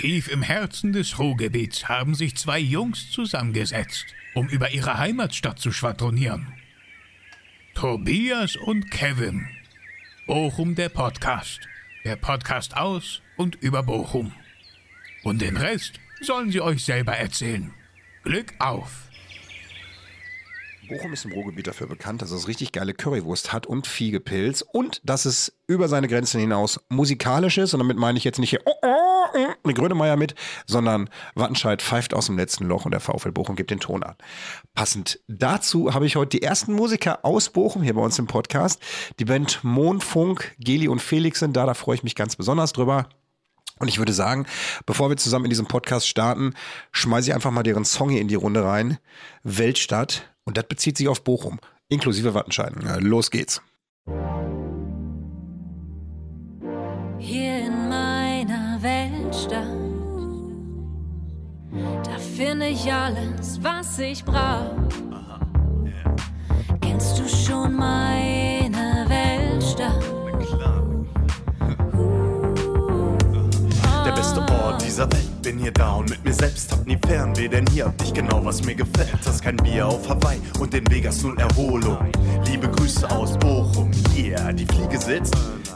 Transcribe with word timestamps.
Tief 0.00 0.28
im 0.28 0.40
Herzen 0.40 0.94
des 0.94 1.18
Ruhrgebiets 1.18 1.86
haben 1.90 2.14
sich 2.14 2.34
zwei 2.34 2.58
Jungs 2.58 3.10
zusammengesetzt, 3.10 4.06
um 4.34 4.48
über 4.48 4.70
ihre 4.70 4.96
Heimatstadt 4.96 5.58
zu 5.58 5.72
schwadronieren. 5.72 6.54
Tobias 7.74 8.56
und 8.56 8.90
Kevin. 8.90 9.46
Bochum 10.26 10.74
der 10.74 10.88
Podcast. 10.88 11.60
Der 12.06 12.16
Podcast 12.16 12.78
aus 12.78 13.20
und 13.36 13.56
über 13.56 13.82
Bochum. 13.82 14.32
Und 15.22 15.42
den 15.42 15.58
Rest 15.58 16.00
sollen 16.22 16.50
sie 16.50 16.62
euch 16.62 16.82
selber 16.82 17.18
erzählen. 17.18 17.70
Glück 18.22 18.54
auf! 18.58 19.10
Bochum 20.88 21.12
ist 21.12 21.26
im 21.26 21.32
Ruhrgebiet 21.32 21.66
dafür 21.66 21.88
bekannt, 21.88 22.22
dass 22.22 22.30
es 22.30 22.48
richtig 22.48 22.72
geile 22.72 22.94
Currywurst 22.94 23.52
hat 23.52 23.66
und 23.66 23.86
Fiegepilz 23.86 24.62
und 24.62 25.02
dass 25.04 25.26
es 25.26 25.52
über 25.66 25.88
seine 25.88 26.08
Grenzen 26.08 26.40
hinaus 26.40 26.80
musikalisch 26.88 27.58
ist. 27.58 27.74
Und 27.74 27.80
damit 27.80 27.98
meine 27.98 28.16
ich 28.16 28.24
jetzt 28.24 28.38
nicht 28.38 28.50
hier 28.50 28.62
oh, 28.64 28.72
oh, 28.80 29.09
eine 29.64 29.74
Grönemeyer 29.74 30.16
mit, 30.16 30.34
sondern 30.66 31.08
Wattenscheid 31.34 31.82
pfeift 31.82 32.14
aus 32.14 32.26
dem 32.26 32.36
letzten 32.36 32.64
Loch 32.66 32.84
und 32.84 32.92
der 32.92 33.00
VfL 33.00 33.32
Bochum 33.32 33.56
gibt 33.56 33.70
den 33.70 33.80
Ton 33.80 34.02
an. 34.02 34.16
Passend 34.74 35.20
dazu 35.28 35.94
habe 35.94 36.06
ich 36.06 36.16
heute 36.16 36.38
die 36.38 36.42
ersten 36.42 36.72
Musiker 36.72 37.24
aus 37.24 37.50
Bochum 37.50 37.82
hier 37.82 37.94
bei 37.94 38.02
uns 38.02 38.18
im 38.18 38.26
Podcast. 38.26 38.80
Die 39.18 39.24
Band 39.24 39.60
Mondfunk, 39.62 40.54
Geli 40.58 40.88
und 40.88 41.00
Felix 41.00 41.40
sind 41.40 41.56
da, 41.56 41.66
da 41.66 41.74
freue 41.74 41.96
ich 41.96 42.02
mich 42.02 42.14
ganz 42.14 42.36
besonders 42.36 42.72
drüber. 42.72 43.08
Und 43.80 43.88
ich 43.88 43.98
würde 43.98 44.12
sagen, 44.12 44.46
bevor 44.84 45.08
wir 45.08 45.16
zusammen 45.16 45.46
in 45.46 45.50
diesem 45.50 45.66
Podcast 45.66 46.06
starten, 46.06 46.54
schmeiße 46.92 47.30
ich 47.30 47.34
einfach 47.34 47.50
mal 47.50 47.62
deren 47.62 47.86
Song 47.86 48.10
hier 48.10 48.20
in 48.20 48.28
die 48.28 48.34
Runde 48.34 48.62
rein. 48.62 48.98
Weltstadt. 49.42 50.30
Und 50.44 50.56
das 50.56 50.64
bezieht 50.68 50.98
sich 50.98 51.08
auf 51.08 51.24
Bochum, 51.24 51.60
inklusive 51.88 52.34
Wattenscheid. 52.34 52.72
Los 53.00 53.30
geht's. 53.30 53.62
Hier 57.18 57.49
finde 62.40 62.68
ich 62.68 62.90
alles, 62.90 63.62
was 63.62 63.98
ich 63.98 64.24
brauch. 64.24 64.72
Kennst 66.80 67.18
du 67.18 67.28
schon 67.28 67.74
meine 67.74 69.04
Weltstadt? 69.06 70.02
Der 74.06 74.12
beste 74.12 74.40
Ort 74.40 74.82
dieser 74.82 75.12
Welt, 75.12 75.42
bin 75.42 75.58
hier 75.58 75.70
da 75.70 75.96
und 75.96 76.08
mit 76.08 76.24
mir 76.24 76.32
selbst 76.32 76.72
hab 76.72 76.86
nie 76.86 76.98
Fernweh, 77.06 77.46
denn 77.46 77.66
hier 77.72 77.84
hab 77.84 78.02
ich 78.02 78.14
genau 78.14 78.42
was 78.42 78.64
mir 78.64 78.74
gefällt. 78.74 79.18
Das 79.22 79.42
kein 79.42 79.58
Bier 79.58 79.86
auf 79.86 80.08
Hawaii 80.08 80.40
und 80.58 80.72
den 80.72 80.90
Vegas 80.90 81.22
null 81.22 81.38
Erholung. 81.38 81.98
Liebe 82.46 82.70
Grüße 82.70 83.10
aus 83.10 83.36
Bochum, 83.38 83.59
yeah, 84.20 84.52
die 84.52 84.66
Fliege 84.66 84.98
sitzt, 84.98 85.34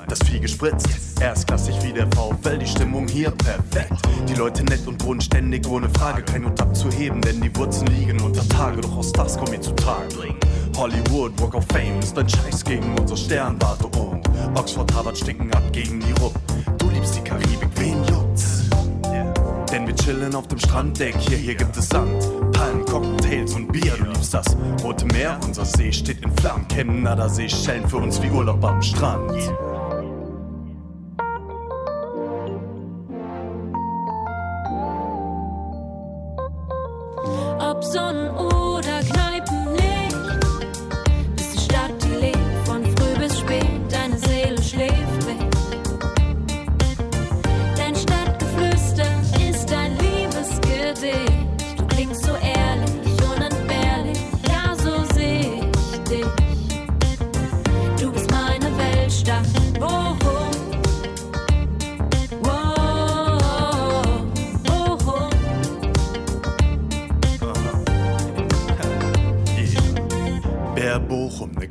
das 0.08 0.18
Vieh 0.28 0.40
gespritzt. 0.40 0.88
Erstklassig 1.20 1.76
wie 1.82 1.92
der 1.92 2.06
VfL, 2.08 2.58
die 2.58 2.66
Stimmung 2.66 3.08
hier 3.08 3.30
perfekt. 3.30 3.94
Die 4.28 4.34
Leute 4.34 4.64
nett 4.64 4.86
und 4.86 4.98
bodenständig, 4.98 5.66
ohne 5.68 5.88
Frage, 5.90 6.22
kein 6.22 6.44
Hut 6.44 6.60
abzuheben, 6.60 7.20
denn 7.20 7.40
die 7.40 7.54
Wurzeln 7.56 7.86
liegen 7.98 8.20
unter 8.20 8.46
Tage, 8.48 8.80
doch 8.80 8.96
aus 8.96 9.12
das 9.12 9.36
komm 9.36 9.52
ich 9.52 9.60
zu 9.60 9.72
Tage. 9.72 10.34
Hollywood, 10.76 11.40
Walk 11.40 11.54
of 11.54 11.64
Fame 11.72 12.00
ist 12.00 12.18
ein 12.18 12.28
Scheiß 12.28 12.64
gegen 12.64 12.98
unsere 12.98 13.16
Sternwarte 13.16 13.86
um. 13.98 14.20
Oxford, 14.56 14.92
Harvard 14.92 15.16
stinken 15.16 15.52
ab 15.52 15.62
gegen 15.72 16.00
die 16.00 16.12
Rupp. 16.20 16.34
Du 16.78 16.90
liebst 16.90 17.16
die 17.16 17.20
Karibik, 17.20 17.68
wen 17.76 18.04
juckt's? 18.04 18.64
Denn 19.72 19.86
wir 19.86 19.94
chillen 19.96 20.34
auf 20.34 20.48
dem 20.48 20.58
Stranddeck, 20.58 21.16
hier, 21.18 21.38
hier 21.38 21.54
gibt 21.54 21.76
es 21.76 21.88
Sand, 21.88 22.22
Palmen, 22.54 22.84
Cocktails 22.86 23.54
und 23.54 23.70
Bier, 23.70 23.92
du 23.98 24.04
liebst 24.04 24.32
das 24.32 24.56
Rote 24.82 25.04
Meer, 25.06 25.38
unser 25.44 25.64
See 25.64 25.92
steht 25.92 26.22
in 26.22 26.34
Flammen, 26.36 26.66
Chemnader 26.68 27.28
Seychellen 27.28 27.86
für 27.86 27.98
uns 27.98 28.22
wie 28.22 28.30
Urlaub 28.30 28.64
am 28.64 28.80
Strand. 28.80 29.32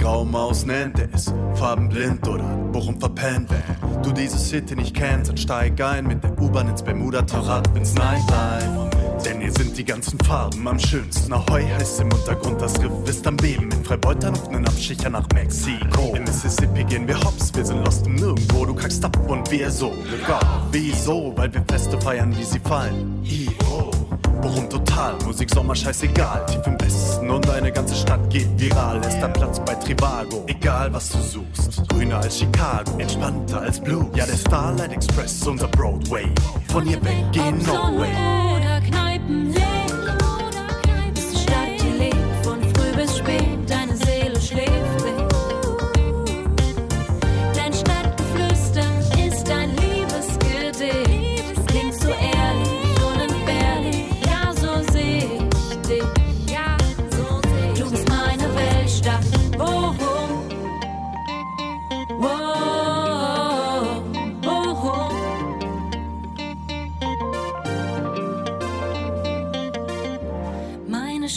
Graumaus 0.04 0.66
nennt, 0.66 1.00
ist 1.00 1.34
farbenblind 1.56 2.28
oder 2.28 2.44
Bochum 2.74 3.00
verpennt. 3.00 3.50
Wenn 3.50 4.04
du 4.04 4.12
diese 4.12 4.38
City 4.38 4.76
nicht 4.76 4.94
kennst, 4.94 5.30
dann 5.30 5.38
steig 5.38 5.80
ein 5.80 6.06
mit 6.06 6.22
der 6.22 6.38
U-Bahn 6.42 6.68
ins 6.68 6.84
Bermuda-Torrad 6.84 7.70
ins 7.78 7.94
Nightlife. 7.94 8.90
Denn 9.24 9.40
hier 9.40 9.54
sind 9.54 9.78
die 9.78 9.86
ganzen 9.86 10.20
Farben 10.20 10.68
am 10.68 10.78
schönsten. 10.78 11.32
Ahoi 11.32 11.64
heißt 11.64 12.02
im 12.02 12.12
Untergrund, 12.12 12.62
das 12.62 12.74
ist 13.06 13.26
am 13.26 13.38
Beben. 13.38 13.72
In 13.72 13.86
Freibeuter 13.86 14.32
noch 14.32 14.52
nen 14.52 14.68
Abstecher 14.68 15.10
nach 15.10 15.26
Mexiko. 15.34 16.14
In 16.16 16.26
Mississippi 16.26 16.84
gehen 16.84 17.08
wir 17.08 17.18
hops, 17.24 17.56
wir 17.56 17.64
sind 17.66 17.86
lost 17.86 18.06
im 18.06 18.16
Nirgendwo. 18.16 18.66
Du 18.66 18.76
kackst 18.76 19.06
ab 19.06 19.18
und 19.30 19.50
wir 19.52 19.72
so. 19.72 19.92
Glück 19.92 20.30
auf. 20.30 20.44
Wieso? 20.74 21.32
Weil 21.38 21.54
wir 21.54 21.64
Feste 21.70 21.98
feiern, 22.02 22.38
wie 22.38 22.44
sie 22.44 22.60
fallen. 22.60 23.24
Ivo. 23.24 24.03
Bochum 24.44 24.70
total, 24.70 25.16
Musik 25.26 25.50
Sommer 25.50 25.74
scheißegal, 25.74 26.46
tief 26.48 26.68
im 26.68 26.80
Westen 26.82 27.30
und 27.30 27.50
eine 27.50 27.72
ganze 27.72 27.96
Stadt 27.96 28.30
geht 28.30 28.50
viral. 28.60 29.00
Ist 29.00 29.24
ein 29.24 29.32
Platz 29.32 29.58
bei 29.62 29.74
Trivago, 29.76 30.44
egal 30.48 30.92
was 30.92 31.10
du 31.10 31.20
suchst. 31.20 31.88
Grüner 31.88 32.18
als 32.18 32.40
Chicago, 32.40 32.92
entspannter 32.98 33.62
als 33.62 33.80
Blue. 33.80 34.06
Ja, 34.16 34.26
der 34.26 34.36
Starlight 34.36 34.92
Express, 34.92 35.48
unser 35.48 35.70
Broadway. 35.70 36.28
Von 36.68 36.84
hier 36.84 37.02
weg 37.06 37.24
gehen 37.32 37.58
no 37.60 37.98
way. 37.98 38.12
oder 38.58 38.82
Kneipenlicht, 38.82 39.58
ist 39.58 39.73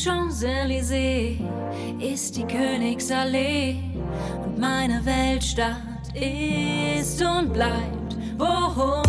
Champs-Élysées 0.04 1.38
ist 1.98 2.36
die 2.36 2.44
Königsallee 2.44 3.76
und 4.44 4.58
meine 4.58 5.02
Weltstadt 5.04 6.14
ist 6.14 7.22
und 7.22 7.52
bleibt 7.52 8.16
Bochum. 8.36 9.05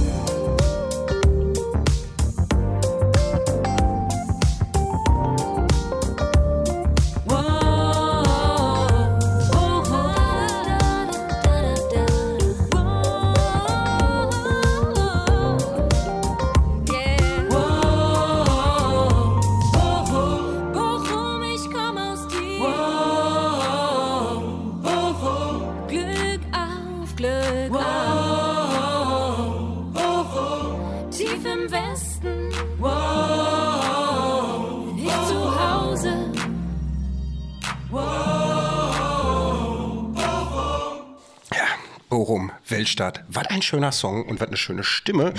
Was 43.38 43.52
ein 43.52 43.62
schöner 43.62 43.92
Song 43.92 44.24
und 44.26 44.40
was 44.42 44.48
eine 44.48 44.58
schöne 44.58 44.84
Stimme. 44.84 45.32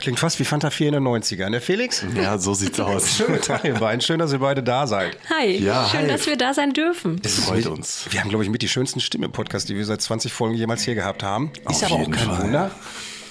Klingt 0.00 0.18
fast 0.18 0.38
wie 0.38 0.44
Fanta 0.44 0.68
4 0.68 0.88
in 0.88 0.92
den 0.92 1.02
90ern. 1.04 1.50
Der 1.50 1.62
Felix? 1.62 2.04
Ja, 2.14 2.36
so 2.36 2.52
sieht's 2.52 2.78
aus. 2.78 3.16
Schönen 3.16 3.40
Tag, 3.40 3.64
ihr 3.64 3.72
beiden. 3.72 4.02
Schön, 4.02 4.18
dass 4.18 4.32
ihr 4.34 4.38
beide 4.40 4.62
da 4.62 4.86
seid. 4.86 5.16
Hi, 5.30 5.56
Ja, 5.64 5.88
schön, 5.90 6.00
hi. 6.02 6.08
dass 6.08 6.26
wir 6.26 6.36
da 6.36 6.52
sein 6.52 6.74
dürfen. 6.74 7.18
Das 7.22 7.38
Freut 7.38 7.64
mit, 7.64 7.68
uns. 7.68 8.04
Wir 8.10 8.20
haben, 8.20 8.28
glaube 8.28 8.44
ich, 8.44 8.50
mit 8.50 8.60
die 8.60 8.68
schönsten 8.68 9.00
Stimmen 9.00 9.24
im 9.24 9.32
Podcast, 9.32 9.70
die 9.70 9.76
wir 9.76 9.84
seit 9.86 10.02
20 10.02 10.30
Folgen 10.30 10.54
jemals 10.56 10.82
hier 10.82 10.94
gehabt 10.94 11.22
haben. 11.22 11.50
Ist 11.70 11.82
Auf 11.84 11.92
aber 11.92 12.02
auch 12.02 12.10
kein 12.10 12.26
Fall. 12.26 12.42
Wunder. 12.42 12.70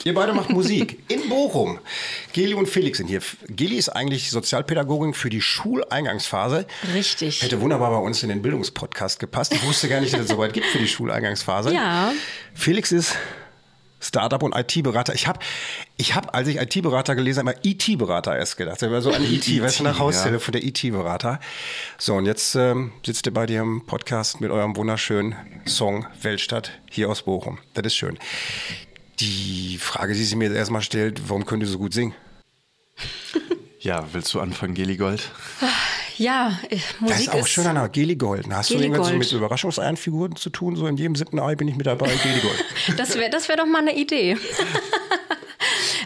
Ihr 0.03 0.15
beide 0.15 0.33
macht 0.33 0.49
Musik 0.49 0.97
in 1.09 1.29
Bochum. 1.29 1.77
Geli 2.33 2.55
und 2.55 2.67
Felix 2.67 2.97
sind 2.97 3.07
hier. 3.07 3.19
Geli 3.49 3.75
ist 3.75 3.89
eigentlich 3.89 4.31
Sozialpädagogin 4.31 5.13
für 5.13 5.29
die 5.29 5.41
Schuleingangsphase. 5.41 6.65
Richtig. 6.95 7.43
Hätte 7.43 7.61
wunderbar 7.61 7.91
bei 7.91 7.97
uns 7.97 8.23
in 8.23 8.29
den 8.29 8.41
Bildungspodcast 8.41 9.19
gepasst. 9.19 9.53
Ich 9.53 9.63
wusste 9.67 9.89
gar 9.89 9.99
nicht, 10.01 10.13
dass 10.13 10.21
es 10.21 10.27
so 10.29 10.39
weit 10.39 10.53
gibt 10.53 10.65
für 10.67 10.79
die 10.79 10.87
Schuleingangsphase. 10.87 11.73
Ja. 11.73 12.13
Felix 12.55 12.91
ist 12.91 13.15
Startup 13.99 14.41
und 14.41 14.55
IT-Berater. 14.55 15.13
Ich 15.13 15.27
habe, 15.27 15.39
ich 15.97 16.15
hab, 16.15 16.35
als 16.35 16.47
ich 16.47 16.57
IT-Berater 16.57 17.15
gelesen 17.15 17.39
habe, 17.39 17.51
immer 17.51 17.65
IT-Berater 17.65 18.37
erst 18.37 18.57
gedacht. 18.57 18.81
Das 18.81 18.91
war 18.91 19.01
so 19.01 19.11
ein 19.11 19.23
IT, 19.31 19.61
weißt 19.61 19.79
du, 19.79 19.83
nach 19.83 19.99
Haustelefon, 19.99 20.53
der 20.53 20.63
IT-Berater. 20.63 21.39
So, 21.97 22.15
und 22.15 22.25
jetzt 22.25 22.55
ähm, 22.55 22.91
sitzt 23.05 23.25
ihr 23.25 23.33
bei 23.33 23.45
dir 23.45 23.61
im 23.61 23.85
Podcast 23.85 24.41
mit 24.41 24.51
eurem 24.51 24.75
wunderschönen 24.75 25.35
Song 25.65 26.07
Weltstadt 26.21 26.71
hier 26.89 27.09
aus 27.09 27.23
Bochum. 27.23 27.59
Das 27.73 27.85
ist 27.85 27.95
schön. 27.95 28.17
Die 29.19 29.77
Frage, 29.79 30.13
die 30.13 30.23
sich 30.23 30.35
mir 30.35 30.53
erstmal 30.53 30.81
stellt, 30.81 31.29
warum 31.29 31.45
könnt 31.45 31.63
ihr 31.63 31.69
so 31.69 31.77
gut 31.77 31.93
singen? 31.93 32.13
Ja, 33.81 34.05
willst 34.11 34.33
du 34.33 34.41
anfangen, 34.41 34.73
Geligold? 34.73 35.31
Ja, 36.19 36.59
äh, 36.69 36.75
Das 36.75 36.99
Musik 36.99 37.19
ist 37.19 37.29
auch 37.33 37.47
schön 37.47 37.65
an 37.67 37.75
der 37.75 37.87
Geli 37.89 38.15
Golden. 38.17 38.53
Hast 38.55 38.69
du 38.69 38.73
Geli 38.75 38.87
irgendwas 38.87 39.07
so 39.07 39.13
mit 39.15 39.31
Überraschungseienfiguren 39.31 40.35
zu 40.35 40.49
tun? 40.49 40.75
So 40.75 40.85
in 40.85 40.97
jedem 40.97 41.15
siebten 41.15 41.39
Ei 41.39 41.55
bin 41.55 41.67
ich 41.69 41.75
mit 41.77 41.87
dabei, 41.87 42.07
Geli 42.07 42.41
Gold. 42.41 42.65
Das 42.97 43.15
wäre 43.17 43.29
das 43.29 43.47
wär 43.47 43.55
doch 43.55 43.65
mal 43.65 43.79
eine 43.79 43.95
Idee. 43.95 44.37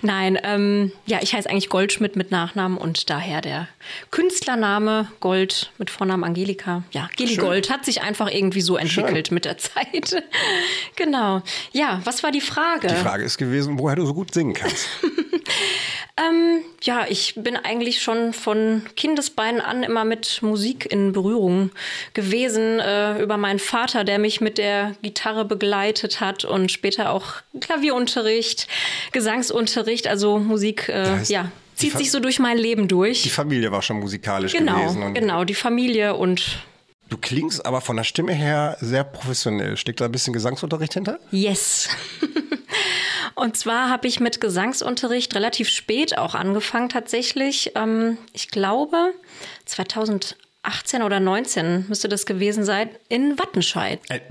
Nein, 0.05 0.37
ähm, 0.43 0.91
ja, 1.05 1.19
ich 1.21 1.33
heiße 1.33 1.49
eigentlich 1.49 1.69
Goldschmidt 1.69 2.17
mit 2.17 2.29
Nachnamen 2.29 2.77
und 2.77 3.09
daher 3.09 3.39
der 3.39 3.69
Künstlername 4.11 5.07
Gold 5.21 5.71
mit 5.77 5.89
Vornamen 5.89 6.25
Angelika. 6.25 6.83
Ja, 6.91 7.09
Geli 7.15 7.35
Schön. 7.35 7.45
Gold 7.45 7.69
hat 7.69 7.85
sich 7.85 8.01
einfach 8.01 8.29
irgendwie 8.29 8.59
so 8.59 8.75
entwickelt 8.75 9.31
mit 9.31 9.45
der 9.45 9.57
Zeit. 9.57 10.21
genau. 10.97 11.41
Ja, 11.71 12.01
was 12.03 12.21
war 12.21 12.31
die 12.31 12.41
Frage? 12.41 12.89
Die 12.89 12.95
Frage 12.95 13.23
ist 13.23 13.37
gewesen, 13.37 13.79
woher 13.79 13.95
du 13.95 14.05
so 14.05 14.13
gut 14.13 14.33
singen 14.33 14.53
kannst. 14.53 14.89
Ähm, 16.15 16.61
ja, 16.83 17.07
ich 17.09 17.33
bin 17.35 17.57
eigentlich 17.57 18.03
schon 18.03 18.33
von 18.33 18.83
Kindesbeinen 18.95 19.61
an 19.61 19.81
immer 19.81 20.05
mit 20.05 20.43
Musik 20.43 20.91
in 20.91 21.11
Berührung 21.11 21.71
gewesen. 22.13 22.79
Äh, 22.79 23.19
über 23.19 23.37
meinen 23.37 23.57
Vater, 23.57 24.03
der 24.03 24.19
mich 24.19 24.39
mit 24.39 24.59
der 24.59 24.95
Gitarre 25.01 25.43
begleitet 25.43 26.19
hat 26.19 26.45
und 26.45 26.71
später 26.71 27.11
auch 27.11 27.41
Klavierunterricht, 27.59 28.67
Gesangsunterricht, 29.11 29.92
also 30.07 30.39
Musik, 30.39 30.89
äh, 30.89 31.21
ja, 31.23 31.51
zieht 31.75 31.97
sich 31.97 32.11
so 32.11 32.19
durch 32.19 32.39
mein 32.39 32.57
Leben 32.57 32.87
durch. 32.87 33.23
Die 33.23 33.29
Familie 33.29 33.71
war 33.71 33.81
schon 33.81 33.99
musikalisch 33.99 34.53
genau, 34.53 34.79
gewesen. 34.79 35.13
Genau, 35.13 35.43
die 35.43 35.55
Familie 35.55 36.15
und 36.15 36.59
Du 37.09 37.17
klingst 37.17 37.65
aber 37.65 37.81
von 37.81 37.95
der 37.95 38.05
Stimme 38.05 38.33
her 38.33 38.77
sehr 38.81 39.03
professionell. 39.03 39.77
Steckt 39.77 40.01
da 40.01 40.05
ein 40.05 40.11
bisschen 40.11 40.33
Gesangsunterricht 40.33 40.93
hinter? 40.93 41.19
Yes. 41.29 41.89
Und 43.35 43.57
zwar 43.57 43.89
habe 43.89 44.07
ich 44.07 44.19
mit 44.19 44.41
Gesangsunterricht 44.41 45.35
relativ 45.35 45.67
spät 45.69 46.17
auch 46.17 46.35
angefangen 46.35 46.89
tatsächlich. 46.89 47.71
Ähm, 47.75 48.17
ich 48.31 48.49
glaube 48.49 49.13
2018 50.63 51.03
oder 51.03 51.19
19 51.19 51.85
müsste 51.89 52.07
das 52.07 52.25
gewesen 52.25 52.63
sein 52.63 52.89
in 53.09 53.37
Wattenscheid. 53.37 53.99
Äh? 54.09 54.21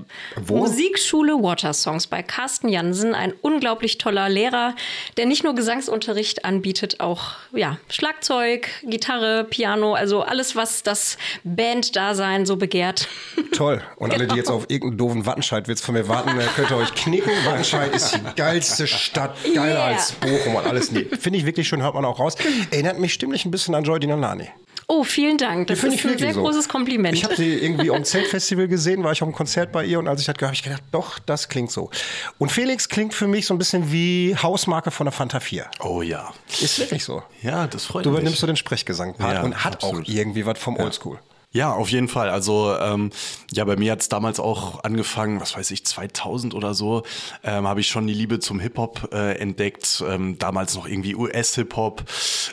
Musikschule 0.49 1.35
Watersongs 1.35 2.07
bei 2.07 2.23
Carsten 2.23 2.69
Jansen, 2.69 3.15
ein 3.15 3.35
unglaublich 3.43 3.99
toller 3.99 4.29
Lehrer, 4.31 4.75
der 5.19 5.27
nicht 5.27 5.45
nur 5.45 5.55
Gesangsunterricht 5.55 6.45
anbietet, 6.47 7.01
auch 7.01 7.33
ja, 7.53 7.77
Schlagzeug, 7.91 8.69
Gitarre, 8.83 9.45
Piano, 9.45 9.95
also 9.95 10.23
alles, 10.23 10.57
was 10.57 10.83
das 10.83 11.19
Banddasein 11.45 12.47
so 12.47 12.57
begehrt. 12.57 13.09
Toll. 13.53 13.83
Und 13.97 14.13
alle, 14.13 14.25
die 14.25 14.33
Genau. 14.33 14.37
jetzt 14.37 14.51
auf 14.51 14.65
irgendeinen 14.71 14.97
doofen 14.99 15.27
Wattenscheid-Witz 15.27 15.83
von 15.83 15.95
mir 15.95 16.09
warten, 16.09 16.31
äh, 16.39 16.45
könnt 16.57 16.71
ihr 16.71 16.77
euch 16.79 16.95
knicken. 16.95 17.31
Wattenscheid 17.45 17.95
ist 17.95 18.15
die 18.15 18.21
geilste 18.37 18.87
Stadt, 18.87 19.37
geiler 19.55 19.73
Yeah. 19.73 19.85
als 19.89 20.13
Bochum 20.13 20.55
und 20.55 20.67
alles. 20.67 20.91
Nee, 20.93 21.05
finde 21.21 21.39
ich 21.39 21.45
wirklich 21.47 21.69
schön, 21.69 21.83
hört 21.83 21.95
man 21.95 22.05
auch 22.07 22.19
raus. 22.19 22.35
Erinnert 22.71 22.99
mich 22.99 23.13
stimmlich 23.13 23.45
ein 23.45 23.51
bisschen 23.51 23.75
an 23.75 23.85
Joy 23.85 24.01
Dinalani. 24.01 24.49
Oh, 24.89 25.05
vielen 25.05 25.39
Dank. 25.39 25.69
Das 25.69 25.81
Finde 25.81 25.97
ist 25.97 26.05
ein 26.07 26.19
sehr 26.19 26.33
großes 26.33 26.69
Kompliment. 26.69 27.15
Ich 27.17 27.25
habe 27.25 27.35
sie 27.37 27.55
irgendwie 27.55 27.91
am 27.95 28.05
Zeltfestival 28.05 28.69
gesehen, 28.69 29.03
war 29.05 29.13
ich 29.13 29.23
auf 29.23 29.29
einem 29.29 29.35
Konzert 29.35 29.73
bei 29.73 29.85
ihr 29.85 29.99
und 29.99 30.09
als 30.09 30.21
ich 30.21 30.27
das 30.27 30.35
gehört 30.37 30.49
habe, 30.51 30.55
ich 30.57 30.63
gedacht, 30.63 30.83
doch, 30.91 31.19
das 31.21 31.49
klingt 31.49 31.71
so. 31.71 31.91
Und 32.39 32.53
Felix 32.53 32.89
klingt 32.89 33.15
für 33.15 33.27
mich 33.27 33.47
so 33.47 33.55
ein 33.55 33.59
bisschen 33.59 33.91
wie 33.93 34.37
Hausmarke 34.43 34.91
von 34.91 35.07
der 35.07 35.13
Fanta 35.13 35.41
4. 35.41 35.67
Oh 35.81 36.03
ja. 36.03 36.33
Ist 36.61 36.79
wirklich 36.79 37.05
so. 37.05 37.23
Ja, 37.43 37.67
das 37.67 37.85
freut 37.87 38.05
Du 38.05 38.11
mich. 38.11 38.19
übernimmst 38.19 38.41
so 38.41 38.47
den 38.47 38.57
Sprechgesang-Part 38.57 39.35
Ja, 39.35 39.43
und 39.43 39.65
hat 39.65 39.75
absolut. 39.77 40.05
auch 40.07 40.09
irgendwie 40.13 40.45
was 40.47 40.59
vom 40.59 40.77
Oldschool. 40.77 41.19
Ja, 41.53 41.73
auf 41.75 41.91
jeden 41.91 42.09
Fall. 42.09 42.31
Also 42.31 42.75
ähm, 42.81 43.11
ja, 43.53 43.65
bei 43.65 43.77
mir 43.77 43.93
hat's 43.93 44.09
damals 44.09 44.41
auch 44.41 44.83
angefangen, 44.85 45.41
was 45.41 45.55
weiß 45.57 45.71
ich, 45.71 45.85
2000 45.85 46.55
oder 46.55 46.73
so, 46.75 47.03
ähm, 47.45 47.69
habe 47.69 47.81
ich 47.81 47.89
schon 47.89 48.07
die 48.07 48.15
Liebe 48.15 48.39
zum 48.41 48.59
Hip-Hop 48.59 49.11
äh, 49.13 49.35
entdeckt. 49.39 50.03
Ähm, 50.09 50.39
damals 50.39 50.75
noch 50.75 50.87
irgendwie 50.89 51.15
US-Hip-Hop. 51.15 52.05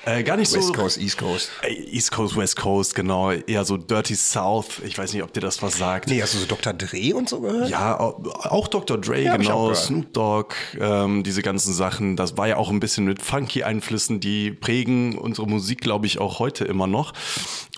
Äh, 0.06 0.24
gar 0.24 0.36
nicht 0.36 0.54
West 0.54 0.68
so... 0.68 0.74
Coast, 0.74 0.98
East 0.98 1.18
Coast. 1.18 1.50
Äh, 1.62 1.74
East 1.74 2.12
Coast, 2.12 2.36
West 2.36 2.58
Coast, 2.58 2.94
genau. 2.96 3.32
Eher 3.32 3.64
so 3.64 3.78
Dirty 3.78 4.16
South. 4.16 4.82
Ich 4.86 4.98
weiß 4.98 5.14
nicht, 5.14 5.24
ob 5.24 5.32
dir 5.34 5.42
das 5.42 5.62
was 5.62 5.78
sagt. 5.78 6.10
Nee, 6.10 6.22
hast 6.22 6.34
du 6.34 6.38
so 6.40 6.46
Dr. 6.46 6.74
Dre 6.74 7.14
und 7.16 7.30
so 7.30 7.40
gehört? 7.40 7.70
Ja, 7.70 8.00
au- 8.00 8.22
auch 8.34 8.68
Dr. 8.68 8.98
Dre, 8.98 9.22
Ja, 9.24 9.38
genau. 9.38 9.74
Snoop 9.74 10.14
Dogg, 10.14 10.56
ähm, 10.80 11.24
diese 11.24 11.42
ganzen 11.42 11.74
Sachen. 11.74 12.18
Das 12.18 12.36
war 12.38 12.48
ja 12.50 12.58
auch 12.58 12.70
ein 12.70 12.80
bisschen 12.82 13.06
mit 13.06 13.22
Funky-Einflüssen, 13.22 14.20
die 14.20 14.52
prägen 14.52 15.18
unsere 15.18 15.48
Musik, 15.48 15.80
glaube 15.80 16.06
ich, 16.06 16.20
auch 16.20 16.40
heute 16.40 16.66
immer 16.66 16.88
noch. 16.88 17.14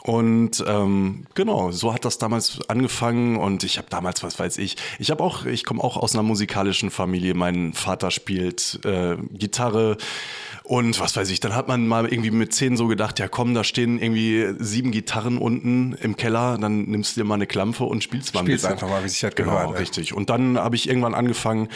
Und 0.03 0.63
ähm, 0.67 1.25
genau, 1.35 1.71
so 1.71 1.93
hat 1.93 2.05
das 2.05 2.17
damals 2.17 2.59
angefangen 2.69 3.37
und 3.37 3.63
ich 3.63 3.77
habe 3.77 3.87
damals, 3.89 4.23
was 4.23 4.39
weiß 4.39 4.57
ich, 4.57 4.75
ich 4.97 5.11
habe 5.11 5.23
auch, 5.23 5.45
ich 5.45 5.63
komme 5.63 5.83
auch 5.83 5.95
aus 5.97 6.13
einer 6.15 6.23
musikalischen 6.23 6.89
Familie. 6.89 7.35
Mein 7.35 7.73
Vater 7.73 8.09
spielt 8.09 8.79
äh, 8.83 9.17
Gitarre 9.31 9.97
und 10.63 10.99
was 10.99 11.15
weiß 11.15 11.29
ich, 11.31 11.39
dann 11.39 11.53
hat 11.55 11.67
man 11.67 11.87
mal 11.87 12.07
irgendwie 12.07 12.31
mit 12.31 12.53
zehn 12.53 12.77
so 12.77 12.87
gedacht, 12.87 13.19
ja 13.19 13.27
komm, 13.27 13.53
da 13.53 13.63
stehen 13.63 13.99
irgendwie 14.01 14.53
sieben 14.59 14.91
Gitarren 14.91 15.37
unten 15.37 15.93
im 16.01 16.15
Keller, 16.15 16.57
dann 16.59 16.83
nimmst 16.85 17.15
du 17.17 17.21
dir 17.21 17.25
mal 17.25 17.35
eine 17.35 17.47
Klampe 17.47 17.83
und 17.83 18.03
spielst 18.03 18.33
mal 18.33 18.39
ein 18.41 18.45
Spielst 18.45 18.63
bisschen. 18.63 18.73
einfach 18.73 18.89
mal, 18.89 19.03
wie 19.03 19.09
sich 19.09 19.19
das 19.19 19.35
Genau, 19.35 19.51
gehört, 19.51 19.71
ey. 19.73 19.79
richtig. 19.79 20.13
Und 20.13 20.29
dann 20.29 20.57
habe 20.57 20.75
ich 20.75 20.87
irgendwann 20.87 21.13
angefangen, 21.13 21.67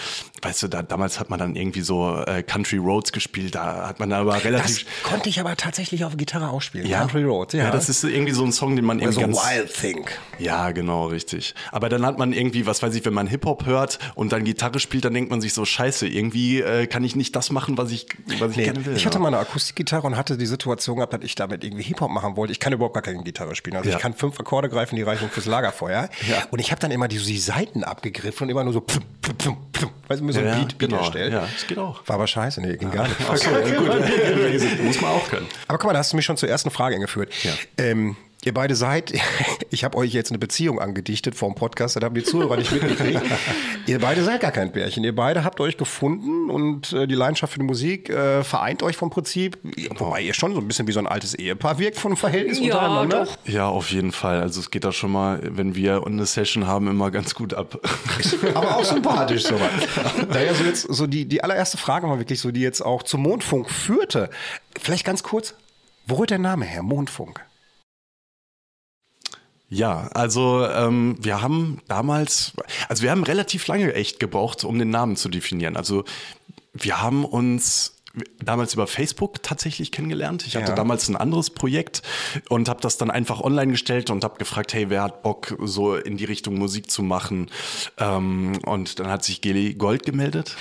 weißt 0.41 0.63
du, 0.63 0.67
da, 0.67 0.81
damals 0.81 1.19
hat 1.19 1.29
man 1.29 1.39
dann 1.39 1.55
irgendwie 1.55 1.81
so 1.81 2.17
äh, 2.25 2.41
Country 2.43 2.77
Roads 2.77 3.11
gespielt, 3.11 3.55
da 3.55 3.87
hat 3.87 3.99
man 3.99 4.13
aber 4.13 4.33
Das 4.33 4.45
relativ... 4.45 4.85
konnte 5.03 5.29
ich 5.29 5.39
aber 5.39 5.55
tatsächlich 5.57 6.05
auf 6.05 6.15
Gitarre 6.15 6.49
ausspielen. 6.49 6.87
ja, 6.87 6.99
Country 6.99 7.23
Roads, 7.23 7.53
ja. 7.53 7.65
ja, 7.65 7.71
das 7.71 7.89
ist 7.89 8.03
irgendwie 8.15 8.33
so 8.33 8.43
ein 8.43 8.51
Song, 8.51 8.75
den 8.75 8.85
man 8.85 8.99
irgendwie 8.99 9.15
so 9.15 9.21
ganz... 9.21 9.37
Wild 9.37 9.73
Think. 9.73 10.11
Ja, 10.39 10.71
genau, 10.71 11.07
richtig. 11.07 11.53
Aber 11.71 11.89
dann 11.89 12.05
hat 12.05 12.17
man 12.17 12.33
irgendwie, 12.33 12.65
was 12.65 12.81
weiß 12.81 12.93
ich, 12.95 13.05
wenn 13.05 13.13
man 13.13 13.27
Hip-Hop 13.27 13.65
hört 13.65 13.99
und 14.15 14.31
dann 14.31 14.43
Gitarre 14.43 14.79
spielt, 14.79 15.05
dann 15.05 15.13
denkt 15.13 15.29
man 15.31 15.41
sich 15.41 15.53
so, 15.53 15.63
scheiße, 15.65 16.07
irgendwie 16.07 16.61
äh, 16.61 16.87
kann 16.87 17.03
ich 17.03 17.15
nicht 17.15 17.35
das 17.35 17.51
machen, 17.51 17.77
was 17.77 17.91
ich, 17.91 18.07
was 18.39 18.51
ich 18.51 18.57
Nee, 18.57 18.63
gerne 18.65 18.85
will. 18.85 18.95
ich 18.95 19.05
hatte 19.05 19.15
ja. 19.17 19.21
mal 19.21 19.27
eine 19.29 19.37
Akustikgitarre 19.39 20.07
und 20.07 20.17
hatte 20.17 20.37
die 20.37 20.45
Situation 20.45 20.97
gehabt, 20.97 21.13
dass 21.13 21.21
ich 21.23 21.35
damit 21.35 21.63
irgendwie 21.63 21.83
Hip-Hop 21.83 22.09
machen 22.09 22.35
wollte. 22.35 22.51
Ich 22.51 22.59
kann 22.59 22.73
überhaupt 22.73 22.93
gar 22.95 23.03
keine 23.03 23.23
Gitarre 23.23 23.55
spielen. 23.55 23.75
Also 23.77 23.89
Ja. 23.89 23.95
ich 23.95 24.01
kann 24.01 24.13
fünf 24.13 24.39
Akkorde 24.39 24.69
greifen, 24.69 24.95
die 24.95 25.03
reichen 25.03 25.29
fürs 25.29 25.45
Lagerfeuer. 25.45 26.09
Ja. 26.29 26.43
Und 26.51 26.59
ich 26.59 26.71
habe 26.71 26.81
dann 26.81 26.91
immer 26.91 27.07
die, 27.07 27.17
die 27.19 27.37
Seiten 27.39 27.83
abgegriffen 27.83 28.45
und 28.45 28.49
immer 28.49 28.63
nur 28.63 28.73
so 28.73 28.81
pfum, 28.81 29.03
pfum, 29.21 29.35
pfum, 29.37 29.57
pfum, 29.73 29.89
weißt 30.07 30.21
du, 30.21 30.25
mir 30.25 30.33
so 30.33 30.39
ein 30.39 30.45
Beat, 30.45 30.77
Beat 30.77 30.79
genau. 30.79 30.97
erstellt. 30.97 31.33
Ja, 31.33 31.41
das 31.51 31.67
geht 31.67 31.77
auch. 31.77 32.01
War 32.07 32.15
aber 32.15 32.27
scheiße, 32.27 32.61
nee, 32.61 32.75
ging 32.77 32.91
gar 32.91 33.07
nicht. 33.07 33.15
Ach 33.29 33.37
so, 33.37 33.49
ja, 33.51 33.75
gut. 33.79 33.89
Auch 35.15 35.29
können. 35.29 35.47
Aber 35.67 35.77
guck 35.77 35.87
mal, 35.87 35.93
da 35.93 35.99
hast 35.99 36.11
du 36.11 36.15
mich 36.15 36.25
schon 36.25 36.37
zur 36.37 36.49
ersten 36.49 36.69
Frage 36.71 36.95
eingeführt. 36.95 37.33
Ja. 37.43 37.51
Ähm, 37.77 38.15
ihr 38.45 38.53
beide 38.53 38.75
seid, 38.75 39.13
ich 39.71 39.83
habe 39.83 39.97
euch 39.97 40.13
jetzt 40.13 40.31
eine 40.31 40.37
Beziehung 40.39 40.79
angedichtet 40.79 41.35
vor 41.35 41.49
dem 41.49 41.55
Podcast, 41.55 41.95
das 41.95 42.03
haben 42.03 42.15
die 42.15 42.23
Zuhörer 42.23 42.57
nicht 42.57 42.71
mitgekriegt. 42.71 43.21
ihr 43.87 43.99
beide 43.99 44.23
seid 44.23 44.41
gar 44.41 44.51
kein 44.51 44.71
Pärchen. 44.71 45.03
Ihr 45.03 45.15
beide 45.15 45.43
habt 45.43 45.59
euch 45.59 45.77
gefunden 45.77 46.49
und 46.49 46.93
äh, 46.93 47.07
die 47.07 47.15
Leidenschaft 47.15 47.53
für 47.53 47.59
die 47.59 47.65
Musik 47.65 48.09
äh, 48.09 48.43
vereint 48.43 48.83
euch 48.83 48.95
vom 48.95 49.09
Prinzip. 49.09 49.57
Wobei 49.97 50.21
ihr 50.21 50.33
schon 50.33 50.53
so 50.53 50.61
ein 50.61 50.67
bisschen 50.67 50.87
wie 50.87 50.91
so 50.91 50.99
ein 50.99 51.07
altes 51.07 51.33
Ehepaar 51.33 51.79
wirkt 51.79 51.97
von 51.97 52.11
dem 52.13 52.17
Verhältnis 52.17 52.59
Ja, 52.59 52.75
untereinander. 52.75 53.25
doch. 53.25 53.37
Ja, 53.51 53.67
auf 53.67 53.91
jeden 53.91 54.11
Fall. 54.11 54.39
Also 54.41 54.59
es 54.59 54.71
geht 54.71 54.83
da 54.83 54.91
schon 54.91 55.11
mal, 55.11 55.39
wenn 55.43 55.75
wir 55.75 56.05
eine 56.05 56.25
Session 56.25 56.67
haben, 56.67 56.87
immer 56.87 57.11
ganz 57.11 57.35
gut 57.35 57.53
ab. 57.53 57.79
Aber 58.53 58.77
auch 58.77 58.85
sympathisch 58.85 59.43
sowas. 59.43 59.71
Daher 60.31 60.53
so 60.55 60.63
jetzt 60.63 60.81
so 60.83 61.07
die, 61.07 61.25
die 61.25 61.43
allererste 61.43 61.77
Frage 61.77 62.07
war 62.07 62.19
wirklich 62.19 62.39
so, 62.39 62.51
die 62.51 62.61
jetzt 62.61 62.81
auch 62.81 63.03
zum 63.03 63.21
Mondfunk 63.23 63.69
führte. 63.69 64.29
Vielleicht 64.79 65.05
ganz 65.05 65.23
kurz, 65.23 65.53
wo 66.07 66.15
rührt 66.15 66.29
der 66.29 66.39
Name 66.39 66.65
her? 66.65 66.83
Mondfunk. 66.83 67.41
Ja, 69.69 70.09
also 70.13 70.65
ähm, 70.67 71.17
wir 71.19 71.41
haben 71.41 71.81
damals, 71.87 72.53
also 72.87 73.03
wir 73.03 73.11
haben 73.11 73.23
relativ 73.23 73.65
lange 73.67 73.93
echt 73.93 74.19
gebraucht, 74.19 74.63
um 74.63 74.77
den 74.77 74.89
Namen 74.89 75.15
zu 75.15 75.27
definieren. 75.29 75.75
Also 75.75 76.05
wir 76.73 77.01
haben 77.01 77.25
uns 77.25 77.94
damals 78.43 78.73
über 78.73 78.87
Facebook 78.87 79.43
tatsächlich 79.43 79.91
kennengelernt. 79.91 80.45
Ich 80.47 80.55
hatte 80.55 80.69
Ja. 80.71 80.75
damals 80.75 81.07
ein 81.09 81.15
anderes 81.15 81.49
Projekt 81.49 82.01
und 82.49 82.69
habe 82.69 82.81
das 82.81 82.97
dann 82.97 83.11
einfach 83.11 83.41
online 83.41 83.71
gestellt 83.71 84.09
und 84.09 84.23
habe 84.23 84.37
gefragt, 84.37 84.73
hey, 84.73 84.89
wer 84.89 85.03
hat 85.03 85.23
Bock, 85.23 85.55
so 85.61 85.95
in 85.95 86.17
die 86.17 86.25
Richtung 86.25 86.55
Musik 86.57 86.89
zu 86.89 87.03
machen? 87.03 87.49
Ähm, 87.97 88.53
und 88.65 88.99
dann 88.99 89.07
hat 89.09 89.23
sich 89.23 89.41
Geli 89.41 89.73
Gold 89.73 90.03
gemeldet. 90.03 90.55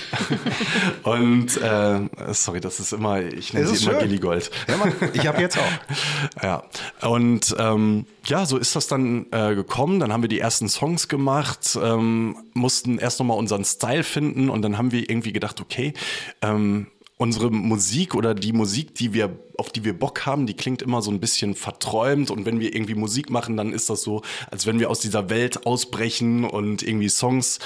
und 1.03 1.57
äh, 1.57 1.99
sorry, 2.33 2.59
das 2.59 2.79
ist 2.79 2.93
immer, 2.93 3.21
ich 3.21 3.53
nenne 3.53 3.67
sie 3.67 3.85
immer. 3.89 3.99
Geli 3.99 4.17
Gold. 4.17 4.51
Ja, 4.67 4.77
Mann, 4.77 4.93
ich 5.13 5.27
habe 5.27 5.41
jetzt 5.41 5.57
auch. 5.57 5.63
Ja, 6.43 6.63
und 7.01 7.55
ähm, 7.57 8.05
ja, 8.25 8.45
so 8.45 8.57
ist 8.57 8.75
das 8.75 8.87
dann 8.87 9.27
äh, 9.31 9.55
gekommen. 9.55 9.99
Dann 9.99 10.11
haben 10.11 10.21
wir 10.21 10.27
die 10.27 10.39
ersten 10.39 10.67
Songs 10.69 11.07
gemacht, 11.07 11.77
ähm, 11.81 12.35
mussten 12.53 12.97
erst 12.99 13.19
nochmal 13.19 13.37
unseren 13.37 13.63
Style 13.63 14.03
finden 14.03 14.49
und 14.49 14.61
dann 14.61 14.77
haben 14.77 14.91
wir 14.91 15.09
irgendwie 15.09 15.33
gedacht, 15.33 15.61
okay, 15.61 15.93
ähm, 16.41 16.87
unsere 17.17 17.49
Musik 17.49 18.13
oder 18.13 18.33
die 18.33 18.51
Musik, 18.51 18.95
die 18.95 19.13
wir, 19.13 19.39
auf 19.57 19.69
die 19.69 19.83
wir 19.83 19.97
Bock 19.97 20.25
haben, 20.25 20.47
die 20.47 20.53
klingt 20.53 20.81
immer 20.81 21.01
so 21.01 21.11
ein 21.11 21.19
bisschen 21.19 21.55
verträumt. 21.55 22.29
Und 22.29 22.45
wenn 22.45 22.59
wir 22.59 22.75
irgendwie 22.75 22.95
Musik 22.95 23.29
machen, 23.29 23.55
dann 23.55 23.71
ist 23.71 23.89
das 23.89 24.01
so, 24.01 24.21
als 24.51 24.65
wenn 24.65 24.79
wir 24.79 24.89
aus 24.89 24.99
dieser 24.99 25.29
Welt 25.29 25.65
ausbrechen 25.65 26.43
und 26.43 26.83
irgendwie 26.83 27.09
Songs 27.09 27.59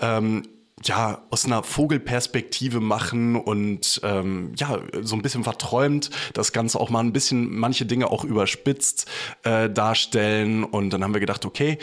ähm, 0.00 0.42
ja, 0.84 1.22
aus 1.30 1.44
einer 1.44 1.62
Vogelperspektive 1.62 2.80
machen 2.80 3.36
und 3.36 4.00
ähm, 4.02 4.52
ja, 4.56 4.80
so 5.02 5.14
ein 5.14 5.22
bisschen 5.22 5.44
verträumt, 5.44 6.10
das 6.32 6.52
Ganze 6.52 6.80
auch 6.80 6.88
mal 6.88 7.00
ein 7.00 7.12
bisschen, 7.12 7.54
manche 7.54 7.84
Dinge 7.84 8.10
auch 8.10 8.24
überspitzt 8.24 9.06
äh, 9.42 9.68
darstellen. 9.68 10.64
Und 10.64 10.90
dann 10.90 11.04
haben 11.04 11.12
wir 11.12 11.20
gedacht, 11.20 11.44
okay, 11.44 11.78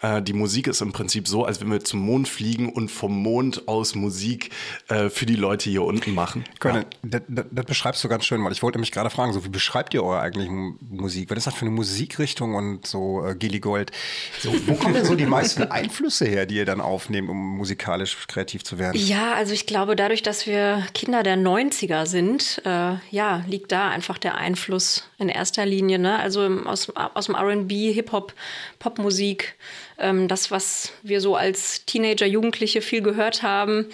äh, 0.00 0.22
die 0.22 0.32
Musik 0.32 0.66
ist 0.66 0.80
im 0.80 0.92
Prinzip 0.92 1.28
so, 1.28 1.44
als 1.44 1.60
wenn 1.60 1.70
wir 1.70 1.82
zum 1.84 2.00
Mond 2.00 2.28
fliegen 2.28 2.72
und 2.72 2.90
vom 2.90 3.22
Mond 3.22 3.66
aus 3.66 3.94
Musik 3.94 4.50
äh, 4.88 5.08
für 5.08 5.26
die 5.26 5.36
Leute 5.36 5.70
hier 5.70 5.82
unten 5.82 6.14
machen. 6.14 6.44
Können, 6.60 6.84
das, 7.02 7.22
das, 7.28 7.46
das 7.50 7.64
beschreibst 7.64 8.04
du 8.04 8.08
ganz 8.08 8.24
schön, 8.24 8.44
weil 8.44 8.52
ich 8.52 8.62
wollte 8.62 8.78
mich 8.78 8.92
gerade 8.92 9.10
fragen, 9.10 9.32
so 9.32 9.44
wie 9.44 9.48
beschreibt 9.48 9.94
ihr 9.94 10.04
eure 10.04 10.20
eigentliche 10.20 10.50
Musik? 10.50 11.30
Was 11.30 11.38
ist 11.38 11.46
das 11.46 11.54
für 11.54 11.62
eine 11.62 11.70
Musikrichtung 11.70 12.54
und 12.54 12.86
so 12.86 13.24
äh, 13.24 13.34
Gilly 13.34 13.60
Gold? 13.60 13.90
So, 14.38 14.52
wo 14.66 14.74
kommen 14.74 14.94
denn 14.94 15.04
so 15.04 15.14
die 15.14 15.26
meisten 15.26 15.62
Einflüsse 15.70 16.26
her, 16.26 16.46
die 16.46 16.56
ihr 16.56 16.66
dann 16.66 16.80
aufnehmt, 16.80 17.28
um 17.28 17.56
musikalisch 17.56 18.16
kreativ 18.28 18.64
zu 18.64 18.78
werden? 18.78 19.00
Ja, 19.00 19.34
also 19.34 19.52
ich 19.52 19.66
glaube, 19.66 19.96
dadurch, 19.96 20.22
dass 20.22 20.46
wir 20.46 20.84
Kinder 20.94 21.22
der 21.22 21.36
90er 21.36 22.06
sind, 22.06 22.62
äh, 22.64 22.94
ja, 23.10 23.44
liegt 23.46 23.72
da 23.72 23.88
einfach 23.88 24.18
der 24.18 24.36
Einfluss 24.36 25.08
in 25.18 25.28
erster 25.28 25.66
Linie. 25.66 25.98
Ne? 25.98 26.18
Also 26.18 26.44
im, 26.44 26.66
aus, 26.66 26.90
aus 26.90 27.26
dem 27.26 27.34
RB, 27.34 27.70
Hip-Hop, 27.94 28.32
Popmusik, 28.78 29.56
ähm, 29.98 30.28
das, 30.28 30.50
was 30.50 30.92
wir 31.02 31.20
so 31.20 31.36
als 31.36 31.84
Teenager, 31.84 32.26
Jugendliche 32.26 32.80
viel 32.80 33.02
gehört 33.02 33.42
haben. 33.42 33.86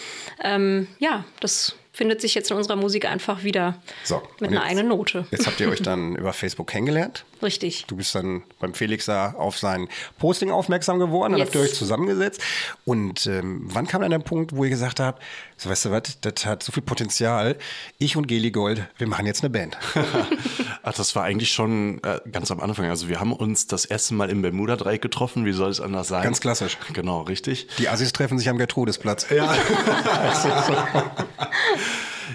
Ähm, 0.42 0.88
ja, 0.99 1.25
das 1.40 1.76
findet 1.92 2.20
sich 2.20 2.34
jetzt 2.34 2.50
in 2.50 2.56
unserer 2.56 2.76
Musik 2.76 3.08
einfach 3.08 3.44
wieder 3.44 3.80
So, 4.02 4.20
mit 4.40 4.50
einer 4.50 4.64
eigenen 4.64 4.88
Note. 4.88 5.26
Jetzt 5.30 5.46
habt 5.46 5.61
ihr 5.61 5.68
euch 5.68 5.80
dann 5.80 6.16
über 6.16 6.32
Facebook 6.32 6.66
kennengelernt. 6.66 7.25
Richtig. 7.44 7.84
Du 7.86 7.96
bist 7.96 8.14
dann 8.14 8.42
beim 8.58 8.74
Felix 8.74 9.04
da 9.04 9.32
auf 9.36 9.58
sein 9.58 9.88
Posting 10.18 10.50
aufmerksam 10.50 10.98
geworden, 10.98 11.32
dann 11.32 11.38
Yes. 11.40 11.48
habt 11.48 11.54
ihr 11.56 11.60
euch 11.60 11.74
zusammengesetzt. 11.74 12.40
Und 12.84 13.26
ähm, 13.26 13.60
wann 13.66 13.86
kam 13.86 14.00
dann 14.00 14.10
der 14.10 14.18
Punkt, 14.18 14.56
wo 14.56 14.64
ihr 14.64 14.70
gesagt 14.70 14.98
habt, 14.98 15.22
so 15.56 15.68
weißt 15.70 15.84
du 15.84 15.90
was, 15.90 16.02
das 16.22 16.46
hat 16.46 16.62
so 16.62 16.72
viel 16.72 16.82
Potenzial, 16.82 17.56
ich 17.98 18.16
und 18.16 18.26
Geli 18.26 18.50
Gold, 18.50 18.88
wir 18.98 19.06
machen 19.06 19.26
jetzt 19.26 19.42
eine 19.44 19.50
Band. 19.50 19.76
Ach, 20.82 20.94
das 20.94 21.14
war 21.14 21.24
eigentlich 21.24 21.52
schon 21.52 22.02
äh, 22.02 22.18
ganz 22.32 22.50
am 22.50 22.60
Anfang. 22.60 22.86
Also 22.86 23.08
wir 23.08 23.20
haben 23.20 23.32
uns 23.32 23.66
das 23.66 23.84
erste 23.84 24.14
Mal 24.14 24.30
im 24.30 24.42
Bermuda-Dreieck 24.42 25.02
getroffen. 25.02 25.44
Wie 25.44 25.52
soll 25.52 25.70
es 25.70 25.80
anders 25.80 26.08
sein? 26.08 26.22
Ganz 26.24 26.40
klassisch. 26.40 26.78
Genau, 26.92 27.22
richtig. 27.22 27.68
Die 27.78 27.88
Assis 27.88 28.12
treffen 28.12 28.38
sich 28.38 28.48
am 28.48 28.56
Gertrudesplatz. 28.58 29.26
Ja. 29.30 29.54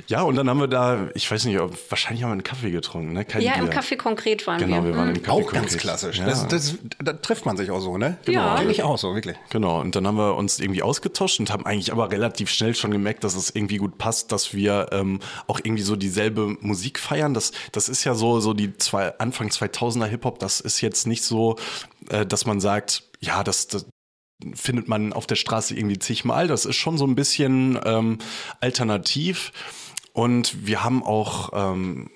ja, 0.10 0.24
und 0.24 0.36
dann 0.36 0.50
haben 0.50 0.60
wir 0.60 0.68
da, 0.68 1.08
ich 1.14 1.30
weiß 1.30 1.46
nicht, 1.46 1.60
ob, 1.60 1.78
wahrscheinlich 1.92 2.24
haben 2.24 2.30
wir 2.32 2.34
einen 2.34 2.44
Kaffee 2.44 2.72
getrunken, 2.72 3.14
ne? 3.14 3.26
Kein 3.26 3.44
Ja, 3.44 3.54
Bier. 3.54 3.64
im 3.64 3.70
Café 3.70 3.96
konkret 3.96 4.48
waren 4.48 4.58
Genau, 4.60 4.78
wir. 4.84 4.86
wir 4.86 4.98
waren 4.98 5.16
im 5.16 5.22
Café 5.22 5.30
Auch 5.30 5.52
ganz 5.52 5.68
Konkret. 5.68 5.80
klassisch. 5.80 6.18
Ja. 6.18 6.26
Das, 6.26 6.48
das, 6.48 6.76
da 6.98 7.14
trifft 7.14 7.46
man 7.46 7.58
sich 7.58 7.70
auch 7.70 7.80
so, 7.80 7.98
ne? 8.00 8.18
Ja. 8.28 8.56
Kenn 8.58 8.72
ich 8.72 8.82
auch 8.82 8.98
so, 8.98 9.14
wirklich. 9.14 9.38
Genau, 9.52 9.80
und 9.80 9.96
dann 9.96 10.08
haben 10.08 10.18
wir 10.18 10.36
uns 10.36 10.60
irgendwie 10.60 10.82
ausgetauscht 10.82 11.40
und 11.40 11.52
haben 11.54 11.64
eigentlich 11.66 11.92
aber 11.92 12.12
relativ 12.12 12.50
schnell 12.50 12.74
schon 12.74 12.90
gemerkt, 12.90 13.24
dass 13.24 13.36
es 13.36 13.52
irgendwie 13.56 13.78
gut 13.78 14.00
passt, 14.00 14.32
dass 14.32 14.54
wir 14.54 14.88
ähm, 14.92 15.20
auch 15.46 15.60
irgendwie 15.64 15.84
so 15.84 15.96
dieselbe 15.96 16.58
Musik 16.60 16.98
feiern. 16.98 17.36
Das, 17.36 17.52
das 17.72 17.88
ist 17.88 18.04
ja 18.04 18.16
so, 18.16 18.40
so 18.40 18.56
die 18.56 18.76
zwei, 18.78 19.18
Anfang 19.20 19.50
2000er 19.50 20.06
Hip-Hop, 20.08 20.40
das 20.40 20.60
ist 20.60 20.82
jetzt 20.82 21.06
nicht 21.06 21.22
so, 21.24 21.56
äh, 22.10 22.26
dass 22.26 22.48
man 22.48 22.60
sagt, 22.60 23.04
ja, 23.20 23.44
das, 23.44 23.68
das 23.68 23.86
findet 24.56 24.88
man 24.88 25.12
auf 25.14 25.28
der 25.28 25.36
Straße 25.36 25.76
irgendwie 25.76 26.00
zigmal. 26.00 26.48
Das 26.48 26.66
ist 26.66 26.78
schon 26.78 26.98
so 26.98 27.06
ein 27.06 27.14
bisschen 27.14 27.78
ähm, 27.86 28.20
alternativ. 28.62 29.52
Und 30.20 30.68
wir 30.68 30.84
haben 30.84 31.02
auch 31.02 31.52
ähm, 31.54 32.10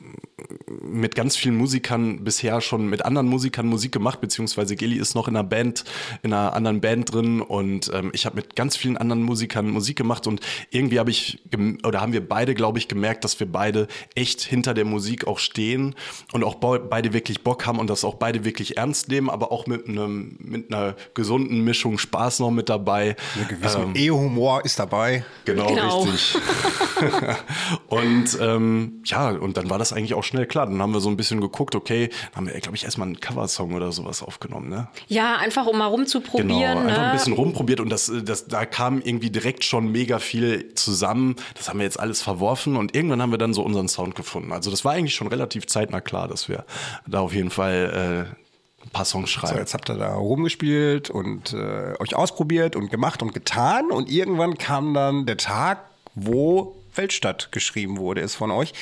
mit 0.82 1.16
ganz 1.16 1.36
vielen 1.36 1.56
Musikern 1.56 2.24
bisher 2.24 2.62
schon 2.62 2.88
mit 2.88 3.06
anderen 3.06 3.28
Musikern 3.28 3.68
Musik 3.68 3.92
gemacht, 3.92 4.22
beziehungsweise 4.22 4.76
Gilly 4.76 4.98
ist 4.98 5.16
noch 5.16 5.28
in 5.28 5.36
einer 5.36 5.44
Band, 5.44 5.84
in 6.22 6.34
einer 6.34 6.54
anderen 6.54 6.82
Band 6.82 7.14
drin 7.14 7.42
und 7.42 7.92
ähm, 7.94 8.12
ich 8.14 8.26
habe 8.26 8.36
mit 8.36 8.56
ganz 8.56 8.76
vielen 8.78 8.98
anderen 8.98 9.24
Musikern 9.24 9.70
Musik 9.70 9.98
gemacht 9.98 10.28
und 10.28 10.42
irgendwie 10.72 11.00
habe 11.00 11.12
ich 11.12 11.40
oder 11.84 12.02
haben 12.02 12.14
wir 12.14 12.28
beide, 12.28 12.54
glaube 12.54 12.80
ich, 12.80 12.88
gemerkt, 12.88 13.24
dass 13.24 13.40
wir 13.40 13.52
beide 13.52 13.88
echt 14.16 14.42
hinter 14.42 14.74
der 14.74 14.86
Musik 14.86 15.28
auch 15.28 15.40
stehen 15.40 15.96
und 16.32 16.44
auch 16.44 16.56
beide 16.56 17.14
wirklich 17.14 17.44
Bock 17.44 17.66
haben 17.66 17.80
und 17.80 17.90
das 17.90 18.04
auch 18.04 18.16
beide 18.16 18.46
wirklich 18.46 18.78
ernst 18.78 19.10
nehmen, 19.10 19.30
aber 19.30 19.52
auch 19.52 19.68
mit 19.68 19.88
einem 19.88 20.36
mit 20.40 20.74
einer 20.74 20.96
gesunden 21.14 21.64
Mischung 21.64 21.98
Spaß 21.98 22.40
noch 22.40 22.52
mit 22.52 22.70
dabei. 22.70 23.16
Ein 23.40 23.48
gewissen 23.48 23.96
E-Humor 23.96 24.66
ist 24.66 24.80
dabei. 24.80 25.24
Genau, 25.46 25.68
Genau. 25.68 26.04
richtig. 26.04 26.38
und 27.88 28.38
ähm, 28.40 29.02
ja, 29.06 29.30
und 29.30 29.58
dann 29.58 29.70
war 29.70 29.80
das 29.80 29.94
eigentlich 29.94 30.14
auch 30.14 30.24
schnell 30.34 30.46
klar. 30.48 30.66
Dann 30.66 30.82
haben 30.82 30.94
wir 30.94 31.00
so 31.00 31.10
ein 31.10 31.18
bisschen 31.18 31.40
geguckt, 31.42 31.76
okay, 31.76 32.10
dann 32.32 32.38
haben 32.38 32.54
wir, 32.54 32.60
glaube 32.60 32.76
ich, 32.76 32.84
erstmal 32.84 33.08
einen 33.08 33.20
Coversong 33.20 33.74
oder 33.74 33.92
sowas 33.92 34.24
aufgenommen, 34.24 34.70
ne? 34.70 34.88
Ja, 35.08 35.38
einfach 35.38 35.68
um 35.68 35.78
mal 35.78 35.86
rumzuprobieren. 35.88 36.48
Genau, 36.50 36.80
einfach 36.80 36.98
ne? 36.98 37.06
ein 37.08 37.14
bisschen 37.14 37.34
rumprobiert 37.34 37.80
und 37.80 37.90
das, 37.90 38.12
das, 38.24 38.48
da 38.48 38.66
kam 38.66 39.02
irgendwie 39.02 39.30
direkt 39.30 39.64
schon 39.64 39.92
mega 39.92 40.20
viel 40.20 40.74
zusammen. 40.74 41.36
Das 41.56 41.70
haben 41.70 41.80
wir 41.80 41.86
jetzt 41.86 42.00
alles 42.00 42.22
verworfen 42.22 42.76
und 42.76 42.96
irgendwann 42.96 43.22
haben 43.22 43.32
wir 43.32 43.38
dann 43.38 43.54
so 43.54 43.62
unseren 43.62 43.88
Sound 43.88 44.16
gefunden. 44.16 44.52
Also 44.52 44.72
das 44.72 44.84
war 44.84 44.94
eigentlich 44.94 45.16
schon 45.16 45.28
relativ 45.28 45.68
zeitnah 45.68 46.02
klar, 46.02 46.28
dass 46.28 46.50
wir 46.50 46.66
da 47.06 47.20
auf 47.20 47.34
jeden 47.34 47.52
Fall 47.52 48.28
äh, 48.32 48.86
ein 48.86 48.90
paar 48.92 49.06
Songs 49.06 49.32
So, 49.32 49.40
schreiben. 49.40 49.60
jetzt 49.60 49.74
habt 49.74 49.90
ihr 49.90 49.96
da 49.96 50.16
rumgespielt 50.16 51.10
und 51.10 51.54
äh, 51.54 51.94
euch 52.00 52.16
ausprobiert 52.16 52.76
und 52.76 52.90
gemacht 52.90 53.22
und 53.22 53.34
getan. 53.34 53.92
Und 53.92 54.10
irgendwann 54.12 54.58
kam 54.58 54.94
dann 54.94 55.26
der 55.26 55.38
Tag, 55.38 55.86
wo 56.16 56.76
Weltstadt 56.96 57.52
geschrieben 57.52 57.98
wurde, 57.98 58.22
ist 58.22 58.36
von 58.36 58.52
euch. 58.52 58.74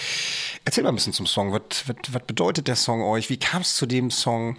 Erzähl 0.66 0.84
mal 0.84 0.90
ein 0.90 0.96
bisschen 0.96 1.14
zum 1.14 1.28
Song. 1.28 1.52
Was, 1.52 1.88
was, 1.88 1.96
was 2.12 2.24
bedeutet 2.24 2.68
der 2.68 2.76
Song 2.76 3.04
euch? 3.04 3.30
Wie 3.30 3.38
kam 3.38 3.62
es 3.62 3.76
zu 3.76 3.86
dem 3.86 4.12
Song? 4.12 4.58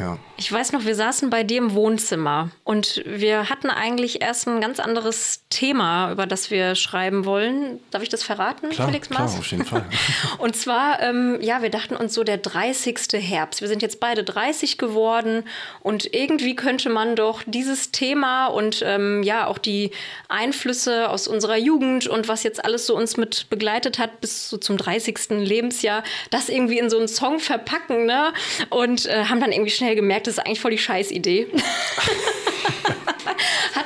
Ja. 0.00 0.18
Ich 0.36 0.50
weiß 0.50 0.72
noch, 0.72 0.86
wir 0.86 0.94
saßen 0.94 1.28
bei 1.28 1.44
dir 1.44 1.58
im 1.58 1.74
Wohnzimmer 1.74 2.50
und 2.64 3.02
wir 3.04 3.50
hatten 3.50 3.68
eigentlich 3.68 4.22
erst 4.22 4.48
ein 4.48 4.60
ganz 4.60 4.80
anderes 4.80 5.42
Thema, 5.50 6.10
über 6.10 6.26
das 6.26 6.50
wir 6.50 6.74
schreiben 6.74 7.26
wollen. 7.26 7.78
Darf 7.90 8.02
ich 8.02 8.08
das 8.08 8.22
verraten, 8.22 8.70
Klar, 8.70 8.88
Felix 8.88 9.08
klar, 9.08 9.20
Maas? 9.20 9.38
auf 9.38 9.46
jeden 9.50 9.66
Fall. 9.66 9.84
Und 10.38 10.56
zwar, 10.56 11.02
ähm, 11.02 11.38
ja, 11.42 11.60
wir 11.60 11.68
dachten 11.70 11.94
uns 11.94 12.14
so 12.14 12.24
der 12.24 12.38
30. 12.38 12.96
Herbst. 13.12 13.60
Wir 13.60 13.68
sind 13.68 13.82
jetzt 13.82 14.00
beide 14.00 14.24
30 14.24 14.78
geworden 14.78 15.44
und 15.80 16.14
irgendwie 16.14 16.56
könnte 16.56 16.88
man 16.88 17.16
doch 17.16 17.42
dieses 17.46 17.90
Thema 17.90 18.46
und 18.46 18.82
ähm, 18.84 19.22
ja 19.22 19.46
auch 19.46 19.58
die 19.58 19.90
Einflüsse 20.28 21.10
aus 21.10 21.28
unserer 21.28 21.56
Jugend 21.56 22.06
und 22.06 22.28
was 22.28 22.42
jetzt 22.42 22.64
alles 22.64 22.86
so 22.86 22.96
uns 22.96 23.16
mit 23.16 23.50
begleitet 23.50 23.98
hat 23.98 24.20
bis 24.20 24.48
so 24.48 24.56
zum 24.56 24.76
30. 24.78 25.18
Lebensjahr, 25.30 26.02
das 26.30 26.48
irgendwie 26.48 26.78
in 26.78 26.88
so 26.88 26.96
einen 26.96 27.08
Song 27.08 27.40
verpacken, 27.40 28.06
ne? 28.06 28.32
Und 28.70 29.06
äh, 29.06 29.24
haben 29.24 29.40
dann 29.40 29.52
irgendwie 29.52 29.70
schnell 29.70 29.89
gemerkt, 29.94 30.26
das 30.26 30.34
ist 30.34 30.40
eigentlich 30.40 30.60
voll 30.60 30.72
die 30.72 30.78
Scheißidee. 30.78 31.48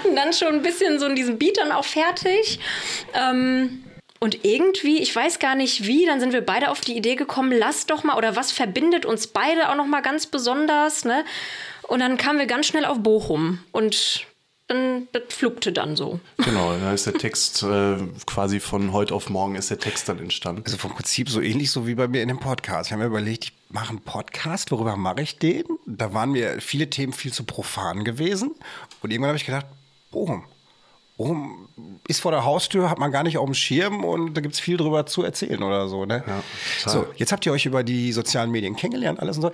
hatten 0.05 0.17
dann 0.17 0.33
schon 0.33 0.55
ein 0.55 0.63
bisschen 0.63 0.99
so 0.99 1.09
diesen 1.15 1.39
Beat 1.39 1.59
dann 1.59 1.73
auch 1.73 1.85
fertig. 1.85 2.59
Ähm, 3.15 3.85
und 4.21 4.45
irgendwie, 4.45 5.03
ich 5.03 5.15
weiß 5.15 5.39
gar 5.39 5.55
nicht 5.55 5.87
wie, 5.87 6.07
dann 6.07 6.21
sind 6.21 6.33
wir 6.33 6.41
beide 6.41 6.71
auf 6.71 6.81
die 6.81 6.97
Idee 6.97 7.15
gekommen, 7.15 7.53
lass 7.53 7.87
doch 7.87 8.05
mal, 8.05 8.17
oder 8.17 8.37
was 8.37 8.53
verbindet 8.53 9.05
uns 9.05 9.27
beide 9.27 9.69
auch 9.69 9.75
noch 9.75 9.87
mal 9.87 10.01
ganz 10.01 10.27
besonders, 10.27 11.05
ne? 11.05 11.25
Und 11.83 12.01
dann 12.01 12.17
kamen 12.17 12.39
wir 12.39 12.47
ganz 12.47 12.67
schnell 12.67 12.87
auf 12.87 13.01
Bochum 13.01 13.59
und 13.73 14.27
dann, 14.67 15.09
das 15.13 15.23
flugte 15.29 15.73
dann 15.73 15.97
so. 15.97 16.21
Genau, 16.39 16.77
da 16.79 16.93
ist 16.93 17.07
der 17.07 17.15
Text 17.15 17.63
äh, 17.63 17.97
quasi 18.27 18.61
von 18.61 18.93
heute 18.93 19.15
auf 19.15 19.29
morgen 19.29 19.57
ist 19.57 19.71
der 19.71 19.79
Text 19.79 20.09
dann 20.09 20.19
entstanden. 20.19 20.63
Also 20.65 20.79
vom 20.79 20.95
Prinzip 20.95 21.29
so 21.29 21.41
ähnlich 21.41 21.71
so 21.71 21.87
wie 21.87 21.95
bei 21.95 22.09
mir 22.09 22.23
in 22.23 22.29
dem 22.29 22.41
Podcast. 22.41 22.89
Ich 22.89 22.93
habe 22.93 23.03
mir 23.03 23.09
überlegt, 23.09 23.45
ich 23.45 23.53
mache 23.69 23.91
einen 23.91 24.01
Podcast, 24.01 24.71
worüber 24.71 24.97
mache 24.97 25.23
ich 25.23 25.39
den? 25.39 25.65
Da 25.87 26.15
waren 26.15 26.33
mir 26.33 26.61
viele 26.61 26.89
Themen 26.89 27.13
viel 27.13 27.33
zu 27.33 27.45
profan 27.45 28.05
gewesen. 28.05 28.55
Und 29.03 29.11
irgendwann 29.11 29.29
habe 29.29 29.39
ich 29.39 29.47
gedacht, 29.47 29.67
Bochum. 30.11 30.45
Bochum 31.17 31.69
ist 32.09 32.21
vor 32.21 32.33
der 32.33 32.45
Haustür, 32.45 32.91
hat 32.91 32.99
man 32.99 33.13
gar 33.13 33.23
nicht 33.23 33.39
auf 33.39 33.45
dem 33.45 33.55
Schirm 33.55 34.05
und 34.05 34.35
da 34.35 34.41
gibt 34.41 34.55
es 34.55 34.61
viel 34.61 34.77
drüber 34.77 35.07
zu 35.07 35.23
erzählen 35.23 35.63
oder 35.63 35.89
so. 35.89 36.05
Ne? 36.07 36.25
Ja, 36.27 36.43
so, 36.91 37.07
jetzt 37.17 37.31
habt 37.31 37.47
ihr 37.47 37.53
euch 37.53 37.67
über 37.67 37.85
die 37.85 38.13
sozialen 38.13 38.51
Medien 38.51 38.75
kennengelernt, 38.75 39.21
alles 39.21 39.37
und 39.37 39.43
so. 39.43 39.53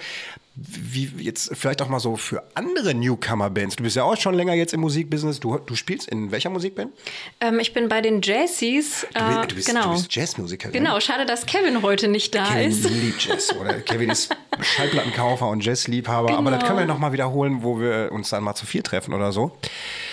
Wie 0.57 1.05
jetzt 1.19 1.55
vielleicht 1.57 1.81
auch 1.81 1.89
mal 1.89 2.01
so 2.01 2.17
für 2.17 2.43
andere 2.55 2.93
Newcomer-Bands. 2.95 3.77
Du 3.77 3.83
bist 3.85 3.95
ja 3.97 4.03
auch 4.05 4.17
schon 4.17 4.35
länger 4.35 4.53
jetzt 4.55 4.75
im 4.75 4.81
Musikbusiness. 4.81 5.39
Du, 5.39 5.59
du 5.59 5.75
spielst 5.77 6.09
in 6.09 6.33
welcher 6.33 6.51
Musikband? 6.51 6.93
Ähm, 7.41 7.61
ich 7.61 7.73
bin 7.73 7.89
bei 7.89 8.01
den 8.01 8.21
Jazzies. 8.21 9.07
Du, 9.15 9.21
Äh, 9.21 9.47
du 9.47 9.55
bist, 9.55 9.69
genau. 9.69 9.85
du 9.85 9.91
bist 9.93 10.15
Jazzmusikerin. 10.15 10.73
genau, 10.73 10.99
schade, 11.01 11.25
dass 11.25 11.47
Kevin 11.47 11.83
heute 11.83 12.09
nicht 12.09 12.35
da 12.35 12.45
Kevin 12.45 12.71
ist. 12.71 12.91
liebt 12.91 13.25
Jazz. 13.25 13.55
Oder 13.59 13.75
Kevin 13.81 14.11
ist 14.11 14.35
Schallplattenkaufer 14.61 15.49
und 15.49 15.65
Jazzliebhaber. 15.65 16.37
Aber 16.37 16.51
das 16.51 16.61
Genau. 16.61 16.69
können 16.75 16.79
wir 16.81 16.87
noch 16.93 16.99
mal 16.99 17.13
wiederholen, 17.13 17.63
wo 17.63 17.79
wir 17.81 18.11
uns 18.13 18.31
dann 18.31 18.43
mal 18.43 18.55
zu 18.55 18.67
vier 18.67 18.83
treffen 18.83 19.15
oder 19.15 19.33
so. 19.33 19.53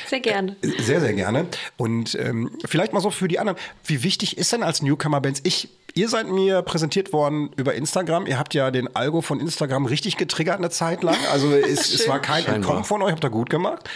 Sehr 0.07 0.19
gerne. 0.19 0.55
Sehr, 0.61 1.01
sehr 1.01 1.13
gerne. 1.13 1.47
Und 1.75 2.15
ähm, 2.15 2.51
vielleicht 2.65 2.93
mal 2.93 3.01
so 3.01 3.11
für 3.11 3.27
die 3.27 3.39
anderen. 3.39 3.57
Wie 3.83 4.03
wichtig 4.03 4.37
ist 4.37 4.53
denn 4.53 4.63
als 4.63 4.81
Newcomer-Bands? 4.81 5.41
Ich, 5.43 5.69
ihr 5.93 6.09
seid 6.09 6.27
mir 6.27 6.61
präsentiert 6.61 7.13
worden 7.13 7.51
über 7.57 7.75
Instagram. 7.75 8.25
Ihr 8.25 8.39
habt 8.39 8.53
ja 8.53 8.71
den 8.71 8.95
Algo 8.95 9.21
von 9.21 9.39
Instagram 9.39 9.85
richtig 9.85 10.17
getriggert 10.17 10.57
eine 10.57 10.69
Zeit 10.69 11.03
lang. 11.03 11.17
Also 11.31 11.51
es, 11.53 11.93
es 11.93 12.07
war 12.07 12.19
kein 12.19 12.43
Scheinbar. 12.43 12.55
Entkommen 12.55 12.83
von 12.83 13.01
euch. 13.01 13.11
Habt 13.11 13.23
ihr 13.23 13.29
gut 13.29 13.49
gemacht. 13.49 13.89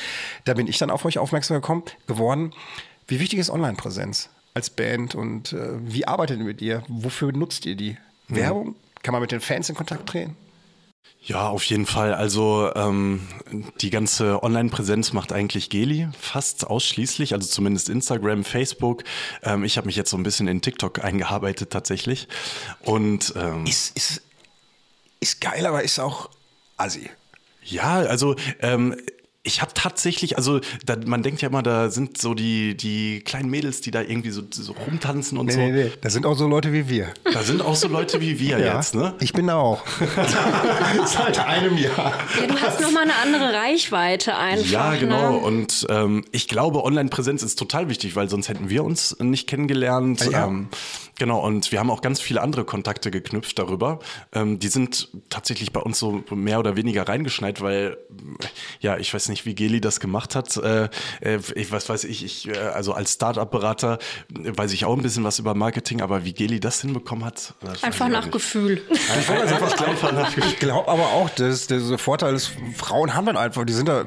Da 0.46 0.54
bin 0.54 0.68
ich 0.68 0.78
dann 0.78 0.90
auf 0.90 1.06
euch 1.06 1.18
aufmerksam 1.18 1.56
gekommen, 1.56 1.84
geworden. 2.08 2.54
Wie 3.08 3.20
wichtig 3.20 3.40
ist 3.40 3.50
Online-Präsenz? 3.50 4.30
als 4.54 4.70
Band 4.70 5.16
und 5.16 5.54
äh, 5.54 5.70
wie 5.80 6.06
arbeitet 6.06 6.40
ihr 6.40 6.46
mit 6.46 6.62
ihr? 6.62 6.84
Wofür 6.88 7.32
nutzt 7.32 7.66
ihr 7.66 7.76
die? 7.76 7.98
Werbung? 8.28 8.76
Kann 9.04 9.14
man 9.14 9.22
mit 9.22 9.32
den 9.32 9.42
Fans 9.42 9.70
in 9.70 9.76
Kontakt 9.76 10.08
treten? 10.08 10.36
Ja, 11.24 11.50
auf 11.50 11.64
jeden 11.66 11.86
Fall. 11.86 12.14
Also 12.16 12.72
ähm, 12.76 13.28
die 13.82 13.92
ganze 13.92 14.42
Online-Präsenz 14.44 15.14
macht 15.14 15.32
eigentlich 15.32 15.70
Geli 15.70 16.08
fast 16.20 16.66
ausschließlich, 16.66 17.34
also 17.34 17.48
zumindest 17.48 17.90
Instagram, 17.90 18.44
Facebook. 18.44 19.04
Ähm, 19.44 19.64
ich 19.64 19.78
habe 19.78 19.86
mich 19.86 19.96
jetzt 19.96 20.10
so 20.10 20.18
ein 20.18 20.24
bisschen 20.24 20.48
in 20.48 20.62
TikTok 20.62 21.04
eingearbeitet 21.04 21.70
tatsächlich. 21.70 22.28
Und 22.82 23.34
ähm, 23.36 23.66
Ist, 23.68 23.96
ist, 23.96 24.22
ist 25.20 25.42
geil, 25.42 25.66
aber 25.68 25.84
ist 25.84 26.00
auch 26.00 26.30
assi. 26.78 27.10
Ja, 27.64 28.00
also 28.00 28.36
ähm, 28.60 28.96
ich 29.44 29.62
habe 29.62 29.72
tatsächlich, 29.74 30.38
also 30.38 30.60
da, 30.86 30.96
man 31.06 31.24
denkt 31.24 31.42
ja 31.42 31.50
immer, 31.50 31.64
da 31.64 31.90
sind 31.90 32.22
so 32.22 32.36
die, 32.36 32.78
die 32.78 33.22
kleinen 33.22 33.50
Mädels, 33.50 33.82
die 33.82 33.90
da 33.90 34.02
irgendwie 34.02 34.30
so, 34.30 34.44
so 34.52 34.74
rumtanzen 34.74 35.38
und 35.40 35.48
Nee, 35.48 35.52
so. 35.54 35.60
nee, 35.60 35.72
nee. 35.72 35.92
Das 36.02 36.14
sind 36.14 36.28
auch 36.28 36.38
so 36.38 36.48
Leute 36.48 36.72
wie 36.74 36.88
wir. 36.90 37.08
Da 37.34 37.42
sind 37.42 37.62
auch 37.64 37.76
so 37.76 37.88
Leute 37.88 38.22
wie 38.22 38.40
wir 38.40 38.60
jetzt, 38.76 38.94
ne? 38.94 39.16
Ich 39.20 39.34
bin 39.34 39.48
da 39.48 39.56
auch. 39.58 39.84
Seit 41.06 41.40
einem 41.40 41.78
Jahr. 41.78 42.14
Ja, 42.40 42.48
du 42.48 42.56
hast 42.60 42.82
nochmal 42.82 43.04
eine 43.04 43.16
andere 43.16 43.54
Reichweite 43.54 44.38
einfach. 44.38 44.70
Ja, 44.70 44.94
genau. 44.96 45.32
Ne? 45.32 45.38
Und 45.40 45.88
ähm, 45.90 46.24
ich 46.32 46.48
glaube, 46.48 46.84
Online-Präsenz 46.84 47.42
ist 47.42 47.58
total 47.58 47.90
wichtig, 47.90 48.16
weil 48.16 48.30
sonst 48.30 48.48
hätten 48.48 48.70
wir 48.70 48.84
uns 48.84 49.18
nicht 49.20 49.48
kennengelernt. 49.48 50.24
Ja. 50.32 50.46
Ähm, 50.48 50.70
genau, 51.22 51.40
und 51.40 51.72
wir 51.72 51.80
haben 51.80 51.92
auch 51.92 52.02
ganz 52.02 52.20
viele 52.20 52.42
andere 52.42 52.66
Kontakte 52.66 53.12
geknüpft 53.12 53.60
darüber. 53.60 54.00
Ähm, 54.34 54.58
die 54.58 54.70
sind 54.70 55.10
tatsächlich 55.30 55.72
bei 55.72 55.80
uns 55.80 56.00
so 56.00 56.24
mehr 56.32 56.58
oder 56.58 56.76
weniger 56.76 57.08
reingeschneit, 57.08 57.62
weil, 57.62 57.98
ja, 58.80 58.98
ich 58.98 59.14
weiß 59.14 59.30
nicht, 59.30 59.46
wie 59.46 59.54
Geli 59.54 59.80
das 59.82 60.00
gemacht 60.00 60.36
hat. 60.36 60.58
Äh, 60.58 60.86
äh, 61.22 61.38
ich, 61.54 61.72
was 61.72 61.90
weiß 61.90 62.06
ich, 62.06 62.26
ich 62.26 62.48
äh, 62.48 62.58
also 62.58 62.94
als 62.94 63.14
Start-up-Berater 63.14 64.00
weiß 64.30 64.74
ich 64.74 64.86
auch 64.86 64.96
ein 64.98 65.04
bisschen 65.04 65.24
was 65.24 65.38
über 65.38 65.54
Marketing, 65.54 66.02
aber 66.02 66.26
wie 66.26 66.34
Geli 66.34 66.60
das 66.60 66.82
hinbekommen 66.82 67.24
hat, 67.24 67.54
das 67.62 67.70
weiß 67.70 67.84
Einfach 67.84 68.10
nach. 68.10 68.32
Gefühl. 68.32 68.82
Einfach, 69.16 69.78
einfach 69.86 70.12
nach 70.14 70.38
Ich 70.38 70.58
glaube 70.58 70.88
aber 70.90 71.04
auch, 71.04 71.30
dass 71.30 71.68
der 71.68 71.82
Vorteil 72.00 72.34
ist, 72.34 72.52
Frauen 72.76 73.14
haben 73.14 73.28
dann 73.28 73.38
einfach, 73.38 73.64
die 73.64 73.74
sind 73.74 73.88
da 73.88 74.06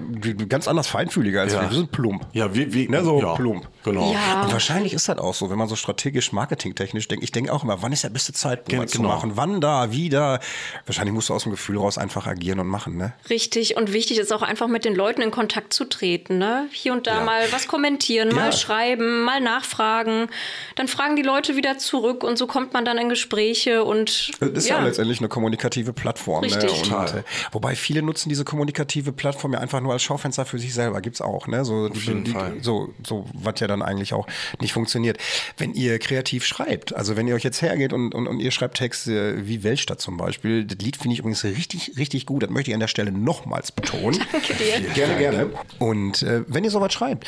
ganz 0.48 0.66
anders 0.66 0.88
feinfühliger 0.88 1.42
als 1.42 1.52
Ja. 1.52 1.60
wir. 1.62 1.70
Wir 1.70 1.76
sind 1.76 1.92
plump. 1.92 2.26
Ja, 2.32 2.52
wie, 2.54 2.72
wie, 2.72 2.88
Ne, 2.88 3.04
so 3.04 3.20
ja, 3.20 3.34
plump. 3.34 3.68
Genau. 3.84 4.12
Ja. 4.12 4.42
Und 4.42 4.52
wahrscheinlich 4.52 4.94
ist 4.94 5.08
das 5.08 5.18
auch 5.18 5.34
so, 5.34 5.48
wenn 5.50 5.58
man 5.58 5.68
so 5.68 5.76
strategisch 5.76 6.32
marketingtechnisch 6.32 7.03
denkt. 7.08 7.24
Ich 7.24 7.32
denke 7.32 7.52
auch 7.52 7.62
immer, 7.64 7.82
wann 7.82 7.92
ist 7.92 8.04
der 8.04 8.10
beste 8.10 8.32
Zeitpunkt 8.32 8.70
Gen- 8.70 8.82
was 8.82 8.90
zu 8.90 8.98
genau. 8.98 9.10
machen? 9.10 9.32
Wann 9.36 9.60
da, 9.60 9.90
wie 9.92 10.08
da? 10.08 10.40
Wahrscheinlich 10.86 11.14
musst 11.14 11.28
du 11.28 11.34
aus 11.34 11.42
dem 11.44 11.52
Gefühl 11.52 11.78
raus 11.78 11.98
einfach 11.98 12.26
agieren 12.26 12.60
und 12.60 12.66
machen, 12.66 12.96
ne? 12.96 13.12
Richtig 13.30 13.76
und 13.76 13.92
wichtig 13.92 14.18
ist 14.18 14.32
auch 14.32 14.42
einfach 14.42 14.68
mit 14.68 14.84
den 14.84 14.94
Leuten 14.94 15.22
in 15.22 15.30
Kontakt 15.30 15.72
zu 15.72 15.84
treten. 15.84 16.38
Ne? 16.38 16.68
Hier 16.72 16.92
und 16.92 17.06
da 17.06 17.18
Ja. 17.18 17.24
mal 17.24 17.42
was 17.52 17.68
kommentieren, 17.68 18.28
Ja. 18.30 18.34
mal 18.36 18.52
schreiben, 18.52 19.22
mal 19.24 19.40
nachfragen. 19.40 20.28
Dann 20.76 20.88
fragen 20.88 21.16
die 21.16 21.22
Leute 21.22 21.56
wieder 21.56 21.78
zurück 21.78 22.24
und 22.24 22.36
so 22.38 22.46
kommt 22.46 22.72
man 22.72 22.84
dann 22.84 22.98
in 22.98 23.08
Gespräche 23.08 23.84
und 23.84 24.30
Das 24.40 24.50
ist 24.50 24.68
ja, 24.68 24.80
letztendlich 24.82 25.18
eine 25.20 25.28
kommunikative 25.28 25.92
Plattform. 25.92 26.40
Ne? 26.42 26.46
Richtig. 26.46 26.70
Und, 26.70 26.82
Total. 26.90 27.18
äh, 27.18 27.22
wobei 27.52 27.74
viele 27.76 28.02
nutzen 28.02 28.28
diese 28.28 28.44
kommunikative 28.44 29.12
Plattform 29.12 29.52
ja 29.52 29.58
einfach 29.60 29.80
nur 29.80 29.92
als 29.92 30.02
Schaufenster 30.02 30.44
für 30.44 30.58
sich 30.58 30.74
selber. 30.74 31.00
Gibt's 31.00 31.20
auch, 31.20 31.46
ne? 31.46 31.64
So, 31.64 31.88
Auf 31.90 32.02
jeden 32.04 32.26
Fall. 32.26 32.54
So, 32.62 32.92
so, 33.06 33.26
was 33.32 33.60
ja 33.60 33.66
dann 33.66 33.82
eigentlich 33.82 34.12
auch 34.14 34.26
nicht 34.60 34.72
funktioniert. 34.72 35.18
Wenn 35.56 35.74
ihr 35.74 35.98
kreativ 35.98 36.44
schreibt, 36.44 36.93
also 36.94 37.16
wenn 37.16 37.28
ihr 37.28 37.34
euch 37.34 37.44
jetzt 37.44 37.62
hergeht 37.62 37.92
und, 37.92 38.14
und, 38.14 38.26
und 38.26 38.40
ihr 38.40 38.50
schreibt 38.50 38.78
Texte 38.78 39.46
wie 39.46 39.62
Weltstadt 39.62 40.00
zum 40.00 40.16
Beispiel, 40.16 40.64
das 40.64 40.78
Lied 40.78 40.96
finde 40.96 41.14
ich 41.14 41.20
übrigens 41.20 41.44
richtig, 41.44 41.92
richtig 41.96 42.26
gut. 42.26 42.42
Das 42.42 42.50
möchte 42.50 42.70
ich 42.70 42.74
an 42.74 42.80
der 42.80 42.88
Stelle 42.88 43.12
nochmals 43.12 43.72
betonen. 43.72 44.20
Danke 44.32 44.54
dir. 44.54 44.80
Gerne, 44.94 45.18
gerne. 45.18 45.50
Und 45.78 46.22
äh, 46.22 46.42
wenn 46.46 46.64
ihr 46.64 46.70
sowas 46.70 46.92
schreibt, 46.92 47.26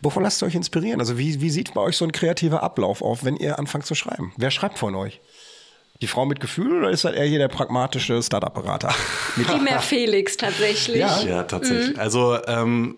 wovon 0.00 0.22
lasst 0.22 0.42
ihr 0.42 0.46
euch 0.46 0.54
inspirieren? 0.54 1.00
Also 1.00 1.18
wie, 1.18 1.40
wie 1.40 1.50
sieht 1.50 1.74
bei 1.74 1.80
euch 1.80 1.96
so 1.96 2.04
ein 2.04 2.12
kreativer 2.12 2.62
Ablauf 2.62 3.02
auf, 3.02 3.24
wenn 3.24 3.36
ihr 3.36 3.58
anfangt 3.58 3.86
zu 3.86 3.94
schreiben? 3.94 4.32
Wer 4.36 4.50
schreibt 4.50 4.78
von 4.78 4.94
euch? 4.94 5.20
Die 6.02 6.06
Frau 6.08 6.26
mit 6.26 6.40
Gefühl 6.40 6.78
oder 6.78 6.90
ist 6.90 7.04
das 7.04 7.14
eher 7.14 7.24
hier 7.24 7.38
der 7.38 7.48
pragmatische 7.48 8.22
Startup-Berater? 8.22 8.94
Primär 9.46 9.78
Felix 9.80 10.36
tatsächlich. 10.36 10.98
Ja. 10.98 11.22
Ja, 11.22 11.42
tatsächlich. 11.44 11.98
Also 11.98 12.36
ähm, 12.46 12.96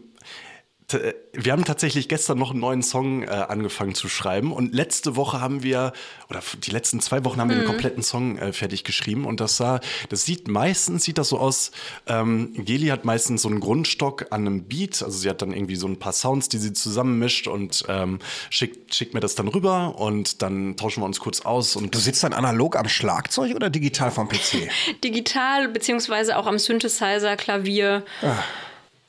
wir 0.88 1.52
haben 1.52 1.64
tatsächlich 1.64 2.08
gestern 2.08 2.38
noch 2.38 2.52
einen 2.52 2.60
neuen 2.60 2.82
Song 2.82 3.24
äh, 3.24 3.26
angefangen 3.26 3.96
zu 3.96 4.08
schreiben 4.08 4.52
und 4.52 4.72
letzte 4.72 5.16
Woche 5.16 5.40
haben 5.40 5.64
wir, 5.64 5.92
oder 6.30 6.40
die 6.64 6.70
letzten 6.70 7.00
zwei 7.00 7.24
Wochen 7.24 7.40
haben 7.40 7.50
wir 7.50 7.56
einen 7.56 7.66
kompletten 7.66 8.04
Song 8.04 8.38
äh, 8.38 8.52
fertig 8.52 8.84
geschrieben 8.84 9.24
und 9.24 9.40
das 9.40 9.56
sah, 9.56 9.80
das 10.10 10.24
sieht 10.24 10.46
meistens, 10.46 11.02
sieht 11.02 11.18
das 11.18 11.30
so 11.30 11.38
aus, 11.40 11.72
ähm, 12.06 12.52
Geli 12.54 12.88
hat 12.88 13.04
meistens 13.04 13.42
so 13.42 13.48
einen 13.48 13.58
Grundstock 13.58 14.26
an 14.30 14.42
einem 14.42 14.64
Beat, 14.64 15.02
also 15.02 15.18
sie 15.18 15.28
hat 15.28 15.42
dann 15.42 15.52
irgendwie 15.52 15.74
so 15.74 15.88
ein 15.88 15.98
paar 15.98 16.12
Sounds, 16.12 16.48
die 16.48 16.58
sie 16.58 16.72
zusammenmischt 16.72 17.48
und 17.48 17.84
ähm, 17.88 18.20
schickt, 18.50 18.94
schickt 18.94 19.12
mir 19.12 19.20
das 19.20 19.34
dann 19.34 19.48
rüber 19.48 19.98
und 19.98 20.40
dann 20.42 20.76
tauschen 20.76 21.02
wir 21.02 21.06
uns 21.06 21.18
kurz 21.18 21.40
aus 21.40 21.74
und 21.74 21.96
Du 21.96 21.98
sitzt 21.98 22.22
dann 22.22 22.32
analog 22.32 22.76
am 22.76 22.88
Schlagzeug 22.88 23.54
oder 23.54 23.70
digital 23.70 24.10
vom 24.10 24.28
PC? 24.28 24.68
Digital 25.04 25.68
beziehungsweise 25.68 26.36
auch 26.36 26.46
am 26.46 26.58
Synthesizer, 26.58 27.36
Klavier. 27.36 28.04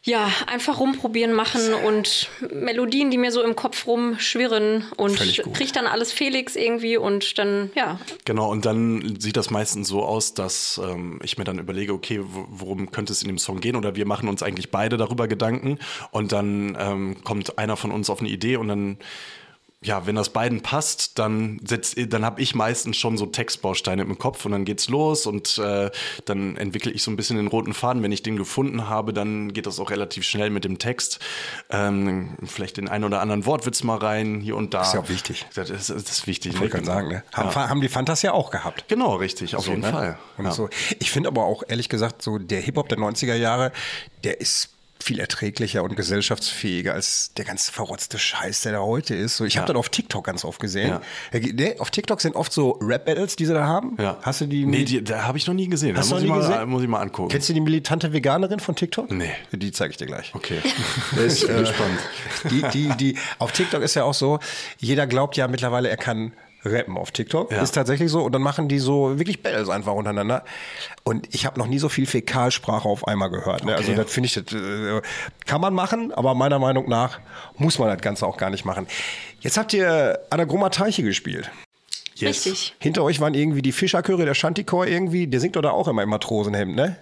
Ja, 0.07 0.31
einfach 0.47 0.79
rumprobieren, 0.79 1.33
machen 1.33 1.73
und 1.73 2.29
Melodien, 2.53 3.11
die 3.11 3.17
mir 3.17 3.31
so 3.33 3.43
im 3.43 3.57
Kopf 3.57 3.85
rumschwirren 3.87 4.85
und 4.95 5.17
kriegt 5.53 5.75
dann 5.75 5.85
alles 5.85 6.13
Felix 6.13 6.55
irgendwie 6.55 6.95
und 6.95 7.37
dann, 7.37 7.71
ja, 7.75 7.99
Genau, 8.23 8.49
und 8.49 8.65
dann 8.65 9.17
sieht 9.19 9.35
das 9.35 9.49
meistens 9.49 9.89
so 9.89 10.03
aus, 10.03 10.33
dass 10.33 10.79
ähm, 10.81 11.19
ich 11.23 11.37
mir 11.37 11.43
dann 11.43 11.59
überlege, 11.59 11.91
okay, 11.93 12.21
wo- 12.23 12.45
worum 12.49 12.89
könnte 12.89 13.11
es 13.11 13.21
in 13.21 13.27
dem 13.27 13.37
Song 13.37 13.59
gehen? 13.59 13.75
Oder 13.75 13.97
wir 13.97 14.05
machen 14.05 14.29
uns 14.29 14.43
eigentlich 14.43 14.71
beide 14.71 14.95
darüber 14.95 15.27
Gedanken 15.27 15.77
und 16.11 16.31
dann 16.31 16.77
ähm, 16.79 17.17
kommt 17.25 17.57
einer 17.57 17.75
von 17.75 17.91
uns 17.91 18.09
auf 18.09 18.21
eine 18.21 18.29
Idee 18.29 18.55
und 18.55 18.69
dann, 18.69 18.97
ja, 19.83 20.07
wenn 20.07 20.15
das 20.15 20.29
beiden 20.29 20.61
passt, 20.61 21.19
dann 21.19 21.59
setzt, 21.63 21.97
dann 22.11 22.25
habe 22.25 22.41
ich 22.41 22.55
meistens 22.55 22.97
schon 22.97 23.15
so 23.15 23.27
Textbausteine 23.27 24.01
im 24.01 24.17
Kopf 24.17 24.43
und 24.43 24.51
dann 24.51 24.65
geht's 24.65 24.89
los 24.89 25.27
und 25.27 25.59
äh, 25.59 25.91
dann 26.25 26.57
entwickle 26.57 26.91
ich 26.91 27.03
so 27.03 27.11
ein 27.11 27.15
bisschen 27.15 27.37
den 27.37 27.45
roten 27.45 27.75
Faden. 27.75 28.01
Wenn 28.01 28.11
ich 28.11 28.23
den 28.23 28.37
gefunden 28.37 28.89
habe, 28.89 29.13
dann 29.13 29.53
geht 29.53 29.67
das 29.67 29.79
auch 29.79 29.91
relativ 29.91 30.23
schnell 30.23 30.49
mit 30.49 30.65
dem 30.65 30.79
Text. 30.79 31.19
Ähm, 31.69 32.37
vielleicht 32.43 32.77
den 32.77 32.87
einen 32.87 33.03
oder 33.03 33.21
anderen 33.21 33.45
Wortwitz 33.45 33.83
mal 33.83 33.97
rein, 33.97 34.41
hier 34.41 34.55
und 34.55 34.73
da. 34.73 34.81
Ist 34.81 34.95
ja 34.95 35.01
auch 35.01 35.09
wichtig. 35.09 35.45
Das 35.53 35.69
ist, 35.69 35.91
das 35.91 36.01
ist 36.01 36.25
wichtig. 36.25 36.55
Ich 36.59 36.71
gerade 36.71 36.85
sagen, 36.85 37.09
ne? 37.09 37.23
Haben, 37.33 37.53
haben 37.53 37.81
die 37.81 37.89
Fantas 37.89 38.23
ja 38.23 38.33
auch 38.33 38.49
gehabt. 38.49 38.85
Genau, 38.87 39.15
richtig, 39.17 39.55
auf 39.55 39.67
jeden 39.67 39.81
ne? 39.81 39.91
Fall. 39.91 40.17
Ja. 40.41 40.51
so. 40.51 40.69
Ich 40.97 41.11
finde 41.11 41.29
aber 41.29 41.45
auch, 41.45 41.61
ehrlich 41.67 41.87
gesagt, 41.87 42.23
so 42.23 42.39
der 42.39 42.61
Hip-Hop 42.61 42.89
der 42.89 42.97
90er 42.97 43.35
Jahre, 43.35 43.71
der 44.23 44.41
ist 44.41 44.76
viel 44.99 45.19
erträglicher 45.19 45.83
und 45.83 45.95
gesellschaftsfähiger 45.95 46.93
als 46.93 47.31
der 47.37 47.45
ganze 47.45 47.71
verrotzte 47.71 48.17
Scheiß, 48.19 48.61
der 48.61 48.73
da 48.73 48.79
heute 48.79 49.15
ist. 49.15 49.37
So, 49.37 49.45
ich 49.45 49.57
habe 49.57 49.67
Ja. 49.67 49.73
das 49.73 49.79
auf 49.79 49.89
TikTok 49.89 50.25
ganz 50.25 50.43
oft 50.45 50.59
gesehen. 50.59 50.89
Ja. 50.89 51.01
Ja, 51.33 51.39
ne, 51.53 51.75
auf 51.79 51.91
TikTok 51.91 52.19
sind 52.21 52.35
oft 52.35 52.51
so 52.51 52.71
Rap-Battles, 52.81 53.35
die 53.35 53.45
sie 53.45 53.53
da 53.53 53.65
haben. 53.65 53.95
Ja. 53.99 54.17
Hast 54.21 54.41
du 54.41 54.45
die? 54.47 54.65
Nee, 54.65 54.83
die, 54.85 55.03
da 55.03 55.23
habe 55.23 55.37
ich 55.37 55.47
noch 55.47 55.53
nie 55.53 55.67
gesehen. 55.67 55.95
Hast 55.97 56.11
da 56.11 56.15
muss, 56.15 56.23
ich 56.23 56.29
mal, 56.29 56.39
gesehen? 56.39 56.69
muss 56.69 56.81
ich 56.83 56.87
mal 56.89 56.99
angucken. 57.01 57.29
Kennst 57.29 57.49
du 57.49 57.53
die 57.53 57.61
militante 57.61 58.13
Veganerin 58.13 58.59
von 58.59 58.75
TikTok? 58.75 59.11
Nee. 59.11 59.31
Die 59.51 59.71
zeige 59.71 59.91
ich 59.91 59.97
dir 59.97 60.07
gleich. 60.07 60.33
Okay. 60.35 60.59
Das, 61.15 61.43
äh, 61.43 61.63
die, 62.49 62.61
die, 62.73 62.89
die, 62.97 63.17
auf 63.39 63.51
TikTok 63.51 63.81
ist 63.81 63.95
ja 63.95 64.03
auch 64.03 64.13
so, 64.13 64.39
jeder 64.77 65.07
glaubt 65.07 65.37
ja 65.37 65.47
mittlerweile, 65.47 65.89
er 65.89 65.97
kann 65.97 66.33
rappen 66.65 66.97
auf 66.97 67.11
TikTok. 67.11 67.51
Ja. 67.51 67.61
Ist 67.61 67.71
tatsächlich 67.73 68.11
so. 68.11 68.23
Und 68.23 68.33
dann 68.33 68.41
machen 68.41 68.67
die 68.67 68.79
so 68.79 69.17
wirklich 69.17 69.41
Battles 69.43 69.69
einfach 69.69 69.93
untereinander. 69.93 70.43
Und 71.03 71.33
ich 71.33 71.45
habe 71.45 71.59
noch 71.59 71.67
nie 71.67 71.79
so 71.79 71.89
viel 71.89 72.05
Fäkalsprache 72.05 72.87
auf 72.87 73.07
einmal 73.07 73.29
gehört. 73.29 73.63
Ne? 73.63 73.75
Also 73.75 73.91
Okay. 73.91 74.01
das 74.03 74.11
finde 74.11 74.27
ich, 74.27 74.33
das, 74.33 74.53
äh, 74.53 75.01
kann 75.45 75.61
man 75.61 75.73
machen, 75.73 76.11
aber 76.13 76.33
meiner 76.35 76.59
Meinung 76.59 76.89
nach 76.89 77.19
muss 77.57 77.79
man 77.79 77.89
das 77.89 78.01
Ganze 78.01 78.25
auch 78.25 78.37
gar 78.37 78.49
nicht 78.49 78.65
machen. 78.65 78.87
Jetzt 79.39 79.57
habt 79.57 79.73
ihr 79.73 80.19
an 80.29 80.37
der 80.37 80.47
Grummer 80.47 80.71
Teiche 80.71 81.03
gespielt. 81.03 81.49
Yes. 82.15 82.45
richtig. 82.45 82.75
Hinter 82.79 83.03
euch 83.03 83.19
waren 83.19 83.35
irgendwie 83.35 83.61
die 83.61 83.71
Fischerchöre, 83.71 84.25
der 84.25 84.33
Shantikor 84.33 84.87
irgendwie, 84.87 85.27
der 85.27 85.39
singt 85.39 85.55
doch 85.55 85.61
da 85.61 85.69
auch 85.69 85.87
immer 85.87 86.01
im 86.01 86.09
Matrosenhemd, 86.09 86.75
ne? 86.75 86.97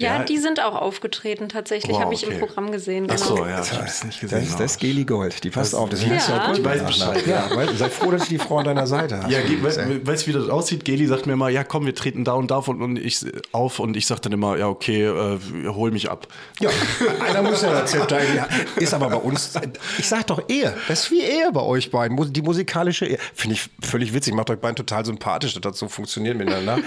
Ja, 0.00 0.18
Ja. 0.18 0.24
die 0.24 0.38
sind 0.38 0.60
auch 0.60 0.74
aufgetreten 0.74 1.48
tatsächlich, 1.50 1.92
Wow, 1.94 2.00
habe 2.02 2.14
ich 2.14 2.24
okay. 2.26 2.34
im 2.34 2.40
Programm 2.40 2.72
gesehen. 2.72 3.06
Ach 3.10 3.14
Genau. 3.16 3.26
so, 3.36 3.46
ja, 3.46 3.60
ich 3.62 3.72
habe 3.72 3.84
es 3.86 4.02
nicht 4.04 4.20
gesehen. 4.20 4.38
Das, 4.40 4.48
ist- 4.48 4.58
das 4.60 4.70
ist 4.72 4.80
Geli 4.80 5.04
Gold. 5.04 5.44
Die 5.44 5.50
passt 5.50 5.72
Das- 5.74 5.78
auf. 5.78 5.88
Deswegen 5.90 6.14
Ja. 6.14 6.18
auch 6.40 6.46
Gold 6.46 6.58
Die 6.58 6.64
weiß 6.64 6.84
Bescheid. 6.86 7.26
Ja, 7.26 7.50
weil, 7.54 7.74
sei 7.76 7.90
froh, 7.90 8.10
dass 8.10 8.22
du 8.24 8.28
die 8.30 8.38
Frau 8.38 8.58
an 8.58 8.64
deiner 8.64 8.86
Seite 8.86 9.18
hast. 9.22 9.30
Ja, 9.30 9.40
Ge- 9.42 9.58
we 9.62 10.06
weißt 10.06 10.22
du, 10.22 10.26
wie 10.28 10.32
das 10.32 10.48
aussieht? 10.48 10.84
Geli 10.84 11.06
sagt 11.06 11.26
mir 11.26 11.34
immer, 11.34 11.48
ja 11.50 11.64
komm, 11.64 11.84
wir 11.84 11.94
treten 11.94 12.24
da 12.24 12.32
und 12.32 12.50
da 12.50 12.56
und, 12.56 12.80
und 12.80 12.96
ich 12.98 13.24
auf 13.52 13.78
und 13.78 13.96
ich 13.96 14.06
sage 14.06 14.22
dann 14.22 14.32
immer, 14.32 14.56
ja 14.56 14.68
okay, 14.68 15.04
äh, 15.04 15.38
hol 15.68 15.90
mich 15.90 16.10
ab. 16.10 16.28
Ja, 16.60 16.70
einer 17.28 17.42
muss 17.42 17.60
ja 17.62 17.70
das 17.70 17.90
Zepter 17.90 18.18
Ist 18.76 18.94
aber 18.94 19.10
bei 19.10 19.16
uns, 19.16 19.52
ich 19.98 20.06
sag 20.08 20.26
doch 20.28 20.42
Ehe. 20.48 20.74
Das 20.88 21.04
ist 21.04 21.10
wie 21.10 21.20
Ehe 21.20 21.50
bei 21.52 21.60
euch 21.62 21.90
beiden. 21.90 22.32
Die 22.32 22.42
musikalische 22.42 23.04
Ehe. 23.06 23.18
Finde 23.34 23.54
ich 23.56 23.68
völlig 23.82 24.14
witzig. 24.14 24.32
Macht 24.34 24.48
euch 24.50 24.58
beiden 24.58 24.76
total 24.76 25.04
sympathisch, 25.04 25.52
dass 25.54 25.60
das 25.60 25.78
so 25.78 25.88
funktioniert 25.88 26.36
miteinander. 26.38 26.78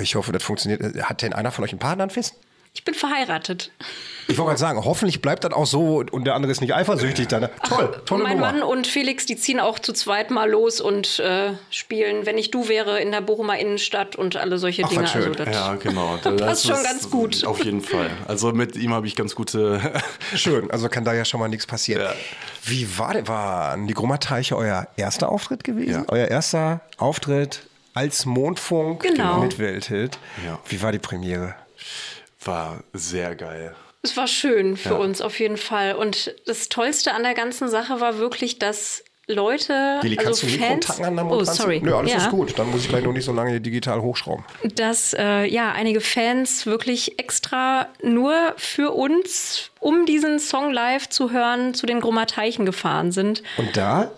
Ich 0.00 0.14
hoffe, 0.16 0.32
das 0.32 0.42
funktioniert. 0.42 0.82
Hat 1.04 1.22
denn 1.22 1.32
einer 1.32 1.50
von 1.52 1.64
euch 1.64 1.70
einen 1.70 1.78
Partner, 1.78 2.08
Fest? 2.10 2.34
Ich 2.76 2.82
bin 2.84 2.92
verheiratet. 2.94 3.70
Ich 4.26 4.36
wollte 4.36 4.48
gerade 4.48 4.58
sagen, 4.58 4.84
hoffentlich 4.84 5.22
bleibt 5.22 5.44
das 5.44 5.52
auch 5.52 5.64
so 5.66 6.02
und 6.10 6.24
der 6.24 6.34
andere 6.34 6.50
ist 6.50 6.60
nicht 6.60 6.74
eifersüchtig. 6.74 7.28
Dann. 7.28 7.48
Toll, 7.68 8.00
tolle 8.04 8.24
mein 8.24 8.38
Nummer. 8.38 8.52
Mann 8.52 8.62
und 8.62 8.86
Felix, 8.88 9.26
die 9.26 9.36
ziehen 9.36 9.60
auch 9.60 9.78
zu 9.78 9.92
zweit 9.92 10.30
mal 10.32 10.50
los 10.50 10.80
und 10.80 11.20
äh, 11.20 11.52
spielen, 11.70 12.26
wenn 12.26 12.36
ich 12.36 12.50
du 12.50 12.68
wäre, 12.68 12.98
in 13.00 13.12
der 13.12 13.20
Bochumer 13.20 13.58
Innenstadt 13.58 14.16
und 14.16 14.36
alle 14.36 14.58
solche 14.58 14.82
Ach, 14.84 14.88
Dinge. 14.88 15.02
was 15.04 15.12
schön. 15.12 15.22
Also 15.22 15.44
das 15.44 15.54
Ja, 15.54 15.74
genau. 15.76 16.16
passt 16.38 16.66
schon 16.66 16.82
ganz 16.82 17.08
gut. 17.10 17.44
Auf 17.44 17.62
jeden 17.64 17.80
Fall. 17.80 18.10
Also 18.26 18.50
mit 18.52 18.74
ihm 18.74 18.92
habe 18.92 19.06
ich 19.06 19.14
ganz 19.14 19.34
gute. 19.36 19.80
Schön, 20.34 20.68
also 20.70 20.88
kann 20.88 21.04
da 21.04 21.12
ja 21.14 21.24
schon 21.24 21.38
mal 21.40 21.48
nichts 21.48 21.66
passieren. 21.66 22.02
Ja. 22.02 22.12
Wie 22.64 22.98
war, 22.98 23.12
denn- 23.12 23.28
waren 23.28 23.86
die 23.86 23.94
Grummerteiche 23.94 24.56
euer 24.56 24.88
erster 24.96 25.28
Auftritt 25.28 25.62
gewesen? 25.62 25.90
Ja. 25.90 26.04
Euer 26.08 26.26
erster 26.28 26.80
Auftritt 26.96 27.60
als 27.94 28.26
Mondfunk 28.26 29.02
Genau. 29.02 29.38
mit 29.42 29.58
Welthit. 29.60 30.18
Ja. 30.44 30.58
Wie 30.66 30.82
war 30.82 30.90
die 30.90 30.98
Premiere? 30.98 31.54
War 32.44 32.82
sehr 32.92 33.34
geil. 33.34 33.74
Es 34.02 34.16
war 34.16 34.26
schön 34.26 34.76
für 34.76 34.90
Ja. 34.90 34.94
uns 34.96 35.20
auf 35.20 35.38
jeden 35.40 35.56
Fall. 35.56 35.94
Und 35.94 36.34
das 36.46 36.68
Tollste 36.68 37.14
an 37.14 37.22
der 37.22 37.34
ganzen 37.34 37.68
Sache 37.68 38.00
war 38.00 38.18
wirklich, 38.18 38.58
dass 38.58 39.02
Leute, 39.26 40.00
Lili, 40.02 40.16
kannst 40.16 40.44
also 40.44 40.46
du 40.54 40.62
Fans, 40.62 40.86
Mikro 40.88 41.04
an 41.04 41.16
deinem 41.16 41.30
oh 41.30 41.42
sorry, 41.44 41.80
Nö, 41.82 41.94
alles 41.96 42.12
ja, 42.12 42.18
ist 42.18 42.28
gut. 42.30 42.58
Dann 42.58 42.70
muss 42.70 42.82
ich 42.82 42.90
gleich 42.90 43.02
nur 43.04 43.14
nicht 43.14 43.24
so 43.24 43.32
lange 43.32 43.58
digital 43.58 44.02
hochschrauben. 44.02 44.44
dass 44.74 45.14
äh, 45.18 45.46
ja 45.46 45.72
einige 45.72 46.02
Fans 46.02 46.66
wirklich 46.66 47.18
extra 47.18 47.88
nur 48.02 48.52
für 48.58 48.90
uns, 48.92 49.70
um 49.80 50.04
diesen 50.04 50.38
Song 50.38 50.70
live 50.70 51.08
zu 51.08 51.30
hören, 51.32 51.72
zu 51.72 51.86
den 51.86 52.00
Grummer 52.00 52.26
Teichen 52.26 52.66
gefahren 52.66 53.12
sind. 53.12 53.42
Und 53.56 53.74
da, 53.78 54.10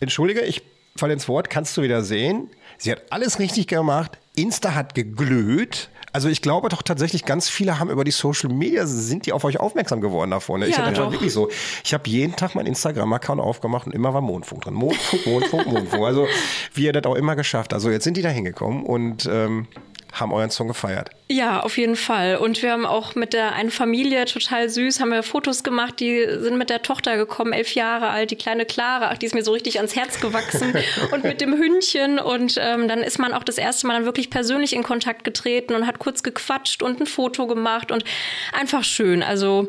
entschuldige, 0.00 0.42
ich 0.42 0.60
falle 0.94 1.14
ins 1.14 1.26
Wort, 1.26 1.48
kannst 1.48 1.74
du 1.78 1.82
wieder 1.82 2.02
sehen, 2.02 2.50
sie 2.76 2.92
hat 2.92 3.00
alles 3.08 3.38
richtig 3.38 3.66
gemacht. 3.68 4.18
Insta 4.36 4.74
hat 4.74 4.94
geglüht. 4.94 5.88
Also 6.14 6.28
ich 6.28 6.42
glaube 6.42 6.68
doch 6.68 6.82
tatsächlich, 6.82 7.24
ganz 7.24 7.48
viele 7.48 7.80
haben 7.80 7.90
über 7.90 8.04
die 8.04 8.12
Social 8.12 8.48
Media, 8.48 8.86
sind 8.86 9.26
die 9.26 9.32
auf 9.32 9.42
euch 9.42 9.58
aufmerksam 9.58 10.00
geworden 10.00 10.30
davon. 10.30 10.60
Ne? 10.60 10.68
ich 10.68 10.76
Ja, 10.76 10.88
das 10.88 10.96
war 10.96 11.06
doch. 11.06 11.12
wirklich 11.12 11.32
so. 11.32 11.50
Ich 11.82 11.92
habe 11.92 12.08
jeden 12.08 12.36
Tag 12.36 12.54
meinen 12.54 12.66
Instagram-Account 12.66 13.40
aufgemacht 13.40 13.88
und 13.88 13.92
immer 13.96 14.14
war 14.14 14.20
Mondfunk 14.20 14.62
drin. 14.62 14.74
Mondfunk, 14.74 15.26
Mondfunk, 15.26 15.66
Mondfunk. 15.66 16.04
Also 16.04 16.28
wie 16.72 16.84
ihr 16.84 16.92
das 16.92 17.02
auch 17.06 17.16
immer 17.16 17.34
geschafft. 17.34 17.74
Also 17.74 17.90
jetzt 17.90 18.04
sind 18.04 18.16
die 18.16 18.22
da 18.22 18.28
hingekommen 18.28 18.86
und 18.86 19.28
ähm, 19.28 19.66
haben 20.14 20.32
euren 20.32 20.50
Song 20.50 20.68
gefeiert. 20.68 21.10
Ja, 21.28 21.60
auf 21.60 21.78
jeden 21.78 21.96
Fall. 21.96 22.36
Und 22.36 22.62
wir 22.62 22.72
haben 22.72 22.86
auch 22.86 23.14
mit 23.14 23.32
der 23.32 23.54
einen 23.54 23.70
Familie 23.70 24.24
total 24.26 24.68
süß, 24.68 25.00
haben 25.00 25.10
wir 25.10 25.22
Fotos 25.22 25.64
gemacht, 25.64 25.98
die 26.00 26.26
sind 26.38 26.58
mit 26.58 26.70
der 26.70 26.82
Tochter 26.82 27.16
gekommen, 27.16 27.52
elf 27.52 27.74
Jahre 27.74 28.08
alt, 28.10 28.30
die 28.30 28.36
kleine 28.36 28.66
Clara, 28.66 29.10
ach, 29.10 29.18
die 29.18 29.26
ist 29.26 29.34
mir 29.34 29.42
so 29.42 29.52
richtig 29.52 29.78
ans 29.78 29.96
Herz 29.96 30.20
gewachsen 30.20 30.74
und 31.12 31.24
mit 31.24 31.40
dem 31.40 31.54
Hündchen. 31.54 32.18
Und 32.18 32.56
ähm, 32.60 32.88
dann 32.88 33.00
ist 33.00 33.18
man 33.18 33.32
auch 33.32 33.44
das 33.44 33.58
erste 33.58 33.86
Mal 33.86 33.94
dann 33.94 34.04
wirklich 34.04 34.30
persönlich 34.30 34.74
in 34.74 34.82
Kontakt 34.82 35.24
getreten 35.24 35.74
und 35.74 35.86
hat 35.86 35.98
kurz 35.98 36.22
gequatscht 36.22 36.82
und 36.82 37.00
ein 37.00 37.06
Foto 37.06 37.46
gemacht 37.46 37.90
und 37.90 38.04
einfach 38.52 38.84
schön. 38.84 39.22
Also 39.22 39.68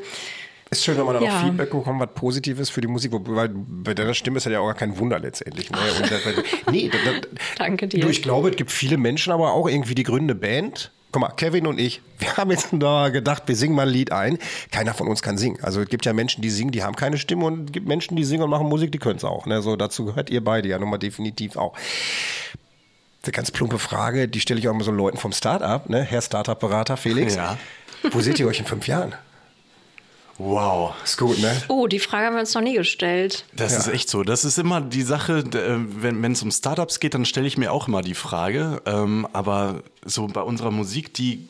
Ist 0.77 0.85
schön, 0.85 0.97
wenn 0.97 1.05
man 1.05 1.15
dann 1.15 1.23
Ja. 1.23 1.39
auch 1.39 1.43
Feedback 1.45 1.71
bekommt, 1.71 1.99
was 1.99 2.09
Positives 2.13 2.69
für 2.69 2.81
die 2.81 2.87
Musik, 2.87 3.11
weil 3.13 3.49
bei 3.53 3.93
deiner 3.93 4.13
Stimme 4.13 4.37
ist 4.37 4.45
das 4.45 4.53
ja 4.53 4.59
auch 4.59 4.65
gar 4.67 4.75
kein 4.75 4.97
Wunder 4.97 5.19
letztendlich. 5.19 5.69
Ne? 5.71 5.77
Und 6.01 6.11
das, 6.11 6.21
nee, 6.71 6.89
das, 6.89 7.01
das, 7.03 7.31
Danke 7.57 7.87
dir. 7.87 8.01
Du, 8.01 8.09
ich 8.09 8.21
glaube, 8.21 8.49
es 8.49 8.55
gibt 8.55 8.71
viele 8.71 8.97
Menschen, 8.97 9.31
aber 9.31 9.53
auch 9.53 9.67
irgendwie 9.67 9.95
die 9.95 10.03
gründende 10.03 10.35
Band. 10.35 10.91
Guck 11.11 11.21
mal, 11.21 11.29
Kevin 11.29 11.65
und 11.65 11.79
ich, 11.79 12.01
wir 12.19 12.35
haben 12.35 12.51
jetzt 12.51 12.69
da 12.73 13.07
gedacht, 13.07 13.43
wir 13.45 13.55
singen 13.55 13.73
mal 13.73 13.83
ein 13.87 13.93
Lied 13.93 14.11
ein. 14.11 14.37
Keiner 14.71 14.93
von 14.93 15.07
uns 15.07 15.21
kann 15.21 15.37
singen. 15.37 15.59
Also 15.61 15.81
es 15.81 15.87
gibt 15.87 16.05
ja 16.05 16.11
Menschen, 16.11 16.41
die 16.41 16.49
singen, 16.49 16.71
die 16.71 16.83
haben 16.83 16.95
keine 16.97 17.17
Stimme 17.17 17.45
und 17.45 17.67
es 17.67 17.71
gibt 17.71 17.87
Menschen, 17.87 18.17
die 18.17 18.25
singen 18.25 18.43
und 18.43 18.49
machen 18.49 18.67
Musik, 18.67 18.91
die 18.91 18.97
können 18.99 19.15
es 19.17 19.23
auch. 19.23 19.45
Ne? 19.45 19.61
So, 19.61 19.77
dazu 19.77 20.03
gehört 20.03 20.29
ihr 20.29 20.43
beide 20.43 20.67
ja 20.67 20.77
nun 20.77 20.89
mal 20.89 20.97
definitiv 20.97 21.55
auch. 21.55 21.73
Eine 23.23 23.31
ganz 23.31 23.49
plumpe 23.49 23.79
Frage, 23.79 24.27
die 24.27 24.39
stelle 24.41 24.59
ich 24.59 24.67
auch 24.67 24.73
immer 24.73 24.83
so 24.83 24.91
Leuten 24.91 25.17
vom 25.17 25.31
Start-up, 25.31 25.89
ne? 25.89 26.03
Herr 26.03 26.21
Startup-Berater 26.21 26.95
Felix. 26.97 27.35
Ja. 27.35 27.57
Wo 28.11 28.19
seht 28.19 28.37
ihr 28.39 28.45
euch 28.47 28.59
in 28.59 28.65
fünf 28.65 28.87
Jahren? 28.87 29.15
Wow. 30.37 30.93
Ist 31.03 31.17
gut, 31.17 31.39
ne? 31.39 31.61
Oh, 31.69 31.87
die 31.87 31.99
Frage 31.99 32.25
haben 32.25 32.33
wir 32.33 32.41
uns 32.41 32.53
noch 32.53 32.61
nie 32.61 32.75
gestellt. 32.75 33.45
Das 33.53 33.77
ist 33.77 33.87
echt 33.87 34.09
so. 34.09 34.23
Das 34.23 34.43
ist 34.43 34.57
immer 34.57 34.81
die 34.81 35.01
Sache, 35.01 35.39
äh, 35.39 35.77
wenn 36.01 36.31
es 36.31 36.43
um 36.43 36.51
Startups 36.51 36.99
geht, 36.99 37.13
dann 37.13 37.25
stelle 37.25 37.47
ich 37.47 37.57
mir 37.57 37.71
auch 37.71 37.87
immer 37.87 38.01
die 38.01 38.15
Frage. 38.15 38.81
Ähm, 38.85 39.27
aber 39.31 39.83
so 40.03 40.27
bei 40.27 40.41
unserer 40.41 40.71
Musik, 40.71 41.13
die 41.13 41.47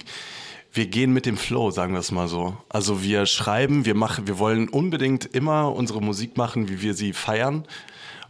wir 0.71 0.85
gehen 0.85 1.13
mit 1.13 1.25
dem 1.25 1.37
Flow, 1.37 1.71
sagen 1.71 1.93
wir 1.93 1.99
es 1.99 2.11
mal 2.11 2.27
so. 2.27 2.57
Also 2.69 3.01
wir 3.01 3.25
schreiben, 3.25 3.85
wir 3.85 3.95
machen, 3.95 4.27
wir 4.27 4.37
wollen 4.37 4.69
unbedingt 4.69 5.25
immer 5.25 5.73
unsere 5.73 6.01
Musik 6.01 6.37
machen, 6.37 6.69
wie 6.69 6.81
wir 6.81 6.93
sie 6.93 7.13
feiern. 7.13 7.65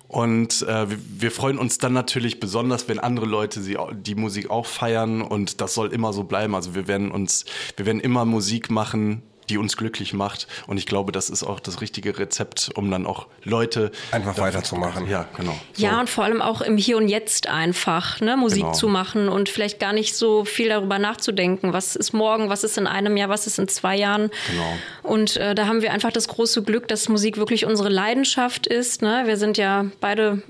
Und 0.08 0.62
äh, 0.62 0.90
wir, 0.90 0.98
wir 1.18 1.32
freuen 1.32 1.58
uns 1.58 1.80
dann 1.80 1.92
natürlich 1.92 2.40
besonders, 2.40 2.88
wenn 2.88 3.00
andere 3.00 3.26
Leute 3.26 3.62
sie, 3.62 3.78
die 3.94 4.16
Musik 4.16 4.52
auch 4.52 4.68
feiern 4.68 5.22
und 5.22 5.60
das 5.60 5.74
soll 5.74 5.92
immer 5.92 6.14
so 6.14 6.24
bleiben. 6.24 6.56
Also 6.56 6.76
wir 6.76 6.88
werden 6.88 7.12
uns, 7.12 7.46
wir 7.76 7.86
werden 7.86 8.00
immer 8.00 8.24
Musik 8.24 8.70
machen, 8.70 9.24
die 9.50 9.58
uns 9.58 9.78
glücklich 9.78 10.14
macht. 10.14 10.48
Und 10.68 10.78
ich 10.78 10.86
glaube, 10.86 11.12
das 11.12 11.30
ist 11.30 11.44
auch 11.44 11.60
das 11.60 11.82
richtige 11.82 12.18
Rezept, 12.18 12.72
um 12.76 12.90
dann 12.92 13.06
auch 13.06 13.28
Leute 13.44 13.92
Einfach 14.12 14.38
weiterzumachen. 14.38 15.08
Ja, 15.10 15.28
genau. 15.38 15.58
Ja, 15.78 16.00
und 16.00 16.10
vor 16.10 16.24
allem 16.24 16.42
auch 16.42 16.62
im 16.62 16.78
Hier 16.78 16.98
und 16.98 17.08
Jetzt 17.08 17.48
einfach 17.48 18.20
ne, 18.22 18.38
Musik 18.38 18.64
Genau. 18.64 18.74
zu 18.74 18.88
machen 18.88 19.30
und 19.30 19.50
vielleicht 19.50 19.80
gar 19.80 19.94
nicht 19.94 20.16
so 20.16 20.46
viel 20.46 20.70
darüber 20.70 20.98
nachzudenken, 21.00 21.74
was 21.74 21.96
ist 21.96 22.14
morgen, 22.14 22.50
was 22.50 22.64
ist 22.64 22.78
in 22.78 22.88
einem 22.88 23.18
Jahr, 23.18 23.30
was 23.30 23.48
ist 23.48 23.60
in 23.60 23.68
zwei 23.68 23.96
Jahren. 23.98 24.32
Genau. 24.50 24.74
Und 25.04 25.38
äh, 25.38 25.54
da 25.56 25.68
haben 25.68 25.82
wir 25.82 25.92
einfach 25.94 26.12
das 26.12 26.28
große 26.28 26.64
Glück, 26.64 26.88
dass 26.88 27.10
Musik 27.10 27.38
wirklich 27.38 27.66
unsere 27.66 27.90
Leidenschaft 27.90 28.68
ist. 28.68 29.02
Ne? 29.02 29.24
Wir 29.26 29.38
sind 29.38 29.58
ja 29.58 29.86
beide 30.00 30.42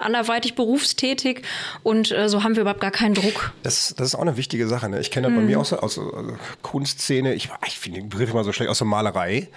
anderweitig 0.00 0.54
berufstätig 0.54 1.42
und 1.82 2.10
äh, 2.12 2.28
so 2.28 2.42
haben 2.42 2.54
wir 2.54 2.62
überhaupt 2.62 2.80
gar 2.80 2.90
keinen 2.90 3.14
Druck. 3.14 3.52
Das, 3.62 3.94
das 3.96 4.08
ist 4.08 4.14
auch 4.14 4.20
eine 4.22 4.36
wichtige 4.36 4.66
Sache. 4.68 4.88
Ne? 4.88 5.00
Ich 5.00 5.10
kenne 5.10 5.28
das 5.28 5.36
bei 5.36 5.42
mir 5.42 5.58
aus, 5.60 5.70
der- 5.70 5.82
aus 5.82 5.94
der 5.96 6.04
also 6.04 6.36
Kunstszene. 6.62 7.34
Ich, 7.34 7.48
ich 7.66 7.78
finde 7.78 8.00
den 8.00 8.08
Begriff 8.08 8.30
immer 8.30 8.44
so 8.44 8.52
schlecht 8.52 8.70
aus 8.70 8.78
der 8.78 8.86
Malerei. 8.86 9.48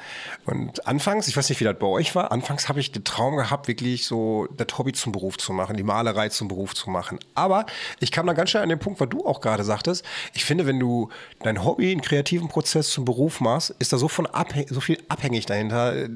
Und 0.46 0.88
anfangs, 0.88 1.28
ich 1.28 1.38
weiß 1.38 1.50
nicht, 1.50 1.60
wie 1.60 1.66
das 1.66 1.78
bei 1.78 1.88
euch 1.88 2.16
war, 2.16 2.32
anfangs 2.32 2.68
habe 2.70 2.80
ich 2.80 2.92
den 2.92 3.04
Traum 3.04 3.36
gehabt, 3.36 3.68
wirklich 3.68 4.06
so 4.06 4.48
das 4.58 4.78
Hobby 4.78 4.92
zum 4.94 5.12
Beruf 5.12 5.38
zu 5.38 5.54
machen, 5.54 5.78
die 5.78 5.84
Malerei 5.84 6.30
zum 6.30 6.48
Beruf 6.48 6.74
zu 6.74 6.90
machen. 6.90 7.20
Aber 7.36 7.66
ich 8.00 8.12
kam 8.12 8.26
dann 8.28 8.36
ganz 8.36 8.50
schnell 8.50 8.64
an 8.64 8.70
den 8.70 8.80
Punkt, 8.80 9.00
was 9.00 9.10
du 9.10 9.26
auch 9.26 9.42
gerade 9.42 9.64
sagtest. 9.64 10.04
Ich 10.34 10.46
finde, 10.46 10.66
wenn 10.66 10.80
du 10.80 11.10
dein 11.44 11.64
Hobby, 11.64 11.92
einen 11.92 12.02
kreativen 12.02 12.48
Prozess 12.48 12.90
zum 12.90 13.06
Beruf 13.06 13.40
machst, 13.40 13.76
ist 13.80 13.94
da 13.94 13.98
so, 13.98 14.08
von 14.08 14.26
abhäng 14.26 14.66
so 14.70 14.82
viel 14.82 14.98
abhängig 15.10 15.46
dahinter, 15.46 15.96
äh, 15.96 16.10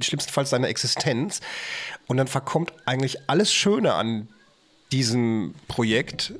schlimmstenfalls 0.00 0.50
deine 0.50 0.68
Existenz. 0.68 1.40
Und 2.06 2.16
dann 2.16 2.26
verkommt 2.26 2.72
eigentlich 2.86 3.28
alles 3.28 3.52
Schöne 3.52 3.94
an 3.94 4.28
diesem 4.92 5.54
Projekt 5.68 6.34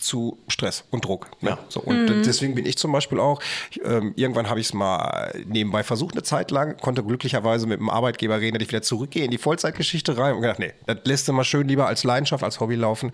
zu 0.00 0.38
Stress 0.48 0.84
und 0.90 1.04
Druck. 1.04 1.30
Ne? 1.42 1.50
Ja. 1.50 1.58
So, 1.68 1.80
und 1.80 2.06
deswegen 2.24 2.54
bin 2.54 2.66
ich 2.66 2.78
zum 2.78 2.90
Beispiel 2.92 3.20
auch, 3.20 3.40
ähm, 3.84 4.14
irgendwann 4.16 4.48
habe 4.48 4.58
ich 4.58 4.68
es 4.68 4.72
mal 4.72 5.30
nebenbei 5.46 5.82
versucht, 5.82 6.14
eine 6.14 6.22
Zeit 6.22 6.50
lang, 6.50 6.78
konnte 6.78 7.04
glücklicherweise 7.04 7.66
mit 7.66 7.78
dem 7.78 7.90
Arbeitgeber 7.90 8.40
reden, 8.40 8.54
dass 8.58 8.62
ich 8.62 8.68
wieder 8.68 8.82
zurückgehe 8.82 9.24
in 9.24 9.30
die 9.30 9.38
Vollzeitgeschichte 9.38 10.16
rein 10.16 10.34
und 10.34 10.42
gedacht, 10.42 10.58
nee, 10.58 10.72
das 10.86 10.98
lässt 11.04 11.28
du 11.28 11.32
mal 11.32 11.44
schön 11.44 11.68
lieber 11.68 11.86
als 11.86 12.04
Leidenschaft, 12.04 12.42
als 12.42 12.60
Hobby 12.60 12.76
laufen. 12.76 13.12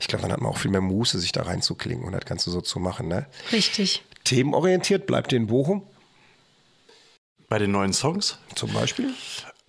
Ich 0.00 0.08
glaube, 0.08 0.22
dann 0.22 0.32
hat 0.32 0.40
man 0.40 0.50
auch 0.50 0.58
viel 0.58 0.70
mehr 0.70 0.80
Muße, 0.80 1.18
sich 1.18 1.32
da 1.32 1.42
reinzuklingen 1.42 2.04
und 2.04 2.12
das 2.12 2.24
Ganze 2.24 2.50
so 2.50 2.60
zu 2.60 2.80
machen. 2.80 3.08
Ne? 3.08 3.26
Richtig. 3.52 4.02
Themenorientiert 4.24 5.06
bleibt 5.06 5.32
ihr 5.32 5.36
in 5.36 5.46
Bochum 5.46 5.82
Bei 7.48 7.58
den 7.58 7.70
neuen 7.70 7.92
Songs? 7.92 8.38
zum 8.54 8.72
Beispiel. 8.72 9.12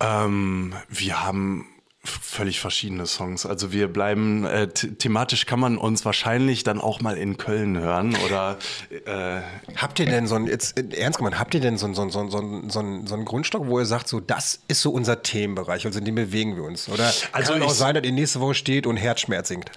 Ähm, 0.00 0.74
wir 0.88 1.24
haben 1.24 1.66
völlig 2.06 2.60
verschiedene 2.60 3.06
Songs. 3.06 3.46
Also 3.46 3.72
wir 3.72 3.88
bleiben, 3.88 4.44
äh, 4.44 4.68
th 4.68 4.98
thematisch 4.98 5.46
kann 5.46 5.60
man 5.60 5.76
uns 5.76 6.04
wahrscheinlich 6.04 6.62
dann 6.62 6.80
auch 6.80 7.00
mal 7.00 7.16
in 7.16 7.36
Köln 7.36 7.78
hören 7.78 8.16
oder 8.24 8.58
äh, 8.90 9.40
Habt 9.76 9.98
ihr 9.98 10.06
denn 10.06 10.26
so 10.26 10.36
ein, 10.36 10.46
jetzt 10.46 10.78
äh, 10.78 10.96
ernst 10.96 11.18
gemeint, 11.18 11.38
habt 11.38 11.54
ihr 11.54 11.60
denn 11.60 11.76
so 11.76 11.86
ein, 11.86 11.94
so 11.94 12.02
ein, 12.02 12.10
so 12.10 12.20
ein, 12.20 12.30
so 12.30 12.38
ein, 12.38 12.70
so 12.70 12.80
ein, 12.80 13.06
so 13.06 13.14
ein 13.14 13.24
Grundstock, 13.24 13.66
wo 13.66 13.78
ihr 13.78 13.86
sagt, 13.86 14.08
so 14.08 14.20
das 14.20 14.60
ist 14.68 14.82
so 14.82 14.90
unser 14.90 15.22
Themenbereich, 15.22 15.84
also 15.84 15.98
in 15.98 16.04
dem 16.04 16.14
bewegen 16.14 16.56
wir 16.56 16.64
uns? 16.64 16.88
Oder 16.88 17.12
Also 17.32 17.52
kann 17.52 17.62
auch 17.62 17.70
sein, 17.70 17.94
dass 17.94 18.04
ihr 18.04 18.12
nächste 18.12 18.40
Woche 18.40 18.54
steht 18.54 18.86
und 18.86 18.96
Herzschmerz 18.96 19.48
singt? 19.48 19.70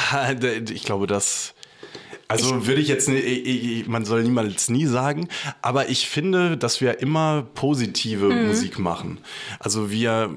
ich 0.70 0.82
glaube, 0.84 1.06
das. 1.06 1.54
Also 2.30 2.66
würde 2.66 2.80
ich 2.80 2.88
jetzt, 2.88 3.08
ni- 3.08 3.16
ich- 3.18 3.80
ich- 3.80 3.86
man 3.88 4.04
soll 4.04 4.22
niemals 4.22 4.68
nie 4.70 4.86
sagen, 4.86 5.28
aber 5.62 5.88
ich 5.88 6.08
finde, 6.08 6.56
dass 6.56 6.80
wir 6.80 7.00
immer 7.00 7.42
positive 7.54 8.30
Musik 8.30 8.78
machen. 8.78 9.18
Also 9.58 9.90
wir, 9.90 10.30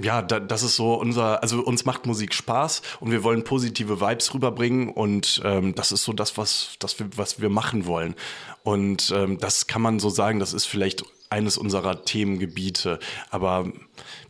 ja, 0.00 0.22
da, 0.22 0.40
das 0.40 0.62
ist 0.62 0.76
so 0.76 0.94
unser, 0.94 1.42
also 1.42 1.60
uns 1.64 1.84
macht 1.84 2.06
Musik 2.06 2.34
Spaß 2.34 2.82
und 3.00 3.10
wir 3.10 3.22
wollen 3.22 3.44
positive 3.44 4.00
Vibes 4.00 4.34
rüberbringen 4.34 4.88
und 4.88 5.40
ähm, 5.44 5.74
das 5.74 5.92
ist 5.92 6.04
so 6.04 6.12
das, 6.12 6.36
was, 6.36 6.70
das 6.80 6.98
wir, 6.98 7.06
was 7.16 7.40
wir 7.40 7.48
machen 7.48 7.86
wollen. 7.86 8.14
Und 8.62 9.12
ähm, 9.14 9.38
das 9.38 9.66
kann 9.66 9.82
man 9.82 10.00
so 10.00 10.10
sagen, 10.10 10.40
das 10.40 10.52
ist 10.52 10.64
vielleicht 10.66 11.04
eines 11.30 11.58
unserer 11.58 12.04
Themengebiete. 12.04 12.98
Aber 13.30 13.72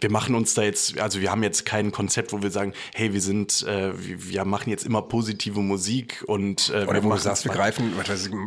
wir 0.01 0.11
machen 0.11 0.35
uns 0.35 0.55
da 0.55 0.63
jetzt, 0.63 0.99
also 0.99 1.21
wir 1.21 1.31
haben 1.31 1.43
jetzt 1.43 1.67
kein 1.67 1.93
Konzept, 1.93 2.33
wo 2.33 2.43
wir 2.43 2.51
sagen, 2.51 2.73
hey, 2.95 3.13
wir 3.13 3.21
sind, 3.21 3.63
äh, 3.67 3.93
wir, 3.97 4.45
machen 4.45 4.71
jetzt 4.71 4.87
immer 4.87 5.03
positive 5.03 5.61
Musik 5.61 6.23
und 6.27 6.71
äh, 6.75 6.85
Oder 6.87 7.03
wo 7.05 7.11
du 7.11 7.17
sagst, 7.19 7.45
wir 7.45 7.53
greifen, 7.53 7.93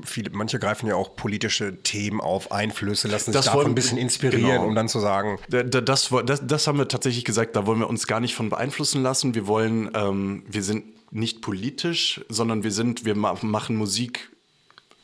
viele, 0.06 0.32
manche 0.32 0.60
greifen 0.60 0.88
ja 0.88 0.96
auch 0.96 1.16
politische 1.16 1.82
Themen 1.84 2.22
auf, 2.22 2.52
Einflüsse, 2.52 3.08
lassen 3.08 3.26
sich 3.26 3.34
Das 3.34 3.46
davon 3.46 3.66
ein 3.68 3.76
bisschen 3.76 3.98
inspirieren, 3.98 4.42
genau. 4.52 4.66
um 4.66 4.76
dann 4.76 4.88
zu 4.90 5.00
sagen, 5.00 5.38
Da- 5.50 5.64
da- 5.64 5.82
Das, 5.82 6.10
das, 6.26 6.46
das 6.46 6.68
haben 6.68 6.78
wir 6.80 6.88
tatsächlich 6.88 7.26
gesagt, 7.26 7.56
da 7.56 7.66
wollen 7.66 7.80
wir 7.80 7.90
uns 7.90 8.08
gar 8.08 8.20
nicht 8.20 8.36
von 8.36 8.50
beeinflussen 8.50 9.04
lassen. 9.04 9.36
Wir 9.36 9.48
wollen, 9.48 9.92
ähm, 9.94 10.44
wir 10.48 10.64
sind 10.64 10.86
nicht 11.12 11.42
politisch, 11.42 12.22
sondern 12.30 12.64
wir 12.64 12.72
sind, 12.72 13.06
wir 13.06 13.16
ma 13.16 13.36
machen 13.42 13.76
Musik 13.76 14.30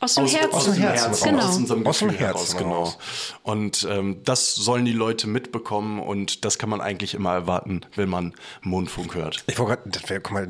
Aus 0.04 0.14
dem 0.16 0.26
Herzen. 0.26 0.52
aus 0.52 0.64
dem 0.64 0.74
Herzen 0.74 1.08
raus. 1.08 1.22
Genau. 1.22 1.38
aus 1.38 1.56
unserem 1.56 1.86
Aus 1.86 1.98
dem 1.98 2.10
Herzen 2.10 2.26
heraus, 2.26 2.56
genau. 2.56 2.94
Und 3.42 3.88
ähm, 3.90 4.18
das 4.22 4.54
sollen 4.54 4.84
die 4.84 4.92
Leute 4.92 5.26
mitbekommen 5.26 5.98
und 5.98 6.44
das 6.44 6.58
kann 6.58 6.68
man 6.68 6.82
eigentlich 6.82 7.14
immer 7.14 7.32
erwarten, 7.32 7.80
wenn 7.94 8.10
man 8.10 8.34
Mondfunk 8.60 9.14
hört. 9.14 9.44
Ich 9.46 9.58
wollte 9.58 9.88
gerade, 9.88 10.20
guck 10.20 10.32
mal, 10.32 10.48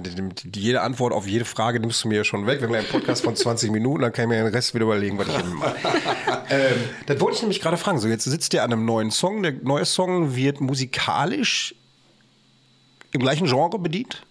jede 0.55 0.81
Antwort 0.81 1.13
auf 1.13 1.29
jede 1.29 1.45
Frage 1.45 1.79
nimmst 1.79 2.03
du 2.03 2.09
mir 2.09 2.17
ja 2.17 2.25
schon 2.25 2.47
weg. 2.49 2.61
Wir 2.61 2.67
haben 2.67 2.75
ja 2.75 2.81
einen 2.81 2.89
Podcast 2.89 3.23
von 3.23 3.37
20 3.37 3.71
Minuten, 3.71 4.03
dann 4.03 4.13
kann 4.13 4.25
ich 4.25 4.29
mir 4.31 4.43
den 4.43 4.53
Rest 4.53 4.75
wieder 4.75 4.85
überlegen, 4.85 5.19
was 5.19 5.29
ich 5.29 5.39
eben 5.39 5.55
mache. 5.55 5.77
ähm, 6.51 6.77
das 7.07 7.21
wollte 7.21 7.37
ich 7.37 7.43
nämlich 7.43 7.61
gerade 7.61 7.77
fragen. 7.77 8.01
So, 8.01 8.09
jetzt 8.09 8.25
sitzt 8.25 8.53
ihr 8.55 8.65
an 8.65 8.73
einem 8.73 8.85
neuen 8.85 9.13
Song. 9.13 9.45
Der 9.45 9.53
neue 9.53 9.85
Song 9.85 10.35
wird 10.35 10.61
musikalisch 10.61 11.77
im 13.13 13.21
gleichen 13.21 13.47
Genre 13.47 13.79
bedient? 13.79 14.27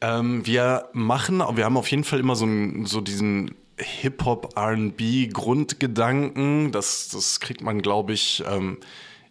Ähm, 0.00 0.44
wir 0.44 0.88
machen, 0.92 1.38
wir 1.54 1.64
haben 1.64 1.76
auf 1.76 1.90
jeden 1.90 2.04
Fall 2.04 2.18
immer 2.18 2.34
so, 2.34 2.46
einen, 2.46 2.86
so 2.86 3.00
diesen 3.00 3.54
Hip-Hop, 3.78 4.56
RB 4.58 5.32
Grundgedanken. 5.32 6.72
Das, 6.72 7.08
das 7.08 7.40
kriegt 7.40 7.62
man, 7.62 7.82
glaube 7.82 8.12
ich, 8.12 8.42
ähm, 8.50 8.78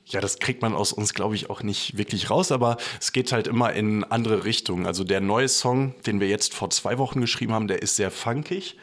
ja, 0.05 0.19
das 0.19 0.39
kriegt 0.39 0.61
man 0.61 0.73
aus 0.73 0.91
uns, 0.91 1.13
glaube 1.13 1.35
ich, 1.35 1.49
auch 1.49 1.63
nicht 1.63 1.97
wirklich 1.97 2.29
raus, 2.29 2.51
aber 2.51 2.77
es 2.99 3.13
geht 3.13 3.31
halt 3.31 3.47
immer 3.47 3.73
in 3.73 4.03
andere 4.03 4.43
Richtungen. 4.43 4.85
Also 4.85 5.03
der 5.03 5.21
neue 5.21 5.47
Song, 5.47 5.95
den 6.05 6.19
wir 6.19 6.27
jetzt 6.27 6.53
vor 6.53 6.69
zwei 6.69 6.97
Wochen 6.97 7.21
geschrieben 7.21 7.53
haben, 7.53 7.67
der 7.67 7.81
ist 7.81 7.95
sehr 7.95 8.11
funkig. 8.11 8.77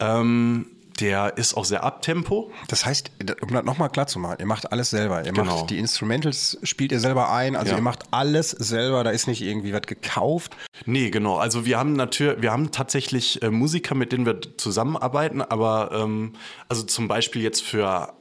Ähm, 0.00 0.66
der 1.00 1.36
ist 1.36 1.54
auch 1.56 1.64
sehr 1.64 1.82
abtempo. 1.84 2.50
Das 2.68 2.84
heißt, 2.84 3.10
um 3.42 3.48
das 3.52 3.64
nochmal 3.64 3.90
klar 3.90 4.06
zu 4.06 4.18
machen, 4.18 4.36
ihr 4.38 4.46
macht 4.46 4.70
alles 4.72 4.90
selber. 4.90 5.24
Ihr 5.24 5.32
Genau. 5.32 5.56
macht 5.60 5.70
die 5.70 5.78
Instrumentals, 5.78 6.58
spielt 6.62 6.92
ihr 6.92 7.00
selber 7.00 7.32
ein, 7.32 7.56
also 7.56 7.72
Ja. 7.72 7.78
ihr 7.78 7.82
macht 7.82 8.04
alles 8.12 8.50
selber, 8.50 9.02
da 9.04 9.10
ist 9.10 9.26
nicht 9.26 9.42
irgendwie 9.42 9.72
was 9.72 9.82
gekauft. 9.82 10.56
Nee, 10.86 11.10
genau. 11.10 11.36
Also 11.36 11.64
wir 11.64 11.78
haben 11.78 11.94
natürlich, 11.94 12.42
wir 12.42 12.52
haben 12.52 12.70
tatsächlich 12.70 13.42
äh, 13.42 13.50
Musiker, 13.50 13.94
mit 13.94 14.12
denen 14.12 14.26
wir 14.26 14.40
zusammenarbeiten, 14.56 15.42
aber 15.42 15.90
ähm, 15.92 16.34
also 16.68 16.82
zum 16.82 17.08
Beispiel 17.08 17.42
jetzt 17.42 17.62
für 17.62 18.12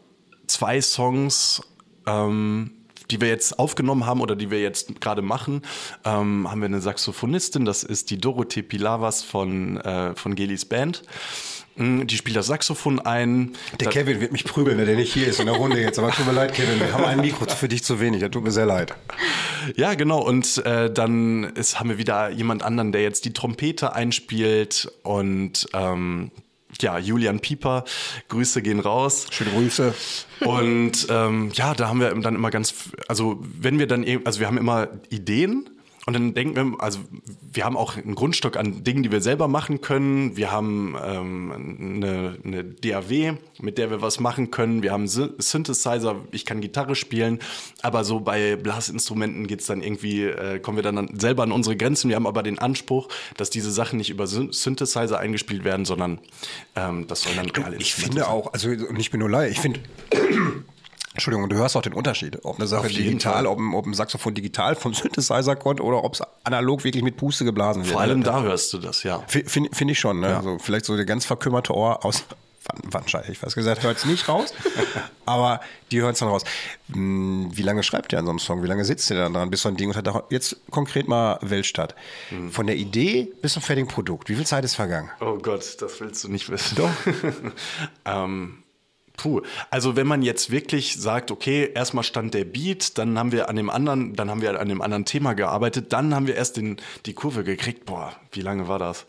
zwei 0.47 0.81
Songs, 0.81 1.61
ähm, 2.07 2.71
die 3.11 3.19
wir 3.21 3.27
jetzt 3.27 3.57
aufgenommen 3.57 4.05
haben 4.05 4.21
oder 4.21 4.35
die 4.35 4.51
wir 4.51 4.61
jetzt 4.61 5.01
gerade 5.01 5.21
machen, 5.23 5.63
ähm, 6.05 6.49
haben 6.49 6.61
wir 6.61 6.65
eine 6.67 6.79
Saxophonistin, 6.81 7.65
das 7.65 7.83
ist 7.83 8.11
die 8.11 8.19
Dorothee 8.19 8.61
Pilavas 8.61 9.23
von, 9.23 9.77
äh, 9.77 10.15
von 10.15 10.35
Gelis 10.35 10.65
Band. 10.65 11.01
Mm, 11.79 12.05
Die 12.05 12.17
spielt 12.17 12.35
das 12.35 12.47
Saxophon 12.47 12.99
ein. 12.99 13.53
Der 13.79 13.85
Da- 13.87 13.91
Kevin 13.91 14.21
wird 14.21 14.31
mich 14.31 14.43
prügeln, 14.43 14.77
ne, 14.77 14.85
der 14.85 14.95
nicht 14.95 15.13
hier 15.13 15.27
ist 15.27 15.39
in 15.39 15.45
der 15.47 15.55
Runde 15.55 15.79
jetzt. 15.81 15.97
Aber 15.97 16.11
tut 16.11 16.25
mir 16.27 16.33
leid, 16.33 16.53
Kevin, 16.53 16.79
wir 16.79 16.93
haben 16.93 17.05
ein 17.05 17.21
Mikro 17.21 17.45
für 17.47 17.67
dich 17.67 17.83
zu 17.83 17.99
wenig. 17.99 18.21
Das 18.21 18.31
tut 18.31 18.43
mir 18.43 18.51
sehr 18.51 18.65
leid. 18.65 18.93
Ja, 19.75 19.93
genau. 19.95 20.21
Und 20.21 20.57
äh, 20.65 20.91
dann 20.93 21.43
ist, 21.55 21.79
haben 21.79 21.89
wir 21.89 21.97
wieder 21.97 22.29
jemand 22.29 22.63
anderen, 22.63 22.91
der 22.91 23.01
jetzt 23.01 23.25
die 23.25 23.33
Trompete 23.33 23.93
einspielt. 23.93 24.91
Und 25.03 25.67
ähm, 25.73 26.31
ja, 26.81 26.97
Julian 26.99 27.39
Pieper, 27.39 27.83
Grüße 28.29 28.61
gehen 28.61 28.79
raus. 28.79 29.25
Schöne 29.31 29.51
Grüße. 29.51 29.93
Und 30.41 31.07
ähm, 31.09 31.49
ja, 31.53 31.73
da 31.73 31.87
haben 31.87 31.99
wir 31.99 32.13
dann 32.15 32.35
immer 32.35 32.51
ganz, 32.51 32.73
also 33.07 33.39
wenn 33.59 33.79
wir 33.79 33.87
dann, 33.87 34.03
eben- 34.03 34.25
also 34.25 34.39
wir 34.39 34.47
haben 34.47 34.57
immer 34.57 34.87
Ideen. 35.09 35.69
Und 36.10 36.13
dann 36.13 36.34
denken 36.34 36.56
wir, 36.56 36.82
also 36.84 36.98
wir 37.54 37.65
haben 37.65 37.78
auch 37.78 37.95
einen 37.95 38.15
Grundstock 38.15 38.58
an 38.58 38.84
Dingen, 38.84 39.04
die 39.04 39.12
wir 39.12 39.22
selber 39.22 39.48
machen 39.48 39.80
können. 39.80 40.36
Wir 40.36 40.52
haben 40.52 40.95
ähm, 41.06 41.52
eine, 42.02 42.36
eine 42.43 42.63
DAW, 42.63 43.34
mit 43.60 43.78
der 43.78 43.91
wir 43.91 44.02
was 44.02 44.19
machen 44.19 44.50
können. 44.50 44.82
Wir 44.82 44.91
haben 44.91 45.06
Sy- 45.06 45.30
Synthesizer, 45.38 46.15
ich 46.32 46.48
kann 46.48 46.62
Gitarre 46.62 46.95
spielen. 46.95 47.38
Aber 47.84 48.04
so 48.04 48.22
bei 48.22 48.56
Blasinstrumenten 48.56 49.45
geht's 49.45 49.67
dann 49.67 49.84
irgendwie, 49.84 50.24
äh, 50.24 50.58
kommen 50.58 50.78
wir 50.80 50.84
dann 50.84 50.98
an, 50.98 51.19
selber 51.19 51.43
an 51.43 51.52
unsere 51.52 51.78
Grenzen. 51.78 52.10
Wir 52.10 52.15
haben 52.15 52.26
aber 52.26 52.41
den 52.41 52.58
Anspruch, 52.58 53.08
dass 53.38 53.52
diese 53.52 53.69
Sachen 53.69 53.98
nicht 53.98 54.10
über 54.10 54.26
Syn- 54.26 54.52
Synthesizer 54.52 55.19
eingespielt 55.19 55.63
werden, 55.63 55.86
sondern 55.86 56.17
ähm, 56.76 57.06
das 57.06 57.22
sollen 57.22 57.36
dann 57.38 57.50
reale 57.52 57.78
Ich 57.78 57.93
finde 57.93 58.22
sein. 58.22 58.30
auch, 58.30 58.52
also 58.52 58.69
und 58.69 59.00
ich 59.00 59.12
bin 59.12 59.19
nur 59.19 59.30
leid, 59.30 59.52
ich 59.52 59.60
finde. 59.60 59.80
Entschuldigung, 61.13 61.50
du 61.50 61.56
hörst 61.56 61.76
auch 61.76 61.82
den 61.82 61.93
Unterschied, 61.93 62.45
ob 62.45 62.58
eine 62.60 62.67
Sache 62.67 62.88
digital, 62.88 63.48
ob 63.48 63.58
ein, 63.60 63.74
ob 63.74 63.86
ein 63.86 63.93
Saxophon 63.93 64.36
digital 64.36 64.76
vom 64.76 64.93
Synthesizer 64.95 65.56
kommt 65.56 65.82
oder 65.82 66.04
ob 66.04 66.13
es 66.13 66.22
analog 66.43 66.84
wirklich 66.84 67.04
mit 67.04 67.17
Puste 67.17 67.45
geblasen 67.45 67.84
wird. 67.84 67.93
Vor 67.93 68.02
allem 68.02 68.24
da 68.24 68.41
hörst 68.43 68.72
du 68.74 68.78
das, 68.78 69.04
ja. 69.04 69.24
Finde 69.28 69.69
find 69.74 69.91
ich 69.91 70.00
schon, 70.00 70.19
ne? 70.19 70.38
Also 70.38 70.58
vielleicht 70.60 70.86
so 70.86 70.95
der 70.95 71.06
ganz 71.06 71.26
verkümmerte 71.26 71.74
Ohr 71.76 72.06
aus 72.06 72.24
Wann- 72.65 72.93
Wandschei, 72.93 73.24
ich 73.32 73.41
weiß 73.41 73.56
gesagt, 73.56 73.82
hört 73.84 73.98
es 73.98 74.06
nicht 74.06 74.28
raus, 74.28 74.54
aber 75.26 75.62
die 75.91 76.02
hören 76.02 76.12
es 76.13 76.19
dann 76.19 76.28
raus. 76.30 76.43
Hm, 76.93 77.50
Wie 77.54 77.63
lange 77.63 77.82
schreibt 77.82 78.12
ihr 78.13 78.19
an 78.19 78.26
so 78.26 78.30
einem 78.32 78.38
Song? 78.39 78.62
Wie 78.63 78.67
lange 78.67 78.86
sitzt 78.86 79.10
ihr 79.10 79.17
dann 79.17 79.34
dran, 79.34 79.50
bis 79.50 79.62
so 79.63 79.69
ein 79.69 79.78
Ding 79.78 79.89
und 79.89 79.95
hat 79.95 80.08
auch 80.10 80.24
jetzt 80.30 80.58
konkret 80.69 81.08
mal 81.08 81.39
Weltstadt? 81.41 81.95
Hm. 82.30 82.52
Von 82.52 82.67
der 82.67 82.76
Idee 82.76 83.32
bis 83.41 83.54
zum 83.54 83.63
fertigen 83.63 83.88
Produkt, 83.88 84.30
wie 84.30 84.36
viel 84.36 84.45
Zeit 84.45 84.63
ist 84.65 84.76
vergangen? 84.76 85.10
Oh 85.22 85.38
Gott, 85.41 85.78
das 85.82 86.00
willst 86.00 86.24
du 86.24 86.28
nicht 86.28 86.50
wissen. 86.50 86.76
Doch. 86.76 86.91
ähm, 88.06 88.60
puh. 89.19 89.41
Also 89.69 89.95
wenn 89.95 90.08
man 90.08 90.21
jetzt 90.21 90.49
wirklich 90.49 90.95
sagt, 90.95 91.29
okay, 91.29 91.71
erstmal 91.73 92.03
stand 92.05 92.34
der 92.34 92.45
Beat, 92.45 92.97
dann 92.97 93.19
haben 93.19 93.32
wir 93.32 93.49
an 93.49 93.58
dem 93.58 93.69
anderen, 93.69 94.15
dann 94.15 94.29
haben 94.29 94.41
wir 94.41 94.60
an 94.60 94.69
dem 94.69 94.82
anderen 94.82 95.05
Thema 95.05 95.34
gearbeitet, 95.34 95.91
dann 95.91 96.15
haben 96.15 96.27
wir 96.27 96.36
erst 96.36 96.58
den, 96.58 96.77
die 97.05 97.13
Kurve 97.13 97.43
gekriegt. 97.43 97.86
Boah, 97.86 98.15
wie 98.32 98.41
lange 98.41 98.67
war 98.67 98.79
das? 98.79 99.05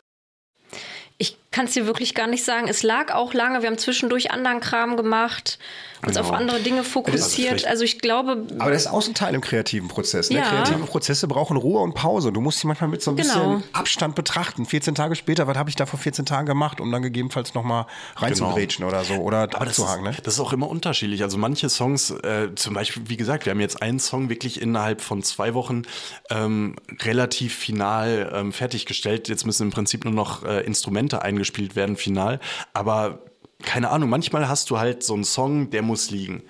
Ich 1.16 1.38
kann 1.53 1.65
es 1.67 1.73
dir 1.73 1.85
wirklich 1.85 2.15
gar 2.15 2.29
nicht 2.29 2.45
sagen. 2.45 2.69
Es 2.69 2.85
lag 2.85 3.13
auch 3.13 3.35
lange. 3.35 3.61
Wir 3.63 3.69
haben 3.69 3.79
zwischendurch 3.79 4.31
anderen 4.31 4.61
Kram 4.61 4.97
gemacht, 4.97 5.59
uns 6.07 6.15
Genau. 6.17 6.29
auf 6.29 6.33
andere 6.33 6.61
Dinge 6.61 6.85
fokussiert. 6.85 7.49
vielleicht- 7.49 7.67
Also 7.67 7.83
ich 7.83 7.99
glaube, 7.99 8.47
Aber 8.61 8.71
das 8.71 8.83
ist 8.83 8.87
auch 8.89 9.05
ein 9.07 9.15
Teil 9.15 9.35
im 9.35 9.41
kreativen 9.41 9.89
Prozess. 9.89 10.31
Ne? 10.31 10.39
Ja. 10.39 10.45
Kreative 10.45 10.79
Prozesse 10.87 11.27
brauchen 11.27 11.57
Ruhe 11.57 11.81
und 11.81 11.95
Pause. 11.95 12.31
Du 12.33 12.41
musst 12.41 12.61
sie 12.61 12.69
manchmal 12.69 12.89
mit 12.89 13.03
so 13.03 13.11
ein 13.11 13.17
bisschen 13.17 13.35
Genau. 13.43 13.63
Abstand 13.73 14.15
betrachten. 14.15 14.65
14 14.65 14.95
Tage 14.95 15.17
später, 15.17 15.49
was 15.49 15.57
habe 15.59 15.69
ich 15.71 15.75
da 15.77 15.87
vor 15.87 15.99
14 15.99 16.25
Tagen 16.25 16.47
gemacht, 16.47 16.81
um 16.81 16.91
dann 16.93 17.03
gegebenenfalls 17.03 17.53
nochmal 17.55 17.87
reinzugrätschen 18.17 18.85
oder 18.85 19.03
so 19.03 19.15
oder 19.15 19.49
Genau. 19.49 19.57
Aber 19.57 19.67
das 19.67 19.79
abzuhaken. 19.81 20.05
Ne? 20.05 20.11
ist, 20.11 20.27
das 20.29 20.35
ist 20.35 20.41
auch 20.41 20.53
immer 20.53 20.69
unterschiedlich. 20.69 21.23
Also 21.25 21.37
manche 21.37 21.69
Songs, 21.69 22.11
äh, 22.13 22.55
zum 22.55 22.75
Beispiel, 22.75 23.03
wie 23.09 23.17
gesagt, 23.17 23.45
wir 23.47 23.51
haben 23.51 23.61
jetzt 23.61 23.83
einen 23.83 23.99
Song 23.99 24.29
wirklich 24.31 24.63
innerhalb 24.63 25.01
von 25.01 25.25
zwei 25.25 25.53
Wochen 25.55 25.83
ähm, 26.31 26.77
relativ 27.03 27.57
final 27.57 28.31
ähm, 28.33 28.53
fertiggestellt. 28.53 29.29
Jetzt 29.29 29.45
müssen 29.45 29.65
im 29.65 29.71
Prinzip 29.73 30.05
nur 30.05 30.15
noch 30.15 30.45
äh, 30.45 30.61
Instrumente 30.61 31.23
eingespielt 31.40 31.76
werden, 31.76 31.96
final. 31.96 32.38
Aber 32.72 33.20
keine 33.62 33.90
Ahnung, 33.90 34.09
manchmal 34.11 34.48
hast 34.48 34.70
du 34.70 34.79
halt 34.79 35.03
so 35.03 35.14
einen 35.14 35.24
Song, 35.24 35.70
der 35.70 35.83
muss 35.83 36.11
liegen. 36.11 36.42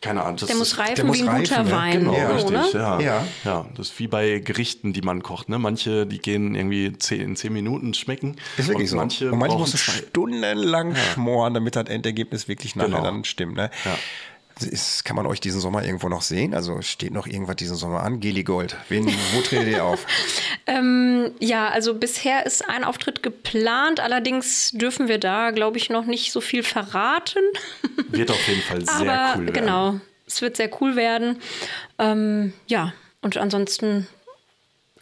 Keine 0.00 0.22
Ahnung. 0.22 0.38
Das 0.38 0.48
der 0.48 0.56
muss 0.56 0.78
reifen 0.78 1.06
muss 1.06 1.18
wie 1.18 1.28
ein 1.28 1.42
guter 1.42 1.56
reifen, 1.58 1.66
ne? 1.66 1.72
Wein. 1.76 2.00
Genau, 2.00 2.38
so, 2.38 2.48
Richtig, 2.48 2.72
ja. 2.72 3.00
Ja. 3.00 3.26
ja. 3.44 3.66
das 3.76 3.88
ist 3.90 3.98
wie 3.98 4.06
bei 4.06 4.38
Gerichten, 4.38 4.94
die 4.94 5.02
man 5.02 5.22
kocht. 5.22 5.50
Ne? 5.50 5.58
Manche, 5.58 6.06
die 6.06 6.18
gehen 6.20 6.54
irgendwie 6.54 6.96
zehn, 6.96 7.20
in 7.20 7.36
zehn 7.36 7.52
Minuten 7.52 7.92
schmecken. 7.92 8.36
Ist 8.56 8.68
wirklich 8.68 8.84
und 8.84 8.88
so. 8.88 8.96
Manche 8.96 9.30
und 9.32 9.38
manche 9.38 9.58
musst 9.58 9.74
du 9.74 9.78
stundenlang 9.78 10.96
schmoren, 10.96 11.52
damit 11.52 11.76
das 11.76 11.88
Endergebnis 11.88 12.48
wirklich 12.48 12.76
nachher 12.76 12.88
Genau. 12.88 13.02
dann 13.02 13.24
stimmt. 13.24 13.56
Ne? 13.56 13.70
Ja. 13.84 13.98
Ist, 14.62 15.04
kann 15.04 15.16
man 15.16 15.26
euch 15.26 15.40
diesen 15.40 15.60
Sommer 15.60 15.84
irgendwo 15.84 16.08
noch 16.08 16.22
sehen? 16.22 16.54
Also 16.54 16.80
steht 16.82 17.12
noch 17.12 17.26
irgendwas 17.26 17.56
diesen 17.56 17.76
Sommer 17.76 18.02
an? 18.02 18.20
Geli 18.20 18.42
Gold. 18.44 18.76
Wen, 18.88 19.06
wo 19.06 19.40
tretet 19.40 19.68
ihr 19.68 19.84
auf? 19.84 20.06
Ähm, 20.66 21.32
ja, 21.40 21.68
also 21.68 21.94
bisher 21.94 22.46
ist 22.46 22.68
ein 22.68 22.84
Auftritt 22.84 23.24
geplant. 23.24 23.98
Allerdings 23.98 24.70
dürfen 24.70 25.08
wir 25.08 25.18
da, 25.18 25.50
glaube 25.50 25.78
ich, 25.78 25.90
noch 25.90 26.04
nicht 26.04 26.30
so 26.30 26.40
viel 26.40 26.62
verraten. 26.62 27.42
Wird 28.10 28.30
auf 28.30 28.46
jeden 28.46 28.62
Fall 28.62 28.84
sehr 28.84 28.94
Aber 28.94 29.38
cool 29.38 29.46
werden. 29.46 29.54
genau, 29.54 30.00
es 30.28 30.42
wird 30.42 30.56
sehr 30.56 30.70
cool 30.80 30.94
werden. 30.94 31.40
Ähm, 31.98 32.52
ja, 32.68 32.92
und 33.22 33.36
ansonsten 33.36 34.06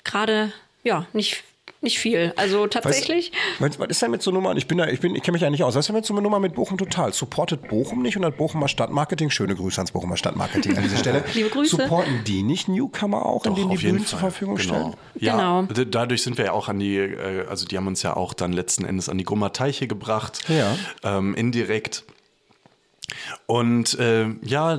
gerade, 0.05 0.53
ja, 0.85 1.07
nicht, 1.13 1.45
nicht 1.81 1.99
viel. 1.99 2.33
Also 2.37 2.67
tatsächlich. 2.67 3.31
Was, 3.59 3.79
was 3.79 3.89
ist 3.89 4.03
denn 4.03 4.11
mit 4.11 4.23
so 4.23 4.31
Nummern? 4.31 4.57
Ich 4.57 4.67
bin 4.67 4.79
da, 4.79 4.89
ich 4.89 5.01
bin, 5.01 5.15
ich 5.15 5.23
kenne 5.23 5.35
mich 5.35 5.43
ja 5.43 5.51
nicht 5.51 5.63
aus. 5.63 5.75
Was 5.75 5.81
ist 5.85 5.89
denn 5.89 5.97
mit 5.97 6.05
so 6.05 6.13
einer 6.15 6.23
Nummer 6.23 6.41
mit 6.41 6.55
Bochum 6.55 6.77
total? 6.77 7.13
Supportet 7.13 7.69
Bochum 7.69 8.03
nicht 8.03 8.17
und 8.17 8.25
hat 8.25 8.37
Bochumer 8.37 8.69
Stadtmarketing, 8.69 9.31
schöne 9.31 9.55
Grüße 9.55 9.79
ans 9.79 9.93
Bochumer 9.93 10.17
Stadtmarketing 10.17 10.77
an 10.77 10.83
dieser 10.83 10.97
Stelle. 10.97 11.25
Liebe 11.35 11.51
Grüße. 11.51 11.77
Supporten 11.77 12.25
die 12.27 12.43
nicht 12.43 12.69
Newcomer 12.69 13.25
auch, 13.25 13.43
Doch, 13.45 13.57
indem 13.57 13.71
die 13.71 13.77
Bühnen 13.77 14.05
zur. 14.05 14.19
Verfügung 14.19 14.57
genau. 14.57 14.75
stellen? 14.75 14.95
Ja, 15.21 15.61
Genau. 15.63 15.85
dadurch 15.85 16.23
sind 16.23 16.37
wir 16.39 16.47
ja 16.47 16.53
auch 16.53 16.69
an 16.69 16.79
die, 16.81 16.97
äh, 16.97 17.47
also 17.49 17.67
die 17.67 17.77
haben 17.77 17.87
uns 17.87 18.03
ja 18.03 18.17
auch 18.17 18.35
dann 18.35 18.53
letzten 18.53 18.85
Endes 18.85 19.09
an 19.09 19.17
die 19.19 19.25
Grummer 19.25 19.53
Teiche 19.53 19.87
gebracht, 19.87 20.41
Ja. 20.49 20.75
ähm, 21.05 21.35
indirekt. 21.35 22.05
Und 23.47 23.99
äh, 23.99 24.27
ja, 24.43 24.79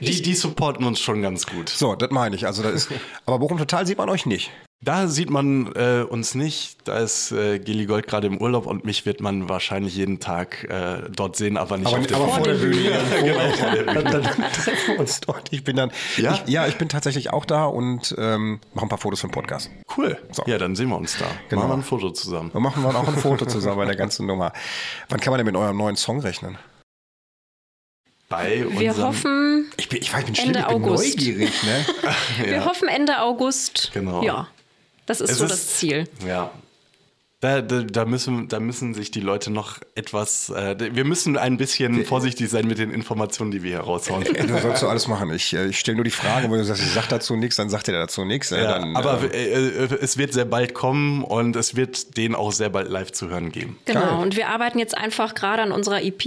die, 0.00 0.22
die 0.22 0.34
supporten 0.34 0.84
uns 0.84 1.00
schon 1.00 1.22
ganz 1.22 1.46
gut. 1.46 1.68
So, 1.68 1.94
das 1.94 2.10
meine 2.10 2.36
ich. 2.36 2.46
Also, 2.46 2.62
das 2.62 2.72
ist, 2.72 2.88
aber 3.26 3.38
Bochum 3.38 3.58
total 3.58 3.86
sieht 3.86 3.98
man 3.98 4.08
euch 4.08 4.26
nicht. 4.26 4.50
Da 4.84 5.06
sieht 5.06 5.30
man 5.30 5.72
äh, 5.76 6.02
uns 6.02 6.34
nicht. 6.34 6.88
Da 6.88 6.98
ist 6.98 7.30
äh, 7.30 7.60
Gilly 7.60 7.86
Gold 7.86 8.08
gerade 8.08 8.26
im 8.26 8.38
Urlaub 8.38 8.66
und 8.66 8.84
mich 8.84 9.06
wird 9.06 9.20
man 9.20 9.48
wahrscheinlich 9.48 9.94
jeden 9.94 10.18
Tag 10.18 10.64
äh, 10.64 11.08
dort 11.14 11.36
sehen, 11.36 11.56
aber 11.56 11.78
nicht 11.78 11.94
auf 11.94 12.04
der 12.04 12.16
aber 12.16 12.28
vor 12.28 12.42
der 12.42 12.54
Bühne. 12.54 12.90
genau, 13.22 13.50
vor 13.50 13.70
der 13.70 13.84
Dann, 13.84 14.04
dann 14.04 14.22
treffen 14.24 14.94
wir 14.94 15.00
uns 15.00 15.20
dort. 15.20 15.52
Ich 15.52 15.62
bin 15.62 15.76
dann, 15.76 15.92
Ja? 16.16 16.34
Ich, 16.34 16.52
ja, 16.52 16.66
ich 16.66 16.78
bin 16.78 16.88
tatsächlich 16.88 17.32
auch 17.32 17.44
da 17.44 17.66
und 17.66 18.12
ähm, 18.18 18.58
mache 18.74 18.86
ein 18.86 18.88
paar 18.88 18.98
Fotos 18.98 19.20
für 19.20 19.28
den 19.28 19.32
Podcast. 19.32 19.70
Cool. 19.96 20.18
So. 20.32 20.42
Ja, 20.46 20.58
dann 20.58 20.74
sehen 20.74 20.88
wir 20.88 20.96
uns 20.96 21.16
da. 21.16 21.26
Genau. 21.48 21.62
Machen 21.62 21.70
wir 21.70 21.76
ein 21.76 21.84
Foto 21.84 22.10
zusammen. 22.10 22.52
Wir 22.52 22.60
machen 22.60 22.82
dann 22.82 22.96
auch 22.96 23.06
ein 23.06 23.14
Foto 23.14 23.46
zusammen 23.46 23.76
bei 23.76 23.84
der 23.84 23.96
ganzen 23.96 24.26
Nummer. 24.26 24.52
Wann 25.08 25.20
kann 25.20 25.30
man 25.30 25.38
denn 25.38 25.46
mit 25.46 25.54
eurem 25.54 25.76
neuen 25.76 25.94
Song 25.94 26.18
rechnen? 26.18 26.58
Bei 28.32 28.64
Wir 28.78 28.90
unserem- 28.90 29.08
hoffen, 29.08 29.70
Ich 29.76 29.88
bin, 29.88 30.00
ich, 30.00 30.12
weiß, 30.12 30.20
ich 30.20 30.26
bin 30.26 30.34
Ende 30.36 30.60
schlimm, 30.60 30.70
ich 30.76 30.82
bin 30.82 30.84
August. 30.90 31.14
neugierig. 31.16 31.62
Ne? 31.64 31.86
wir 32.50 32.64
hoffen 32.64 32.88
Ende 32.88 33.20
August. 33.20 33.90
Genau. 33.92 34.22
Ja, 34.22 34.48
das 35.06 35.20
ist 35.20 35.30
Es 35.32 35.38
so 35.38 35.44
ist- 35.44 35.50
das 35.52 35.66
Ziel. 35.76 36.08
Ja. 36.26 36.50
Da, 37.42 37.60
da, 37.60 37.82
da, 37.82 38.04
müssen, 38.04 38.46
da 38.46 38.60
müssen 38.60 38.94
sich 38.94 39.10
die 39.10 39.18
Leute 39.18 39.50
noch 39.50 39.80
etwas, 39.96 40.48
äh, 40.50 40.76
wir 40.94 41.04
müssen 41.04 41.36
ein 41.36 41.56
bisschen 41.56 42.04
vorsichtig 42.04 42.48
sein 42.48 42.68
mit 42.68 42.78
den 42.78 42.92
Informationen, 42.92 43.50
die 43.50 43.64
wir 43.64 43.70
hier 43.72 43.80
raushauen. 43.80 44.22
Du 44.46 44.58
sollst 44.60 44.78
so 44.80 44.86
alles 44.86 45.08
machen. 45.08 45.32
Ich, 45.34 45.52
äh, 45.52 45.66
ich 45.66 45.80
stelle 45.80 45.96
nur 45.96 46.04
die 46.04 46.12
Frage, 46.12 46.48
wenn 46.48 46.58
du 46.58 46.64
sagst, 46.64 46.84
ich 46.84 46.92
sag 46.92 47.08
dazu 47.08 47.34
nichts, 47.34 47.56
dann 47.56 47.68
sagt 47.68 47.88
er 47.88 47.94
dazu 47.94 48.24
nichts. 48.24 48.52
äh, 48.52 48.62
Ja, 48.62 48.78
dann, 48.78 48.94
aber 48.94 49.34
äh, 49.34 49.54
äh, 49.54 49.84
äh, 49.86 49.98
es 50.00 50.18
wird 50.18 50.32
sehr 50.32 50.44
bald 50.44 50.72
kommen 50.72 51.24
und 51.24 51.56
es 51.56 51.74
wird 51.74 52.16
den 52.16 52.36
auch 52.36 52.52
sehr 52.52 52.68
bald 52.70 52.88
live 52.88 53.10
zu 53.10 53.28
hören 53.28 53.50
geben. 53.50 53.76
Genau, 53.86 54.02
Geil. 54.02 54.18
und 54.20 54.36
wir 54.36 54.48
arbeiten 54.48 54.78
jetzt 54.78 54.96
einfach 54.96 55.34
gerade 55.34 55.62
an 55.62 55.72
unserer 55.72 56.00
EP, 56.00 56.24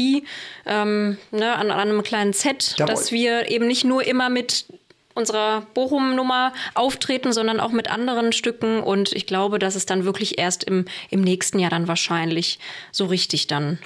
ähm, 0.65 1.17
ne, 1.31 1.55
an, 1.55 1.71
an 1.71 1.79
einem 1.79 2.03
kleinen 2.03 2.33
Set, 2.33 2.75
Jawohl. 2.77 2.93
dass 2.93 3.13
wir 3.13 3.49
eben 3.49 3.67
nicht 3.67 3.85
nur 3.85 4.05
immer 4.05 4.29
mit 4.29 4.65
unserer 5.15 5.65
Bochum-Nummer 5.73 6.53
auftreten, 6.75 7.33
sondern 7.33 7.59
auch 7.59 7.71
mit 7.71 7.89
anderen 7.89 8.33
Stücken. 8.33 8.81
Und 8.81 9.11
ich 9.13 9.25
glaube, 9.25 9.57
dass 9.57 9.75
es 9.75 9.85
dann 9.85 10.05
wirklich 10.05 10.37
erst 10.37 10.63
im, 10.63 10.85
im 11.09 11.21
nächsten 11.21 11.57
Jahr 11.57 11.71
dann 11.71 11.87
wahrscheinlich 11.87 12.59
so 12.91 13.05
richtig 13.05 13.47
dann 13.47 13.79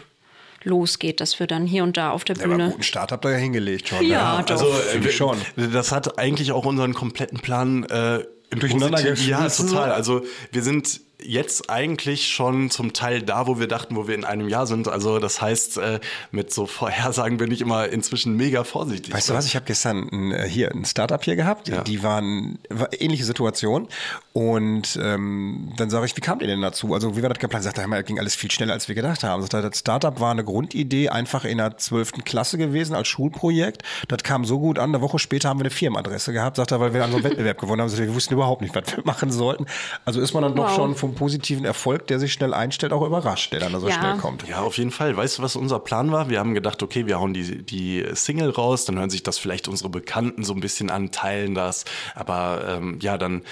losgeht, 0.64 1.22
dass 1.22 1.40
wir 1.40 1.48
dann 1.48 1.66
hier 1.66 1.84
und 1.84 1.96
da 1.96 2.12
auf 2.12 2.26
der 2.26 2.36
ja, 2.36 2.44
aber 2.44 2.56
Bühne. 2.56 2.70
guten 2.72 2.84
Start 2.84 3.12
habt 3.12 3.26
ihr 3.26 3.32
ja 3.32 3.38
hingelegt 3.38 3.88
schon. 3.88 4.06
Ja, 4.06 4.40
ne? 4.40 4.44
doch. 4.46 4.62
Also, 4.62 4.74
ich 5.02 5.16
schon. 5.16 5.38
Das 5.56 5.92
hat 5.92 6.20
eigentlich 6.20 6.52
auch 6.52 6.66
unseren 6.66 6.94
kompletten 6.94 7.40
Plan 7.40 7.84
äh, 7.86 8.26
im 8.50 8.60
Durcheinander 8.60 9.14
Ja, 9.16 9.48
total. 9.48 9.92
Also 9.92 10.24
wir 10.52 10.64
sind 10.64 11.02
jetzt 11.22 11.70
eigentlich 11.70 12.28
schon 12.28 12.70
zum 12.70 12.94
Teil 12.94 13.22
da, 13.22 13.46
wo 13.48 13.60
wir 13.60 13.68
dachten, 13.68 13.96
wo 13.96 14.08
wir 14.08 14.16
in 14.16 14.24
einem 14.24 14.48
Jahr 14.48 14.66
sind. 14.68 14.88
Also 14.88 15.20
das 15.20 15.42
heißt, 15.42 15.78
äh, 15.78 16.00
mit 16.32 16.54
so 16.54 16.66
Vorhersagen 16.66 17.38
bin 17.38 17.52
ich 17.52 17.62
immer 17.62 17.90
inzwischen 17.90 18.36
mega 18.38 18.64
vorsichtig. 18.64 19.14
Weißt 19.14 19.30
du 19.30 19.34
was, 19.34 19.46
ich 19.46 19.56
habe 19.56 19.66
gestern 19.66 20.08
ein, 20.12 20.32
äh, 20.32 20.48
hier 20.48 20.72
ein 20.72 20.86
Startup 20.86 21.22
hier 21.24 21.36
gehabt, 21.36 21.68
Ja. 21.68 21.82
die 21.84 22.04
waren 22.04 22.60
war 22.70 22.90
ähnliche 23.00 23.26
Situation 23.26 23.88
und 24.34 24.98
ähm, 25.02 25.74
dann 25.78 25.90
sage 25.90 26.06
ich, 26.06 26.16
wie 26.16 26.22
kamt 26.22 26.42
ihr 26.42 26.48
denn 26.48 26.62
dazu? 26.62 26.94
Also 26.94 27.18
wie 27.18 27.22
war 27.22 27.30
das 27.30 27.40
geplant? 27.40 27.64
Sagt 27.66 27.78
er, 27.78 28.04
ging 28.04 28.20
alles 28.20 28.36
viel 28.36 28.50
schneller, 28.52 28.74
als 28.74 28.88
wir 28.88 28.96
gedacht 28.96 29.24
haben. 29.24 29.42
Sagt 29.42 29.54
er, 29.54 29.62
das 29.70 29.80
Startup 29.80 30.20
war 30.20 30.32
eine 30.32 30.44
Grundidee 30.46 31.10
einfach 31.10 31.44
in 31.44 31.58
der 31.58 31.78
12. 31.78 32.24
Klasse 32.24 32.58
gewesen 32.58 32.96
als 32.96 33.08
Schulprojekt. 33.10 33.84
Das 34.08 34.24
kam 34.24 34.46
so 34.46 34.60
gut 34.60 34.80
an, 34.80 34.92
eine 34.92 35.02
Woche 35.02 35.20
später 35.20 35.50
haben 35.50 35.60
wir 35.60 35.64
eine 35.66 35.70
Firmenadresse 35.72 36.32
gehabt, 36.32 36.56
sagt 36.58 36.72
er, 36.72 36.80
weil 36.80 36.94
wir 36.94 37.04
an 37.04 37.12
so 37.12 37.18
einem 37.18 37.26
Wettbewerb 37.30 37.60
gewonnen 37.60 37.82
haben. 37.82 37.90
Sagt 37.90 38.00
er, 38.02 38.08
wir 38.08 38.16
wussten 38.16 38.34
überhaupt 38.34 38.62
nicht, 38.62 38.74
was 38.74 38.96
wir 38.96 39.04
machen 39.04 39.32
sollten. 39.32 39.66
Also 40.06 40.22
ist 40.22 40.34
man 40.34 40.44
dann 40.44 40.56
doch 40.56 40.70
Wow. 40.70 40.76
schon 40.76 40.96
vom 40.96 41.09
positiven 41.16 41.66
Erfolg, 41.66 42.08
der 42.08 42.20
sich 42.20 42.34
schnell 42.34 42.54
einstellt, 42.54 42.94
auch 42.94 43.06
überrascht, 43.06 43.52
der 43.54 43.60
dann 43.60 43.80
so 43.80 43.88
Ja. 43.88 43.94
schnell 44.00 44.18
kommt. 44.18 44.48
Ja, 44.48 44.62
auf 44.62 44.78
jeden 44.78 44.92
Fall. 44.92 45.16
Weißt 45.16 45.38
du, 45.38 45.42
was 45.42 45.56
unser 45.56 45.80
Plan 45.80 46.12
war? 46.12 46.30
Wir 46.30 46.40
haben 46.40 46.54
gedacht, 46.54 46.82
okay, 46.84 47.06
wir 47.08 47.20
hauen 47.20 47.34
die, 47.34 47.64
die 47.64 48.06
Single 48.14 48.50
raus, 48.50 48.86
dann 48.86 48.98
hören 48.98 49.10
sich 49.10 49.24
das 49.24 49.38
vielleicht 49.38 49.68
unsere 49.68 49.90
Bekannten 49.90 50.44
so 50.44 50.54
ein 50.54 50.60
bisschen 50.60 50.90
an, 50.90 51.12
teilen 51.12 51.56
das. 51.56 51.86
Aber 52.16 52.62
ähm, 52.68 52.98
ja, 53.02 53.18
dann 53.18 53.44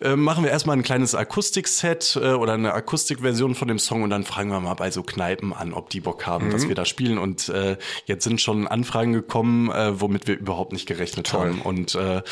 äh, 0.00 0.14
machen 0.14 0.44
wir 0.44 0.50
erstmal 0.50 0.76
ein 0.76 0.82
kleines 0.82 1.14
Akustikset 1.14 2.18
äh, 2.20 2.32
oder 2.32 2.52
eine 2.52 2.74
Akustikversion 2.74 3.54
von 3.54 3.66
dem 3.68 3.78
Song 3.78 4.02
und 4.02 4.10
dann 4.10 4.24
fragen 4.24 4.50
wir 4.50 4.60
mal 4.60 4.74
bei 4.74 4.90
so 4.90 5.02
Kneipen 5.02 5.52
an, 5.54 5.72
ob 5.72 5.88
die 5.90 6.00
Bock 6.00 6.26
haben, 6.26 6.50
dass 6.50 6.68
wir 6.68 6.74
da 6.74 6.84
spielen. 6.84 7.16
Und 7.16 7.48
äh, 7.48 7.76
jetzt 8.04 8.24
sind 8.24 8.40
schon 8.40 8.66
Anfragen 8.66 9.12
gekommen, 9.14 9.70
äh, 9.70 9.98
womit 10.00 10.26
wir 10.26 10.38
überhaupt 10.38 10.72
nicht 10.72 10.86
gerechnet 10.86 11.32
haben. 11.32 11.62
Und 11.62 11.94
äh, 11.94 12.22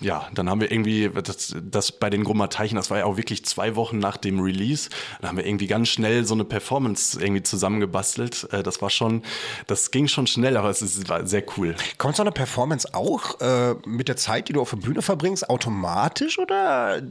ja, 0.00 0.26
dann 0.34 0.50
haben 0.50 0.60
wir 0.60 0.72
irgendwie, 0.72 1.08
das, 1.22 1.54
das 1.62 1.92
bei 1.92 2.10
den 2.10 2.24
Grummer 2.24 2.48
Teichen, 2.48 2.74
das 2.76 2.90
war 2.90 2.98
ja 2.98 3.04
auch 3.04 3.16
wirklich 3.16 3.44
zwei 3.44 3.63
Wochen 3.76 3.98
nach 3.98 4.16
dem 4.16 4.40
Release, 4.40 4.90
da 5.20 5.28
haben 5.28 5.36
wir 5.36 5.46
irgendwie 5.46 5.66
ganz 5.66 5.88
schnell 5.88 6.24
so 6.24 6.34
eine 6.34 6.44
Performance 6.44 7.20
irgendwie 7.20 7.42
zusammengebastelt. 7.42 8.48
Äh, 8.52 8.62
das 8.62 8.82
war 8.82 8.90
schon, 8.90 9.22
das 9.66 9.90
ging 9.90 10.08
schon 10.08 10.26
schnell, 10.26 10.56
aber 10.56 10.70
es 10.70 10.82
ist, 10.82 11.08
war 11.08 11.26
sehr 11.26 11.44
cool. 11.56 11.74
Kommt 11.98 12.16
so 12.16 12.22
eine 12.22 12.32
Performance 12.32 12.94
auch 12.94 13.40
äh, 13.40 13.74
mit 13.86 14.08
der 14.08 14.16
Zeit, 14.16 14.48
die 14.48 14.52
du 14.52 14.60
auf 14.60 14.70
der 14.70 14.78
Bühne 14.78 15.02
verbringst, 15.02 15.48
automatisch 15.48 16.38
oder 16.38 17.02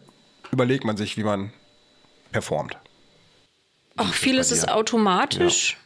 überlegt 0.52 0.86
man 0.86 0.98
sich, 0.98 1.18
wie 1.18 1.24
man 1.24 1.52
performt? 2.32 2.78
Ach, 3.96 4.13
vieles 4.13 4.52
ist 4.52 4.70
automatisch, 4.70 5.78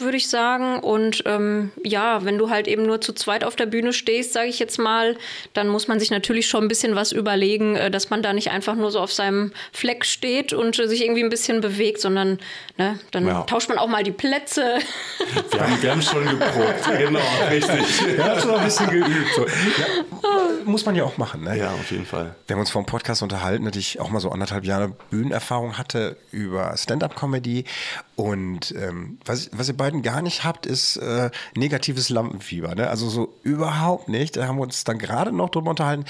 würde 0.00 0.16
ich 0.16 0.28
sagen. 0.28 0.78
Und 0.80 1.22
ähm, 1.26 1.70
ja, 1.84 2.24
wenn 2.24 2.38
du 2.38 2.50
halt 2.50 2.68
eben 2.68 2.84
nur 2.84 3.00
zu 3.00 3.12
zweit 3.12 3.44
auf 3.44 3.56
der 3.56 3.66
Bühne 3.66 3.92
stehst, 3.92 4.32
sage 4.32 4.48
ich 4.48 4.58
jetzt 4.58 4.78
mal, 4.78 5.16
dann 5.54 5.68
muss 5.68 5.88
man 5.88 5.98
sich 6.00 6.10
natürlich 6.10 6.46
schon 6.48 6.64
ein 6.64 6.68
bisschen 6.68 6.94
was 6.94 7.12
überlegen, 7.12 7.76
äh, 7.76 7.90
dass 7.90 8.10
man 8.10 8.22
da 8.22 8.32
nicht 8.32 8.50
einfach 8.50 8.74
nur 8.74 8.90
so 8.90 9.00
auf 9.00 9.12
seinem 9.12 9.52
Fleck 9.72 10.04
steht 10.04 10.52
und 10.52 10.78
äh, 10.78 10.88
sich 10.88 11.02
irgendwie 11.02 11.22
ein 11.24 11.30
bisschen 11.30 11.60
bewegt, 11.60 12.00
sondern 12.00 12.38
ne, 12.76 12.98
dann 13.10 13.26
Ja. 13.26 13.42
tauscht 13.42 13.68
man 13.68 13.78
auch 13.78 13.88
mal 13.88 14.02
die 14.02 14.12
Plätze. 14.12 14.78
Wir 15.50 15.60
haben, 15.60 15.82
wir 15.82 15.90
haben 15.90 16.02
schon 16.02 16.24
geprobt. 16.24 16.84
genau, 16.98 17.20
richtig. 17.50 18.16
Ja, 18.16 18.28
hast 18.36 18.44
du 18.44 18.48
noch 18.48 18.58
ein 18.58 18.64
bisschen 18.64 18.88
geübt. 18.90 19.34
So. 19.34 19.42
Ja, 19.46 19.86
muss 20.64 20.84
man 20.86 20.94
ja 20.94 21.04
auch 21.04 21.16
machen. 21.18 21.42
Ne? 21.44 21.58
Ja, 21.58 21.70
auf 21.72 21.90
jeden 21.90 22.06
Fall. 22.06 22.34
Wir 22.46 22.54
haben 22.54 22.60
uns 22.60 22.70
vor 22.70 22.82
dem 22.82 22.86
Podcast 22.86 23.22
unterhalten, 23.22 23.64
dass 23.64 23.76
ich 23.76 24.00
auch 24.00 24.10
mal 24.10 24.20
so 24.20 24.30
anderthalb 24.30 24.64
Jahre 24.64 24.92
Bühnenerfahrung 25.10 25.76
hatte 25.78 26.16
über 26.30 26.74
Stand-up-Comedy. 26.76 27.64
Und 28.18 28.74
ähm, 28.76 29.18
was, 29.24 29.48
was 29.52 29.68
ihr 29.68 29.76
beiden 29.76 30.02
gar 30.02 30.22
nicht 30.22 30.42
habt, 30.42 30.66
ist 30.66 30.96
äh, 30.96 31.30
negatives 31.54 32.08
Lampenfieber. 32.08 32.74
Ne? 32.74 32.90
Also 32.90 33.08
so 33.08 33.32
überhaupt 33.44 34.08
nicht. 34.08 34.36
Da 34.36 34.48
haben 34.48 34.56
wir 34.56 34.62
uns 34.62 34.82
dann 34.82 34.98
gerade 34.98 35.30
noch 35.30 35.50
drüber 35.50 35.70
unterhalten. 35.70 36.04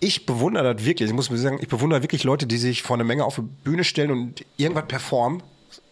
Ich 0.00 0.26
bewundere 0.26 0.74
das 0.74 0.84
wirklich. 0.84 1.08
Ich 1.10 1.14
muss 1.14 1.30
mir 1.30 1.38
sagen, 1.38 1.60
ich 1.62 1.68
bewundere 1.68 2.02
wirklich 2.02 2.24
Leute, 2.24 2.48
die 2.48 2.56
sich 2.58 2.82
vor 2.82 2.96
eine 2.96 3.04
Menge 3.04 3.24
auf 3.24 3.36
die 3.36 3.42
Bühne 3.42 3.84
stellen 3.84 4.10
und 4.10 4.44
irgendwas 4.56 4.86
performen. 4.88 5.44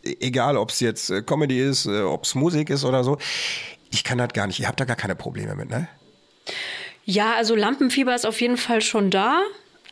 E- 0.04 0.16
Egal, 0.18 0.56
ob 0.56 0.70
es 0.70 0.80
jetzt 0.80 1.11
äh, 1.11 1.22
Comedy 1.22 1.61
ist, 1.61 1.87
äh, 1.87 2.00
ob 2.02 2.24
es 2.24 2.35
Musik 2.35 2.68
ist 2.68 2.85
oder 2.85 3.04
so. 3.04 3.16
Ich 3.92 4.02
kann 4.02 4.18
das 4.18 4.30
gar 4.32 4.48
nicht. 4.48 4.59
Ihr 4.59 4.66
habt 4.66 4.80
da 4.80 4.85
gar 4.85 4.96
keine 4.96 5.14
Probleme 5.14 5.54
mit, 5.54 5.70
ne? 5.70 5.87
Ja, 7.04 7.35
also 7.35 7.54
Lampenfieber 7.54 8.16
ist 8.16 8.26
auf 8.26 8.40
jeden 8.40 8.56
Fall 8.56 8.82
schon 8.82 9.12
da. 9.12 9.42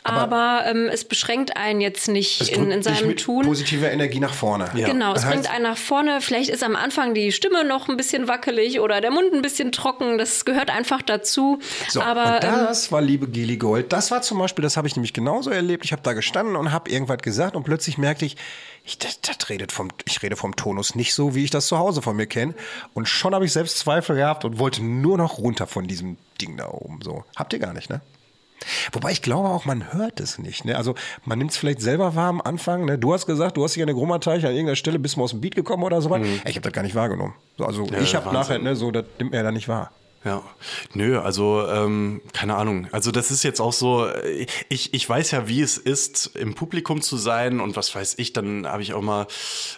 Aber, 0.06 0.64
ähm, 0.66 0.88
es 0.92 1.04
beschränkt 1.06 1.56
einen 1.56 1.80
jetzt 1.80 2.08
nicht 2.08 2.50
in, 2.50 2.70
in 2.70 2.82
seinem 2.82 3.16
Tun. 3.16 3.44
positiver 3.46 3.90
Energie 3.90 4.20
nach 4.20 4.34
vorne. 4.34 4.70
Genau, 4.74 5.14
es 5.14 5.22
Das 5.22 5.30
bringt 5.30 5.46
heißt- 5.48 5.50
einen 5.54 5.62
nach 5.64 5.78
vorne. 5.78 6.20
Vielleicht 6.20 6.50
ist 6.50 6.62
am 6.62 6.76
Anfang 6.76 7.14
die 7.14 7.32
Stimme 7.32 7.64
noch 7.64 7.88
ein 7.88 7.96
bisschen 7.96 8.28
wackelig 8.28 8.80
oder 8.80 9.00
der 9.00 9.10
Mund 9.10 9.32
ein 9.32 9.40
bisschen 9.40 9.72
trocken. 9.72 10.18
Das 10.18 10.44
gehört 10.44 10.68
einfach 10.70 11.00
dazu. 11.00 11.58
So, 11.88 12.02
Aber 12.02 12.42
ähm, 12.42 12.52
das 12.66 12.92
war 12.92 13.00
liebe 13.00 13.26
Gili 13.28 13.56
Gold. 13.56 13.92
Das 13.94 14.10
war 14.10 14.20
zum 14.20 14.38
Beispiel, 14.38 14.62
das 14.62 14.76
habe 14.76 14.86
ich 14.86 14.94
nämlich 14.94 15.14
genauso 15.14 15.48
erlebt. 15.50 15.84
Ich 15.86 15.92
habe 15.92 16.02
da 16.02 16.12
gestanden 16.12 16.56
und 16.56 16.70
habe 16.70 16.90
irgendwas 16.90 17.18
gesagt 17.18 17.56
und 17.56 17.64
plötzlich 17.64 17.96
merkte 17.96 18.26
ich, 18.26 18.36
ich, 18.84 18.98
das, 18.98 19.18
das 19.22 19.48
redet 19.48 19.72
vom, 19.72 19.88
ich 20.04 20.22
rede 20.22 20.36
vom 20.36 20.54
Tonus 20.56 20.94
nicht 20.94 21.14
so, 21.14 21.34
wie 21.34 21.44
ich 21.44 21.50
das 21.50 21.66
zu 21.68 21.78
Hause 21.78 22.02
von 22.02 22.14
mir 22.14 22.26
kenne. 22.26 22.54
Und 22.92 23.08
schon 23.08 23.34
habe 23.34 23.46
ich 23.46 23.52
selbst 23.54 23.78
Zweifel 23.78 24.16
gehabt 24.16 24.44
und 24.44 24.58
wollte 24.58 24.84
nur 24.84 25.16
noch 25.16 25.38
runter 25.38 25.66
von 25.66 25.86
diesem 25.86 26.18
Ding 26.42 26.58
da 26.58 26.68
oben. 26.68 27.00
So 27.02 27.24
habt 27.36 27.54
ihr 27.54 27.58
gar 27.58 27.72
nicht, 27.72 27.88
ne? 27.88 28.02
Wobei 28.92 29.12
ich 29.12 29.22
glaube 29.22 29.48
auch, 29.48 29.64
man 29.64 29.92
hört 29.92 30.20
es 30.20 30.38
nicht. 30.38 30.64
Ne? 30.64 30.76
Also 30.76 30.94
man 31.24 31.38
nimmt 31.38 31.50
es 31.50 31.56
vielleicht 31.56 31.80
selber 31.80 32.14
wahr 32.14 32.28
am 32.28 32.40
Anfang. 32.40 32.84
Ne? 32.84 32.98
Du 32.98 33.12
hast 33.12 33.26
gesagt, 33.26 33.56
du 33.56 33.64
hast 33.64 33.76
dich 33.76 33.82
an 33.82 33.88
der 33.88 33.94
Grummerteich 33.94 34.44
an 34.44 34.52
irgendeiner 34.52 34.76
Stelle 34.76 34.98
bist 34.98 35.16
du 35.16 35.20
mal 35.20 35.24
aus 35.24 35.30
dem 35.30 35.40
Beat 35.40 35.54
gekommen 35.54 35.82
oder 35.82 36.00
so. 36.00 36.10
was. 36.10 36.20
Ich 36.46 36.56
habe 36.56 36.60
das 36.60 36.72
gar 36.72 36.82
nicht 36.82 36.94
wahrgenommen. 36.94 37.34
So, 37.58 37.66
also 37.66 37.86
ich 38.00 38.14
habe 38.14 38.32
nachher, 38.32 38.58
ne, 38.58 38.76
so, 38.76 38.90
das 38.90 39.04
nimmt 39.18 39.32
mir 39.32 39.38
ja 39.38 39.42
dann 39.42 39.54
nicht 39.54 39.68
wahr. 39.68 39.90
Ja, 40.24 40.42
nö, 40.94 41.20
also 41.20 41.68
ähm, 41.68 42.22
keine 42.32 42.54
Ahnung. 42.54 42.88
Also 42.92 43.10
das 43.10 43.30
ist 43.30 43.42
jetzt 43.42 43.60
auch 43.60 43.74
so, 43.74 44.06
äh, 44.06 44.46
ich, 44.70 44.94
ich 44.94 45.06
weiß 45.06 45.32
ja, 45.32 45.48
wie 45.48 45.60
es 45.60 45.76
ist, 45.76 46.34
im 46.34 46.54
Publikum 46.54 47.02
zu 47.02 47.18
sein 47.18 47.60
und 47.60 47.76
was 47.76 47.94
weiß 47.94 48.14
ich, 48.16 48.32
dann 48.32 48.66
habe 48.66 48.80
ich 48.80 48.94
auch 48.94 49.02
mal 49.02 49.26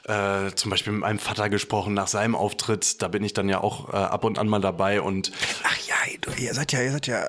äh, 0.04 0.52
zum 0.54 0.70
Beispiel 0.70 0.92
mit 0.92 1.02
meinem 1.02 1.18
Vater 1.18 1.48
gesprochen 1.48 1.94
nach 1.94 2.06
seinem 2.06 2.36
Auftritt, 2.36 3.02
da 3.02 3.08
bin 3.08 3.24
ich 3.24 3.32
dann 3.32 3.48
ja 3.48 3.60
auch 3.60 3.92
äh, 3.92 3.96
ab 3.96 4.22
und 4.22 4.38
an 4.38 4.46
mal 4.46 4.60
dabei 4.60 5.00
und 5.00 5.32
Ach 5.64 5.78
ja, 5.88 6.34
ihr 6.38 6.54
seid 6.54 6.70
ja, 6.70 6.80
ihr 6.80 6.92
seid 6.92 7.08
ja 7.08 7.24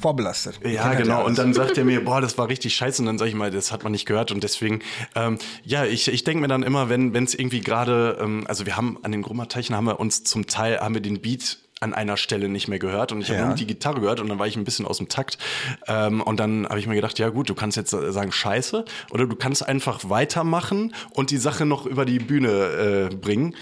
vorbelastet. 0.00 0.60
Ja, 0.64 0.94
genau. 0.94 1.24
Und 1.24 1.38
dann 1.38 1.52
sagt 1.54 1.78
er 1.78 1.84
mir, 1.84 2.04
boah, 2.04 2.20
das 2.20 2.38
war 2.38 2.48
richtig 2.48 2.74
scheiße. 2.74 3.02
Und 3.02 3.06
dann 3.06 3.18
sage 3.18 3.28
ich 3.30 3.34
mal, 3.36 3.50
das 3.50 3.72
hat 3.72 3.82
man 3.82 3.92
nicht 3.92 4.06
gehört. 4.06 4.30
Und 4.32 4.42
deswegen, 4.44 4.80
ähm, 5.14 5.38
ja, 5.64 5.84
ich, 5.84 6.08
ich 6.08 6.24
denke 6.24 6.40
mir 6.42 6.48
dann 6.48 6.62
immer, 6.62 6.88
wenn 6.88 7.14
es 7.14 7.34
irgendwie 7.34 7.60
gerade, 7.60 8.18
ähm, 8.20 8.44
also 8.48 8.66
wir 8.66 8.76
haben 8.76 8.98
an 9.02 9.12
den 9.12 9.22
Grummerteichen 9.22 9.74
haben 9.76 9.86
wir 9.86 10.00
uns 10.00 10.24
zum 10.24 10.46
Teil, 10.46 10.78
haben 10.80 10.94
wir 10.94 11.02
den 11.02 11.20
Beat 11.20 11.58
an 11.80 11.92
einer 11.92 12.16
Stelle 12.16 12.48
nicht 12.48 12.68
mehr 12.68 12.78
gehört 12.78 13.12
und 13.12 13.20
ich 13.20 13.28
habe 13.28 13.40
Ja. 13.40 13.46
nur 13.48 13.54
die 13.54 13.66
Gitarre 13.66 14.00
gehört 14.00 14.20
und 14.20 14.28
dann 14.30 14.38
war 14.38 14.46
ich 14.46 14.56
ein 14.56 14.64
bisschen 14.64 14.86
aus 14.86 14.96
dem 14.96 15.08
Takt 15.08 15.36
ähm, 15.86 16.22
und 16.22 16.40
dann 16.40 16.66
habe 16.66 16.78
ich 16.78 16.86
mir 16.86 16.94
gedacht, 16.94 17.18
ja 17.18 17.28
gut, 17.28 17.50
du 17.50 17.54
kannst 17.54 17.76
jetzt 17.76 17.90
sagen 17.90 18.32
Scheiße 18.32 18.86
oder 19.10 19.26
du 19.26 19.36
kannst 19.36 19.66
einfach 19.68 20.08
weitermachen 20.08 20.94
und 21.10 21.30
die 21.30 21.36
Sache 21.36 21.66
noch 21.66 21.84
über 21.84 22.06
die 22.06 22.18
Bühne 22.18 23.10
äh, 23.12 23.14
bringen 23.14 23.54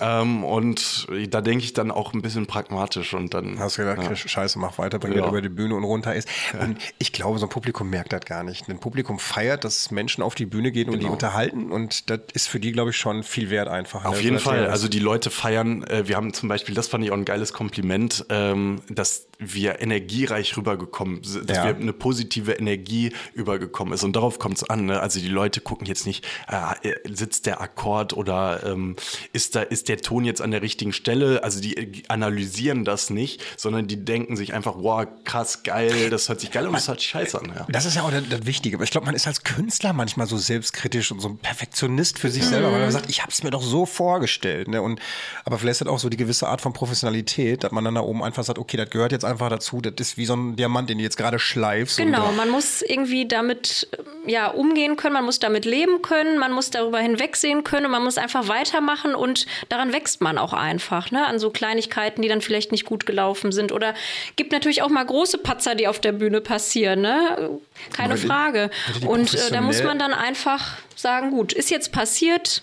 ähm, 0.00 0.44
und 0.44 1.06
da 1.28 1.40
denke 1.40 1.64
ich 1.64 1.72
dann 1.72 1.90
auch 1.90 2.12
ein 2.12 2.22
bisschen 2.22 2.46
pragmatisch 2.46 3.14
und 3.14 3.32
dann 3.34 3.58
Hast 3.58 3.78
du 3.78 3.82
gedacht, 3.84 4.02
ja. 4.08 4.16
Scheiße, 4.16 4.58
mach 4.58 4.78
weiter, 4.78 4.98
bring 4.98 5.12
Ja. 5.14 5.26
über 5.28 5.40
die 5.40 5.48
Bühne 5.48 5.74
und 5.76 5.84
runter 5.84 6.14
ist. 6.14 6.28
Und 6.60 6.78
ich 6.98 7.12
glaube, 7.12 7.38
so 7.38 7.46
ein 7.46 7.50
Publikum 7.50 7.88
merkt 7.88 8.12
das 8.12 8.20
gar 8.24 8.42
nicht. 8.42 8.68
Ein 8.68 8.78
Publikum 8.80 9.18
feiert, 9.18 9.64
dass 9.64 9.90
Menschen 9.90 10.22
auf 10.22 10.34
die 10.34 10.46
Bühne 10.46 10.72
gehen 10.72 10.88
und 10.88 10.94
die 10.96 11.00
Genau. 11.00 11.12
unterhalten. 11.12 11.70
Und 11.70 12.10
das 12.10 12.20
ist 12.34 12.48
für 12.48 12.58
die, 12.60 12.72
glaube 12.72 12.90
ich, 12.90 12.96
schon 12.96 13.22
viel 13.22 13.50
wert 13.50 13.68
einfach. 13.68 14.04
Auf 14.04 14.16
ne? 14.16 14.22
jeden 14.22 14.38
So, 14.38 14.44
dass 14.50 14.52
Fall. 14.54 14.64
die- 14.64 14.70
Also 14.70 14.88
die 14.88 14.98
Leute 14.98 15.30
feiern, 15.30 15.84
äh, 15.84 16.08
wir 16.08 16.16
haben 16.16 16.32
zum 16.32 16.48
Beispiel, 16.48 16.74
das 16.74 16.88
fand 16.88 17.04
ich 17.04 17.10
auch 17.10 17.14
ein 17.16 17.24
geiles 17.24 17.36
geiles 17.36 17.52
Kompliment, 17.52 18.24
ähm, 18.30 18.80
dass 18.88 19.28
wir 19.38 19.82
energiereich 19.82 20.56
rübergekommen 20.56 21.22
sind, 21.22 21.50
dass 21.50 21.58
Ja. 21.58 21.64
wir 21.66 21.76
eine 21.76 21.92
positive 21.92 22.52
Energie 22.52 23.12
übergekommen 23.34 23.92
ist. 23.92 24.04
Und 24.04 24.16
darauf 24.16 24.38
kommt 24.38 24.56
es 24.56 24.70
an. 24.70 24.86
Ne? 24.86 24.98
Also 25.00 25.20
die 25.20 25.28
Leute 25.28 25.60
gucken 25.60 25.86
jetzt 25.86 26.06
nicht, 26.06 26.26
äh, 26.48 26.94
sitzt 27.12 27.44
der 27.44 27.60
Akkord 27.60 28.14
oder 28.14 28.62
ähm, 28.64 28.96
ist 29.34 29.54
da 29.54 29.60
ist 29.60 29.85
der 29.88 29.98
Ton 29.98 30.24
jetzt 30.24 30.40
an 30.42 30.50
der 30.50 30.62
richtigen 30.62 30.92
Stelle? 30.92 31.42
Also 31.42 31.60
die 31.60 32.02
analysieren 32.08 32.84
das 32.84 33.10
nicht, 33.10 33.42
sondern 33.56 33.86
die 33.86 34.04
denken 34.04 34.36
sich 34.36 34.54
einfach, 34.54 34.74
wow, 34.78 35.06
krass, 35.24 35.62
geil, 35.62 36.10
das 36.10 36.28
hört 36.28 36.40
sich 36.40 36.50
geil 36.50 36.66
und 36.66 36.74
das 36.74 36.88
hört 36.88 37.00
sich 37.00 37.08
scheiße 37.08 37.40
an. 37.40 37.52
Ja. 37.54 37.66
Das 37.68 37.86
ist 37.86 37.96
ja 37.96 38.02
auch 38.02 38.10
das, 38.10 38.22
das 38.28 38.46
Wichtige. 38.46 38.76
Aber 38.76 38.84
ich 38.84 38.90
glaube, 38.90 39.06
man 39.06 39.14
ist 39.14 39.26
als 39.26 39.42
Künstler 39.42 39.92
manchmal 39.92 40.26
so 40.26 40.36
selbstkritisch 40.36 41.12
und 41.12 41.20
so 41.20 41.28
ein 41.28 41.38
Perfektionist 41.38 42.18
für 42.18 42.30
sich 42.30 42.44
selber, 42.44 42.72
weil 42.72 42.80
man 42.80 42.90
sagt, 42.90 43.08
ich 43.08 43.22
habe 43.22 43.30
es 43.32 43.42
mir 43.42 43.50
doch 43.50 43.62
so 43.62 43.86
vorgestellt. 43.86 44.68
Ne? 44.68 44.82
Und, 44.82 45.00
aber 45.44 45.58
vielleicht 45.58 45.80
ist 45.80 45.80
das 45.82 45.88
auch 45.88 45.98
so 45.98 46.08
die 46.08 46.16
gewisse 46.16 46.48
Art 46.48 46.60
von 46.60 46.72
Professionalität, 46.72 47.64
dass 47.64 47.72
man 47.72 47.84
dann 47.84 47.94
da 47.94 48.00
oben 48.00 48.22
einfach 48.22 48.44
sagt, 48.44 48.58
okay, 48.58 48.76
das 48.76 48.90
gehört 48.90 49.12
jetzt 49.12 49.24
einfach 49.24 49.48
dazu. 49.48 49.80
Das 49.80 49.94
ist 49.98 50.16
wie 50.16 50.26
so 50.26 50.34
ein 50.34 50.56
Diamant, 50.56 50.90
den 50.90 50.98
du 50.98 51.04
jetzt 51.04 51.16
gerade 51.16 51.38
schleifst. 51.38 51.98
Genau, 51.98 52.28
Und, 52.28 52.36
man 52.36 52.50
muss 52.50 52.82
irgendwie 52.82 53.26
damit 53.26 53.88
ja, 54.26 54.48
umgehen 54.48 54.96
können, 54.96 55.14
man 55.14 55.24
muss 55.24 55.38
damit 55.38 55.64
leben 55.64 56.02
können, 56.02 56.38
man 56.38 56.52
muss 56.52 56.70
darüber 56.70 56.98
hinwegsehen 56.98 57.64
können 57.64 57.86
und 57.86 57.92
man 57.92 58.04
muss 58.04 58.18
einfach 58.18 58.48
weitermachen 58.48 59.14
und 59.14 59.46
daran 59.76 59.92
wächst 59.92 60.20
man 60.20 60.38
auch 60.38 60.52
einfach, 60.52 61.10
ne? 61.10 61.26
An 61.26 61.38
so 61.38 61.50
Kleinigkeiten, 61.50 62.22
die 62.22 62.28
dann 62.28 62.40
vielleicht 62.40 62.72
nicht 62.72 62.84
gut 62.84 63.06
gelaufen 63.06 63.52
sind. 63.52 63.72
Oder 63.72 63.94
gibt 64.36 64.52
natürlich 64.52 64.82
auch 64.82 64.88
mal 64.88 65.04
große 65.04 65.38
Patzer, 65.38 65.74
die 65.74 65.86
auf 65.86 66.00
der 66.00 66.12
Bühne 66.12 66.40
passieren, 66.40 67.02
ne? 67.02 67.58
Keine 67.92 68.16
Frage. 68.16 68.70
Und 69.06 69.34
äh, 69.34 69.50
da 69.50 69.60
muss 69.60 69.82
man 69.82 69.98
dann 69.98 70.14
einfach 70.14 70.78
sagen, 70.94 71.30
gut, 71.30 71.52
ist 71.52 71.70
jetzt 71.70 71.92
passiert, 71.92 72.62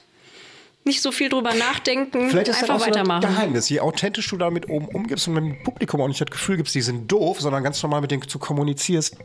nicht 0.86 1.01
so 1.01 1.11
viel 1.11 1.29
drüber 1.29 1.53
nachdenken, 1.53 2.29
Vielleicht 2.29 2.49
ist 2.49 2.61
das 2.61 2.69
einfach 2.69 2.75
auch 2.75 2.79
so 2.79 2.86
ein 2.86 2.91
weitermachen. 2.91 3.21
Geheimnis. 3.21 3.69
Je 3.69 3.79
authentisch 3.79 4.27
du 4.29 4.38
damit 4.38 4.69
oben 4.69 4.88
umgibst 4.88 5.27
und 5.27 5.36
dem 5.36 5.63
Publikum 5.63 6.01
auch 6.01 6.07
nicht 6.07 6.19
das 6.19 6.29
Gefühl 6.29 6.57
gibst, 6.57 6.75
die 6.75 6.81
sind 6.81 7.11
doof, 7.11 7.39
sondern 7.39 7.63
ganz 7.63 7.81
normal 7.84 8.01
mit 8.01 8.11
denen 8.11 8.27
zu 8.27 8.38
kommunizierst, 8.39 9.17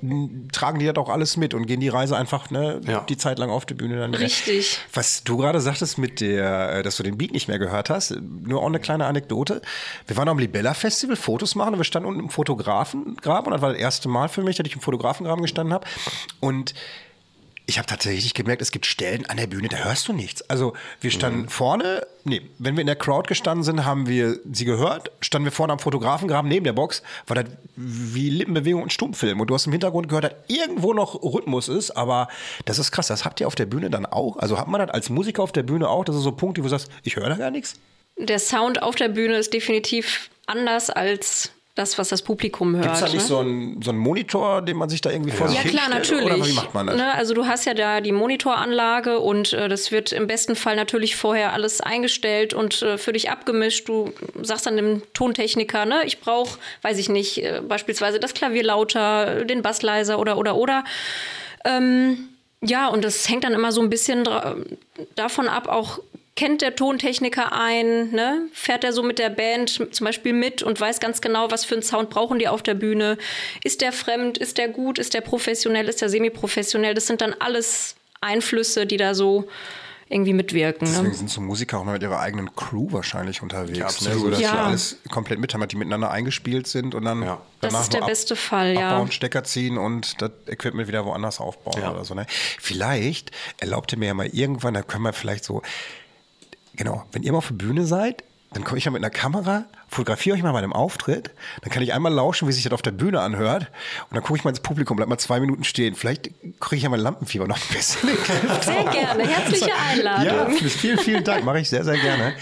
tragen 0.52 0.78
die 0.78 0.86
das 0.86 0.96
auch 0.96 1.09
alles 1.09 1.36
mit 1.36 1.54
und 1.54 1.66
gehen 1.66 1.80
die 1.80 1.88
Reise 1.88 2.16
einfach 2.16 2.50
ne, 2.50 2.80
Ja. 2.86 3.00
die 3.09 3.16
Zeit 3.16 3.38
lang 3.38 3.50
auf 3.50 3.66
die 3.66 3.74
Bühne 3.74 3.98
dann. 3.98 4.14
Richtig. 4.14 4.78
Was 4.94 5.24
du 5.24 5.36
gerade 5.36 5.61
sagtest 5.61 5.98
mit 5.98 6.20
der, 6.20 6.76
äh, 6.76 6.82
dass 6.82 6.96
du 6.96 7.02
den 7.02 7.18
Beat 7.18 7.32
nicht 7.32 7.48
mehr 7.48 7.59
gehört 7.59 7.90
hast, 7.90 8.14
nur 8.20 8.62
auch 8.62 8.66
eine 8.66 8.78
kleine 8.80 9.06
Anekdote. 9.06 9.61
Wir 10.06 10.16
waren 10.16 10.28
am 10.28 10.38
Libella 10.38 10.74
Festival 10.74 11.16
Fotos 11.16 11.54
machen 11.54 11.74
und 11.74 11.80
wir 11.80 11.84
standen 11.84 12.09
unten 12.09 12.20
im 12.20 12.30
Fotografengraben 12.30 13.46
und 13.46 13.52
das 13.52 13.62
war 13.62 13.70
das 13.72 13.78
erste 13.78 14.09
Mal 14.09 14.28
für 14.28 14.42
mich, 14.42 14.56
dass 14.56 14.66
ich 14.66 14.74
im 14.74 14.80
Fotografengraben 14.80 15.42
gestanden 15.42 15.74
habe 15.74 15.86
und 16.40 16.74
ich 17.68 17.76
habe 17.76 17.86
tatsächlich 17.86 18.32
gemerkt, 18.32 18.62
es 18.62 18.70
gibt 18.70 18.86
Stellen 18.86 19.26
an 19.26 19.36
der 19.36 19.46
Bühne, 19.46 19.68
da 19.68 19.76
hörst 19.76 20.08
du 20.08 20.14
nichts. 20.14 20.40
Also 20.48 20.72
wir 21.02 21.10
standen 21.10 21.50
vorne, 21.50 22.06
nee, 22.24 22.40
wenn 22.58 22.76
wir 22.76 22.80
in 22.80 22.86
der 22.86 22.96
Crowd 22.96 23.28
gestanden 23.28 23.62
sind, 23.62 23.84
haben 23.84 24.08
wir 24.08 24.40
sie 24.50 24.64
gehört. 24.64 25.10
Standen 25.20 25.44
wir 25.44 25.52
vorne 25.52 25.74
am 25.74 25.78
Fotografengraben 25.78 26.48
neben 26.48 26.64
der 26.64 26.72
Box, 26.72 27.02
war 27.26 27.36
das 27.36 27.44
wie 27.76 28.30
Lippenbewegung 28.30 28.82
und 28.82 28.90
Stummfilm. 28.90 29.38
Und 29.38 29.50
du 29.50 29.54
hast 29.54 29.66
im 29.66 29.72
Hintergrund 29.72 30.08
gehört, 30.08 30.24
dass 30.24 30.32
irgendwo 30.46 30.94
noch 30.94 31.22
Rhythmus 31.22 31.68
ist, 31.68 31.90
aber 31.90 32.28
das 32.64 32.78
ist 32.78 32.90
krass. 32.90 33.08
Das 33.08 33.26
habt 33.26 33.38
ihr 33.38 33.46
auf 33.46 33.54
der 33.54 33.66
Bühne 33.66 33.90
dann 33.90 34.06
auch? 34.06 34.38
Also 34.38 34.58
hat 34.58 34.68
man 34.68 34.80
das 34.80 34.88
als 34.88 35.10
Musiker 35.10 35.42
auf 35.42 35.52
der 35.52 35.62
Bühne 35.62 35.90
auch? 35.90 36.06
Das 36.06 36.16
ist 36.16 36.22
so 36.22 36.32
Punkte, 36.32 36.62
wo 36.62 36.64
du 36.64 36.70
sagst, 36.70 36.90
ich 37.02 37.16
höre 37.16 37.28
da 37.28 37.36
gar 37.36 37.50
nichts? 37.50 37.74
Der 38.16 38.38
Sound 38.38 38.82
auf 38.82 38.94
der 38.94 39.10
Bühne 39.10 39.36
ist 39.36 39.52
definitiv 39.52 40.30
anders 40.46 40.88
als 40.88 41.52
das, 41.78 41.96
was 41.96 42.08
das 42.08 42.22
Publikum 42.22 42.74
hört. 42.74 42.82
Gibt 42.82 42.94
es 42.94 43.00
da 43.00 43.06
nicht 43.06 43.14
ne? 43.14 43.20
so 43.20 43.38
einen, 43.38 43.82
so 43.82 43.90
einen 43.90 43.98
Monitor, 44.00 44.62
den 44.62 44.76
man 44.76 44.88
sich 44.88 45.00
da 45.00 45.10
irgendwie 45.10 45.30
vor 45.30 45.48
sich 45.48 45.56
Ja 45.56 45.62
klar, 45.62 45.84
hinstellt? 45.92 46.20
natürlich. 46.22 46.40
Oder 46.40 46.46
wie 46.46 46.52
macht 46.52 46.74
man 46.74 46.86
das? 46.88 46.96
Ne, 46.96 47.14
also 47.14 47.34
du 47.34 47.46
hast 47.46 47.64
ja 47.64 47.74
da 47.74 48.00
die 48.00 48.12
Monitoranlage 48.12 49.20
und 49.20 49.52
äh, 49.52 49.68
das 49.68 49.92
wird 49.92 50.12
im 50.12 50.26
besten 50.26 50.56
Fall 50.56 50.76
natürlich 50.76 51.16
vorher 51.16 51.52
alles 51.52 51.80
eingestellt 51.80 52.52
und 52.54 52.82
äh, 52.82 52.98
für 52.98 53.12
dich 53.12 53.30
abgemischt. 53.30 53.88
Du 53.88 54.12
sagst 54.42 54.66
dann 54.66 54.76
dem 54.76 55.02
Tontechniker, 55.14 55.86
ne, 55.86 56.02
ich 56.04 56.20
brauche, 56.20 56.58
weiß 56.82 56.98
ich 56.98 57.08
nicht, 57.08 57.42
äh, 57.44 57.62
beispielsweise 57.66 58.18
das 58.18 58.34
Klavier 58.34 58.64
lauter, 58.64 59.44
den 59.44 59.62
Bass 59.62 59.82
leiser 59.82 60.18
oder 60.18 60.36
oder 60.36 60.56
oder. 60.56 60.84
Ähm, 61.64 62.28
ja, 62.60 62.88
und 62.88 63.04
das 63.04 63.28
hängt 63.28 63.44
dann 63.44 63.52
immer 63.52 63.70
so 63.70 63.80
ein 63.80 63.88
bisschen 63.88 64.28
davon 65.14 65.46
ab, 65.48 65.68
auch 65.68 66.00
kennt 66.39 66.62
der 66.62 66.76
Tontechniker 66.76 67.53
ein, 67.53 68.12
ne? 68.12 68.47
fährt 68.53 68.84
er 68.84 68.93
so 68.93 69.03
mit 69.03 69.18
der 69.18 69.28
Band 69.28 69.89
zum 69.93 70.05
Beispiel 70.05 70.32
mit 70.32 70.62
und 70.62 70.80
weiß 70.80 71.01
ganz 71.01 71.20
genau, 71.20 71.51
was 71.51 71.64
für 71.64 71.74
einen 71.74 71.82
Sound 71.82 72.11
brauchen 72.11 72.39
die 72.39 72.47
auf 72.47 72.62
der 72.62 72.74
Bühne. 72.74 73.18
Ist 73.64 73.80
der 73.80 73.93
fremd, 73.93 74.39
ist 74.39 74.57
der 74.57 74.68
gut, 74.68 75.01
ist 75.01 75.14
der 75.14 75.20
professionell, 75.20 75.89
ist 75.89 76.01
der 76.01 76.09
semi-professionell? 76.09 76.95
Das 76.95 77.09
sind 77.09 77.20
dann 77.22 77.34
alles 77.41 77.97
Einflüsse, 78.20 78.86
die 78.86 78.97
da 78.99 79.14
so 79.14 79.49
irgendwie 80.11 80.32
mitwirken. 80.32 80.86
Deswegen 80.89 81.09
Ne? 81.09 81.14
sind 81.14 81.28
so 81.28 81.41
Musiker 81.41 81.80
auch 81.80 81.84
noch 81.84 81.93
mit 81.93 82.03
ihrer 82.03 82.20
eigenen 82.20 82.55
Crew 82.55 82.86
wahrscheinlich 82.93 83.43
unterwegs. 83.43 83.76
Ja, 83.76 83.84
ne? 83.84 83.91
absolut. 83.91 84.20
so, 84.20 84.30
dass 84.30 84.41
Ja. 84.41 84.53
wir 84.53 84.61
alles 84.66 84.97
komplett 85.11 85.41
mit 85.41 85.53
haben, 85.55 85.66
die 85.66 85.76
miteinander 85.76 86.11
eingespielt 86.12 86.66
sind 86.68 86.95
und 86.95 87.05
dann 87.05 87.22
Ja. 87.22 87.43
Das 87.61 87.74
ist 87.78 87.93
der 87.95 88.03
ab- 88.03 88.09
beste 88.09 88.36
Fall, 88.36 88.74
ja. 88.74 88.91
abbauen, 88.93 89.11
Stecker 89.11 89.43
ziehen 89.45 89.76
und 89.76 90.22
das 90.22 90.30
Equipment 90.47 90.86
wieder 90.89 91.05
woanders 91.05 91.41
aufbauen 91.41 91.82
Ja. 91.82 91.91
oder 91.91 92.05
so. 92.05 92.14
Ne? 92.14 92.26
Vielleicht 92.61 93.32
erlaubte 93.59 93.97
mir 93.99 94.07
ja 94.07 94.14
mal 94.14 94.28
irgendwann, 94.28 94.74
da 94.74 94.82
können 94.82 95.03
wir 95.03 95.12
vielleicht 95.12 95.45
so, 95.45 95.62
genau, 96.78 97.04
wenn 97.12 97.22
ihr 97.22 97.32
mal 97.32 97.38
auf 97.38 97.48
der 97.48 97.54
Bühne 97.56 97.84
seid, 97.84 98.24
dann 98.54 98.64
komme 98.64 98.78
ich 98.78 98.86
ja 98.86 98.90
mit 98.90 99.02
einer 99.02 99.10
Kamera, 99.10 99.66
fotografiere 99.90 100.34
euch 100.34 100.42
mal 100.42 100.52
bei 100.52 100.58
einem 100.58 100.72
Auftritt, 100.72 101.32
dann 101.60 101.70
kann 101.70 101.82
ich 101.82 101.92
einmal 101.92 102.10
lauschen, 102.10 102.48
wie 102.48 102.52
sich 102.52 102.64
das 102.64 102.72
auf 102.72 102.80
der 102.80 102.92
Bühne 102.92 103.20
anhört 103.20 103.64
und 104.08 104.14
dann 104.14 104.22
gucke 104.22 104.38
ich 104.38 104.44
mal 104.44 104.48
ins 104.50 104.60
Publikum, 104.60 104.96
bleib 104.96 105.10
mal 105.10 105.18
zwei 105.18 105.38
Minuten 105.38 105.64
stehen. 105.64 105.94
Vielleicht 105.94 106.30
kriege 106.58 106.76
ich 106.76 106.82
ja 106.84 106.88
mein 106.88 107.00
Lampenfieber 107.00 107.46
noch 107.46 107.58
ein 107.58 107.74
bisschen. 107.76 108.08
Sehr 108.62 108.84
gerne. 108.84 109.28
Herzliche 109.28 109.68
Ja, 109.68 109.74
Einladung. 109.90 110.54
vielen, 110.56 110.98
vielen 110.98 111.24
Dank. 111.24 111.44
Mache 111.44 111.60
ich 111.60 111.68
sehr, 111.68 111.84
sehr 111.84 111.98
gerne. 111.98 112.32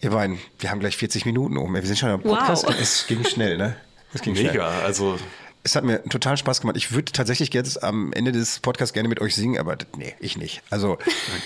Ihr 0.00 0.10
beiden, 0.10 0.38
wir 0.60 0.70
haben 0.70 0.80
gleich 0.80 0.96
40 0.96 1.26
Minuten 1.26 1.58
um. 1.58 1.74
Wir 1.74 1.82
sind 1.82 1.98
schon 1.98 2.08
am 2.08 2.22
Podcast. 2.22 2.66
Wow. 2.66 2.74
Es 2.80 3.06
ging 3.06 3.22
schnell, 3.24 3.58
ne? 3.58 3.76
Es 4.14 4.22
ging 4.22 4.34
schnell. 4.34 4.52
Mega, 4.52 4.68
also 4.80 5.18
Es 5.64 5.74
hat 5.76 5.84
mir 5.84 6.02
total 6.04 6.36
Spaß 6.36 6.60
gemacht. 6.60 6.76
Ich 6.76 6.92
würde 6.92 7.12
tatsächlich 7.12 7.52
jetzt 7.52 7.82
am 7.82 8.12
Ende 8.12 8.32
des 8.32 8.60
Podcasts 8.60 8.92
gerne 8.94 9.08
mit 9.08 9.20
euch 9.20 9.34
singen, 9.34 9.58
aber 9.58 9.76
nee, 9.96 10.14
ich 10.20 10.36
nicht. 10.36 10.62
Also, 10.70 10.98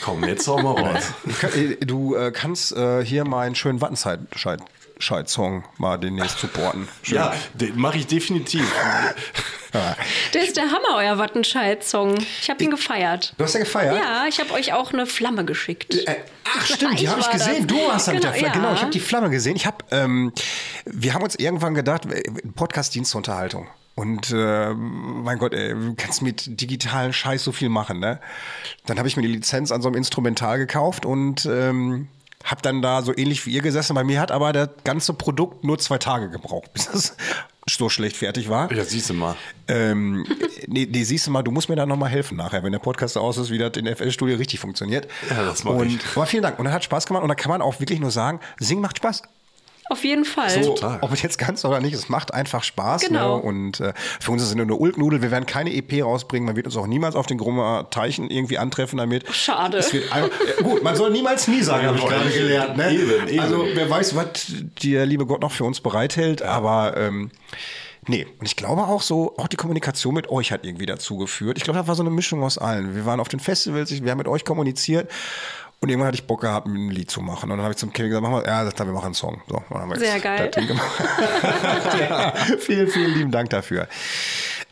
komm, 0.04 0.24
jetzt 0.24 0.46
hau 0.46 0.60
mal 0.62 0.80
raus. 0.80 1.02
äh, 1.56 1.76
du 1.84 2.14
äh, 2.14 2.30
kannst 2.30 2.72
äh, 2.72 3.04
hier 3.04 3.24
meinen 3.24 3.54
schönen 3.54 3.80
Wattenscheid-Song 3.80 5.64
mal 5.78 5.98
demnächst 5.98 6.38
supporten. 6.38 6.88
Schön. 7.02 7.16
Ja, 7.16 7.34
den 7.54 7.76
mache 7.78 7.98
ich 7.98 8.06
definitiv. 8.06 8.70
Der 10.34 10.44
ist 10.44 10.56
der 10.56 10.64
Hammer, 10.64 10.96
euer 10.98 11.16
Wattenscheid-Song. 11.16 12.16
Ich 12.42 12.50
habe 12.50 12.62
ihn 12.62 12.70
gefeiert. 12.70 13.32
Du 13.38 13.44
hast 13.44 13.54
ja 13.54 13.60
gefeiert? 13.60 13.96
Ja, 13.96 14.26
ich 14.28 14.38
habe 14.38 14.52
euch 14.52 14.74
auch 14.74 14.92
eine 14.92 15.06
Flamme 15.06 15.46
geschickt. 15.46 15.94
Äh, 15.94 16.16
ach 16.44 16.66
stimmt, 16.66 16.98
die 17.00 17.04
Ich 17.04 17.10
habe 17.10 17.20
ich 17.20 17.30
gesehen. 17.30 17.66
das. 17.66 17.76
Du 17.78 17.90
hast 17.90 18.08
da 18.08 18.12
mit 18.12 18.22
der 18.22 18.32
Genau, 18.32 18.40
Flamme. 18.40 18.54
Genau, 18.54 18.68
ja. 18.68 18.74
ich 18.74 18.80
habe 18.82 18.90
die 18.92 19.00
Flamme 19.00 19.30
gesehen. 19.30 19.56
Ich 19.56 19.64
habe, 19.64 19.78
ähm, 19.90 20.32
wir 20.84 21.14
haben 21.14 21.22
uns 21.22 21.36
irgendwann 21.36 21.74
gedacht, 21.74 22.04
äh, 22.04 22.22
Podcast-Dienst 22.54 23.12
zur 23.12 23.18
Unterhaltung. 23.20 23.66
Und 23.94 24.30
äh, 24.32 24.72
mein 24.72 25.38
Gott, 25.38 25.52
ey, 25.52 25.74
du 25.74 25.94
kannst 25.94 26.22
mit 26.22 26.60
digitalen 26.60 27.12
Scheiß 27.12 27.44
so 27.44 27.52
viel 27.52 27.68
machen, 27.68 28.00
ne? 28.00 28.20
Dann 28.86 28.98
habe 28.98 29.06
ich 29.06 29.16
mir 29.16 29.22
die 29.22 29.28
Lizenz 29.28 29.70
an 29.70 29.82
so 29.82 29.88
einem 29.88 29.96
Instrumental 29.96 30.58
gekauft 30.58 31.04
und 31.04 31.44
ähm, 31.44 32.08
habe 32.44 32.62
dann 32.62 32.80
da 32.80 33.02
so 33.02 33.16
ähnlich 33.16 33.44
wie 33.46 33.50
ihr 33.50 33.60
gesessen. 33.60 33.94
Bei 33.94 34.04
mir 34.04 34.20
hat 34.20 34.30
aber 34.30 34.52
das 34.52 34.70
ganze 34.84 35.12
Produkt 35.12 35.64
nur 35.64 35.78
zwei 35.78 35.98
Tage 35.98 36.30
gebraucht, 36.30 36.72
bis 36.74 36.88
es 36.88 37.16
so 37.68 37.88
schlecht 37.88 38.16
fertig 38.16 38.48
war. 38.48 38.72
Ja, 38.72 38.84
siehst 38.84 39.10
du 39.10 39.14
mal. 39.14 39.36
Ähm, 39.68 40.26
nee, 40.66 40.88
nee, 40.90 41.04
siehst 41.04 41.26
du 41.26 41.30
mal, 41.30 41.42
du 41.42 41.50
musst 41.50 41.68
mir 41.68 41.76
da 41.76 41.86
nochmal 41.86 42.10
helfen 42.10 42.36
nachher, 42.36 42.62
wenn 42.64 42.72
der 42.72 42.80
Podcast 42.80 43.16
aus 43.16 43.38
ist, 43.38 43.50
wie 43.50 43.58
das 43.58 43.76
in 43.76 43.84
der 43.84 43.96
FL-Studio 43.96 44.36
richtig 44.36 44.58
funktioniert. 44.58 45.06
Ja, 45.30 45.44
das 45.44 45.64
mach 45.64 45.74
und, 45.74 45.88
ich. 45.88 46.00
Aber 46.16 46.26
vielen 46.26 46.42
Dank. 46.42 46.58
Und 46.58 46.64
das 46.64 46.74
hat 46.74 46.84
Spaß 46.84 47.06
gemacht. 47.06 47.22
Und 47.22 47.28
da 47.28 47.34
kann 47.34 47.50
man 47.50 47.62
auch 47.62 47.78
wirklich 47.78 48.00
nur 48.00 48.10
sagen, 48.10 48.40
Singen 48.58 48.82
macht 48.82 48.96
Spaß. 48.96 49.22
Auf 49.92 50.04
jeden 50.04 50.24
Fall. 50.24 50.48
So, 50.48 50.74
Total. 50.74 50.98
ob 51.02 51.12
es 51.12 51.20
jetzt 51.20 51.36
ganz 51.36 51.62
oder 51.66 51.78
nicht, 51.80 51.92
es 51.92 52.08
macht 52.08 52.32
einfach 52.32 52.64
Spaß. 52.64 53.02
Genau. 53.02 53.36
Ne? 53.36 53.42
Und 53.42 53.80
äh, 53.80 53.92
für 54.20 54.32
uns 54.32 54.40
ist 54.42 54.48
es 54.48 54.54
nur 54.54 54.64
eine 54.64 54.74
Ulknudel. 54.74 55.20
Wir 55.20 55.30
werden 55.30 55.44
keine 55.44 55.70
EP 55.74 56.02
rausbringen. 56.02 56.46
Man 56.46 56.56
wird 56.56 56.64
uns 56.66 56.76
auch 56.78 56.86
niemals 56.86 57.14
auf 57.14 57.26
den 57.26 57.36
Grummer 57.36 57.88
Teichen 57.90 58.30
irgendwie 58.30 58.56
antreffen 58.56 58.96
damit. 58.96 59.30
Schade. 59.34 59.76
Es 59.76 59.92
wird 59.92 60.10
einfach, 60.10 60.30
äh, 60.58 60.62
gut, 60.62 60.82
man 60.82 60.96
soll 60.96 61.10
niemals 61.10 61.46
nie 61.46 61.62
sagen, 61.62 61.86
habe 61.86 61.98
ich 61.98 62.06
gerade 62.06 62.30
gelernt. 62.30 62.76
Ne? 62.78 62.90
Eben, 62.94 63.28
eben. 63.28 63.40
Also 63.40 63.66
wer 63.74 63.90
weiß, 63.90 64.16
was 64.16 64.46
der 64.82 65.04
liebe 65.04 65.26
Gott 65.26 65.42
noch 65.42 65.52
für 65.52 65.64
uns 65.64 65.80
bereithält. 65.82 66.40
Aber 66.40 66.96
ähm, 66.96 67.30
nee, 68.08 68.26
und 68.38 68.46
ich 68.46 68.56
glaube 68.56 68.82
auch 68.84 69.02
so, 69.02 69.34
auch 69.36 69.48
die 69.48 69.56
Kommunikation 69.56 70.14
mit 70.14 70.30
euch 70.30 70.52
hat 70.52 70.64
irgendwie 70.64 70.86
dazu 70.86 71.18
geführt. 71.18 71.58
Ich 71.58 71.64
glaube, 71.64 71.78
das 71.78 71.86
war 71.88 71.94
so 71.96 72.02
eine 72.02 72.10
Mischung 72.10 72.42
aus 72.42 72.56
allen. 72.56 72.94
Wir 72.94 73.04
waren 73.04 73.20
auf 73.20 73.28
den 73.28 73.40
Festivals, 73.40 73.90
ich- 73.90 74.02
wir 74.02 74.10
haben 74.10 74.18
mit 74.18 74.28
euch 74.28 74.44
kommuniziert. 74.46 75.10
Und 75.82 75.88
irgendwann 75.88 76.06
hatte 76.06 76.14
ich 76.14 76.28
Bock 76.28 76.42
gehabt, 76.42 76.68
ein 76.68 76.90
Lied 76.90 77.10
zu 77.10 77.20
machen. 77.20 77.50
Und 77.50 77.56
dann 77.58 77.62
habe 77.64 77.72
ich 77.72 77.76
zum 77.76 77.92
Kevin 77.92 78.10
gesagt, 78.10 78.22
machen 78.22 78.44
wir, 78.44 78.46
ja, 78.46 78.62
das, 78.62 78.78
wir 78.78 78.92
machen 78.92 79.06
einen 79.06 79.14
Song. 79.14 79.42
So, 79.48 79.64
dann 79.68 79.80
haben 79.80 79.90
wir 79.90 79.98
Sehr 79.98 80.20
geil. 80.20 80.48
das 80.48 80.54
Ding 80.54 80.68
gemacht. 80.68 81.02
ja, 81.98 82.32
vielen, 82.60 82.86
vielen 82.86 83.14
lieben 83.14 83.30
Dank 83.32 83.50
dafür. 83.50 83.88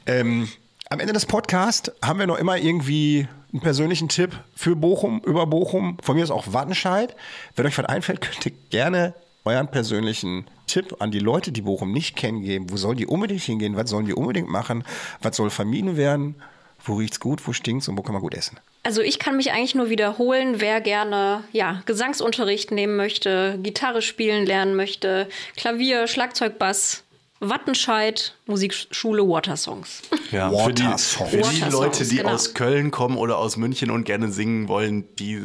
Ähm, 0.06 0.48
am 0.88 1.00
Ende 1.00 1.12
des 1.12 1.26
Podcasts 1.26 1.90
haben 2.00 2.20
wir 2.20 2.28
noch 2.28 2.38
immer 2.38 2.58
irgendwie 2.58 3.26
einen 3.52 3.60
persönlichen 3.60 4.08
Tipp 4.08 4.38
für 4.54 4.76
Bochum, 4.76 5.20
über 5.24 5.46
Bochum. 5.46 5.98
Von 6.00 6.14
mir 6.14 6.22
ist 6.22 6.30
auch 6.30 6.52
Wattenscheid. 6.52 7.16
Wenn 7.56 7.66
euch 7.66 7.76
was 7.76 7.86
einfällt, 7.86 8.20
könnt 8.20 8.46
ihr 8.46 8.52
gerne 8.70 9.14
euren 9.44 9.66
persönlichen 9.66 10.46
Tipp 10.68 10.94
an 11.00 11.10
die 11.10 11.18
Leute, 11.18 11.50
die 11.50 11.62
Bochum 11.62 11.90
nicht 11.90 12.14
kennen, 12.14 12.42
geben. 12.42 12.70
Wo 12.70 12.76
sollen 12.76 12.96
die 12.96 13.06
unbedingt 13.08 13.42
hingehen? 13.42 13.74
Was 13.74 13.90
sollen 13.90 14.06
die 14.06 14.14
unbedingt 14.14 14.48
machen? 14.48 14.84
Was 15.22 15.36
soll 15.36 15.50
vermieden 15.50 15.96
werden? 15.96 16.36
Wo 16.84 16.94
riecht's 16.94 17.20
gut, 17.20 17.46
wo 17.46 17.52
stinkt's 17.52 17.88
und 17.88 17.96
wo 17.96 18.02
kann 18.02 18.12
man 18.12 18.22
gut 18.22 18.34
essen? 18.34 18.58
Also 18.82 19.02
ich 19.02 19.18
kann 19.18 19.36
mich 19.36 19.52
eigentlich 19.52 19.74
nur 19.74 19.90
wiederholen, 19.90 20.60
wer 20.60 20.80
gerne 20.80 21.44
ja, 21.52 21.82
Gesangsunterricht 21.84 22.70
nehmen 22.70 22.96
möchte, 22.96 23.58
Gitarre 23.62 24.00
spielen 24.00 24.46
lernen 24.46 24.74
möchte, 24.74 25.28
Klavier, 25.56 26.06
Schlagzeug, 26.06 26.58
Bass, 26.58 27.04
Wattenscheid, 27.40 28.34
Musikschule, 28.46 29.22
Watersongs. 29.22 30.02
Ja, 30.30 30.48
für 30.48 30.72
die, 30.72 30.84
Watersongs. 30.84 31.30
für 31.30 31.36
die 31.38 31.42
Watersongs, 31.42 31.72
Leute, 31.72 32.04
die 32.06 32.16
genau. 32.18 32.30
aus 32.30 32.54
Köln 32.54 32.92
kommen 32.92 33.16
oder 33.16 33.38
aus 33.38 33.56
München 33.56 33.90
und 33.90 34.04
gerne 34.04 34.30
singen 34.30 34.68
wollen, 34.68 35.08
die 35.16 35.42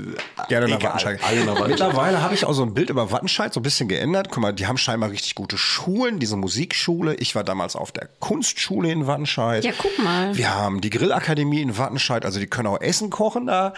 Gerne 0.47 0.67
nach 0.67 0.83
Wattenscheid. 0.83 1.19
Alle 1.23 1.39
nach 1.39 1.59
Wattenscheid. 1.59 1.69
Mittlerweile 1.69 2.21
habe 2.21 2.35
ich 2.35 2.45
auch 2.45 2.53
so 2.53 2.61
ein 2.61 2.75
Bild 2.75 2.91
über 2.91 3.11
Wattenscheid 3.11 3.51
so 3.51 3.61
ein 3.61 3.63
bisschen 3.63 3.87
geändert. 3.87 4.27
Guck 4.29 4.43
mal, 4.43 4.53
die 4.53 4.67
haben 4.67 4.77
scheinbar 4.77 5.09
richtig 5.09 5.33
gute 5.33 5.57
Schulen, 5.57 6.19
diese 6.19 6.35
Musikschule. 6.35 7.15
Ich 7.15 7.33
war 7.33 7.43
damals 7.43 7.75
auf 7.75 7.91
der 7.91 8.07
Kunstschule 8.19 8.91
in 8.91 9.07
Wattenscheid. 9.07 9.65
Ja, 9.65 9.71
guck 9.75 9.97
mal. 9.97 10.37
Wir 10.37 10.53
haben 10.53 10.81
die 10.81 10.91
Grillakademie 10.91 11.61
in 11.61 11.79
Wattenscheid, 11.79 12.23
also 12.23 12.39
die 12.39 12.47
können 12.47 12.67
auch 12.67 12.79
Essen 12.79 13.09
kochen 13.09 13.47
da. 13.47 13.73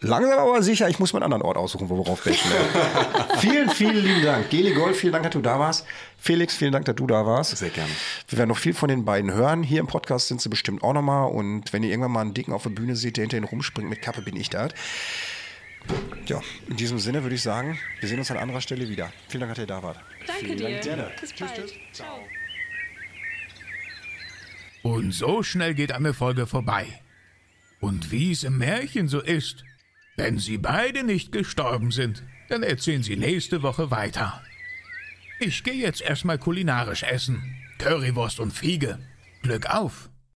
Langsam 0.00 0.38
aber 0.38 0.62
sicher, 0.62 0.88
ich 0.88 1.00
muss 1.00 1.12
mir 1.12 1.18
einen 1.18 1.24
anderen 1.24 1.42
Ort 1.42 1.56
aussuchen, 1.56 1.88
wo 1.88 2.06
wir 2.06 2.16
vielen, 3.38 3.68
vielen 3.68 3.96
lieben 3.96 4.22
Dank. 4.22 4.48
Geli 4.48 4.72
Gold, 4.72 4.94
vielen 4.94 5.12
Dank, 5.12 5.24
dass 5.24 5.32
du 5.32 5.40
da 5.40 5.58
warst. 5.58 5.86
Felix, 6.18 6.54
vielen 6.54 6.70
Dank, 6.70 6.84
dass 6.84 6.94
du 6.94 7.06
da 7.08 7.26
warst. 7.26 7.56
Sehr 7.56 7.70
gerne. 7.70 7.90
Wir 8.28 8.38
werden 8.38 8.48
noch 8.48 8.58
viel 8.58 8.74
von 8.74 8.88
den 8.88 9.04
beiden 9.04 9.32
hören. 9.32 9.64
Hier 9.64 9.80
im 9.80 9.88
Podcast 9.88 10.28
sind 10.28 10.40
sie 10.40 10.48
bestimmt 10.48 10.84
auch 10.84 10.92
nochmal. 10.92 11.30
Und 11.30 11.72
wenn 11.72 11.82
ihr 11.82 11.90
irgendwann 11.90 12.12
mal 12.12 12.20
einen 12.20 12.34
Dicken 12.34 12.52
auf 12.52 12.62
der 12.62 12.70
Bühne 12.70 12.94
seht, 12.94 13.16
der 13.16 13.22
hinter 13.22 13.38
ihnen 13.38 13.46
rumspringt 13.46 13.90
mit 13.90 14.00
Kappe, 14.00 14.22
bin 14.22 14.36
ich 14.36 14.50
da. 14.50 14.68
Ja, 16.26 16.40
in 16.68 16.76
diesem 16.76 17.00
Sinne 17.00 17.22
würde 17.24 17.34
ich 17.34 17.42
sagen, 17.42 17.78
wir 17.98 18.08
sehen 18.08 18.18
uns 18.20 18.30
an 18.30 18.36
anderer 18.36 18.60
Stelle 18.60 18.88
wieder. 18.88 19.12
Vielen 19.28 19.40
Dank, 19.40 19.54
dass 19.54 19.62
ihr 19.64 19.66
da 19.66 19.82
wart. 19.82 19.98
Danke 20.26 20.54
dir. 20.54 21.10
Bis 21.20 21.32
bald. 21.32 21.72
Ciao. 21.92 22.20
Und 24.82 25.12
so 25.12 25.42
schnell 25.42 25.74
geht 25.74 25.90
eine 25.90 26.14
Folge 26.14 26.46
vorbei. 26.46 26.86
Und 27.80 28.12
wie 28.12 28.32
es 28.32 28.44
im 28.44 28.58
Märchen 28.58 29.08
so 29.08 29.20
ist, 29.20 29.64
wenn 30.18 30.38
sie 30.38 30.58
beide 30.58 31.04
nicht 31.04 31.32
gestorben 31.32 31.92
sind, 31.92 32.24
dann 32.48 32.62
erzählen 32.62 33.02
sie 33.02 33.16
nächste 33.16 33.62
Woche 33.62 33.90
weiter. 33.90 34.42
Ich 35.40 35.62
gehe 35.62 35.74
jetzt 35.74 36.02
erstmal 36.02 36.38
kulinarisch 36.38 37.04
essen. 37.04 37.54
Currywurst 37.78 38.40
und 38.40 38.52
Fiege. 38.52 38.98
Glück 39.42 39.66
auf! 39.66 40.07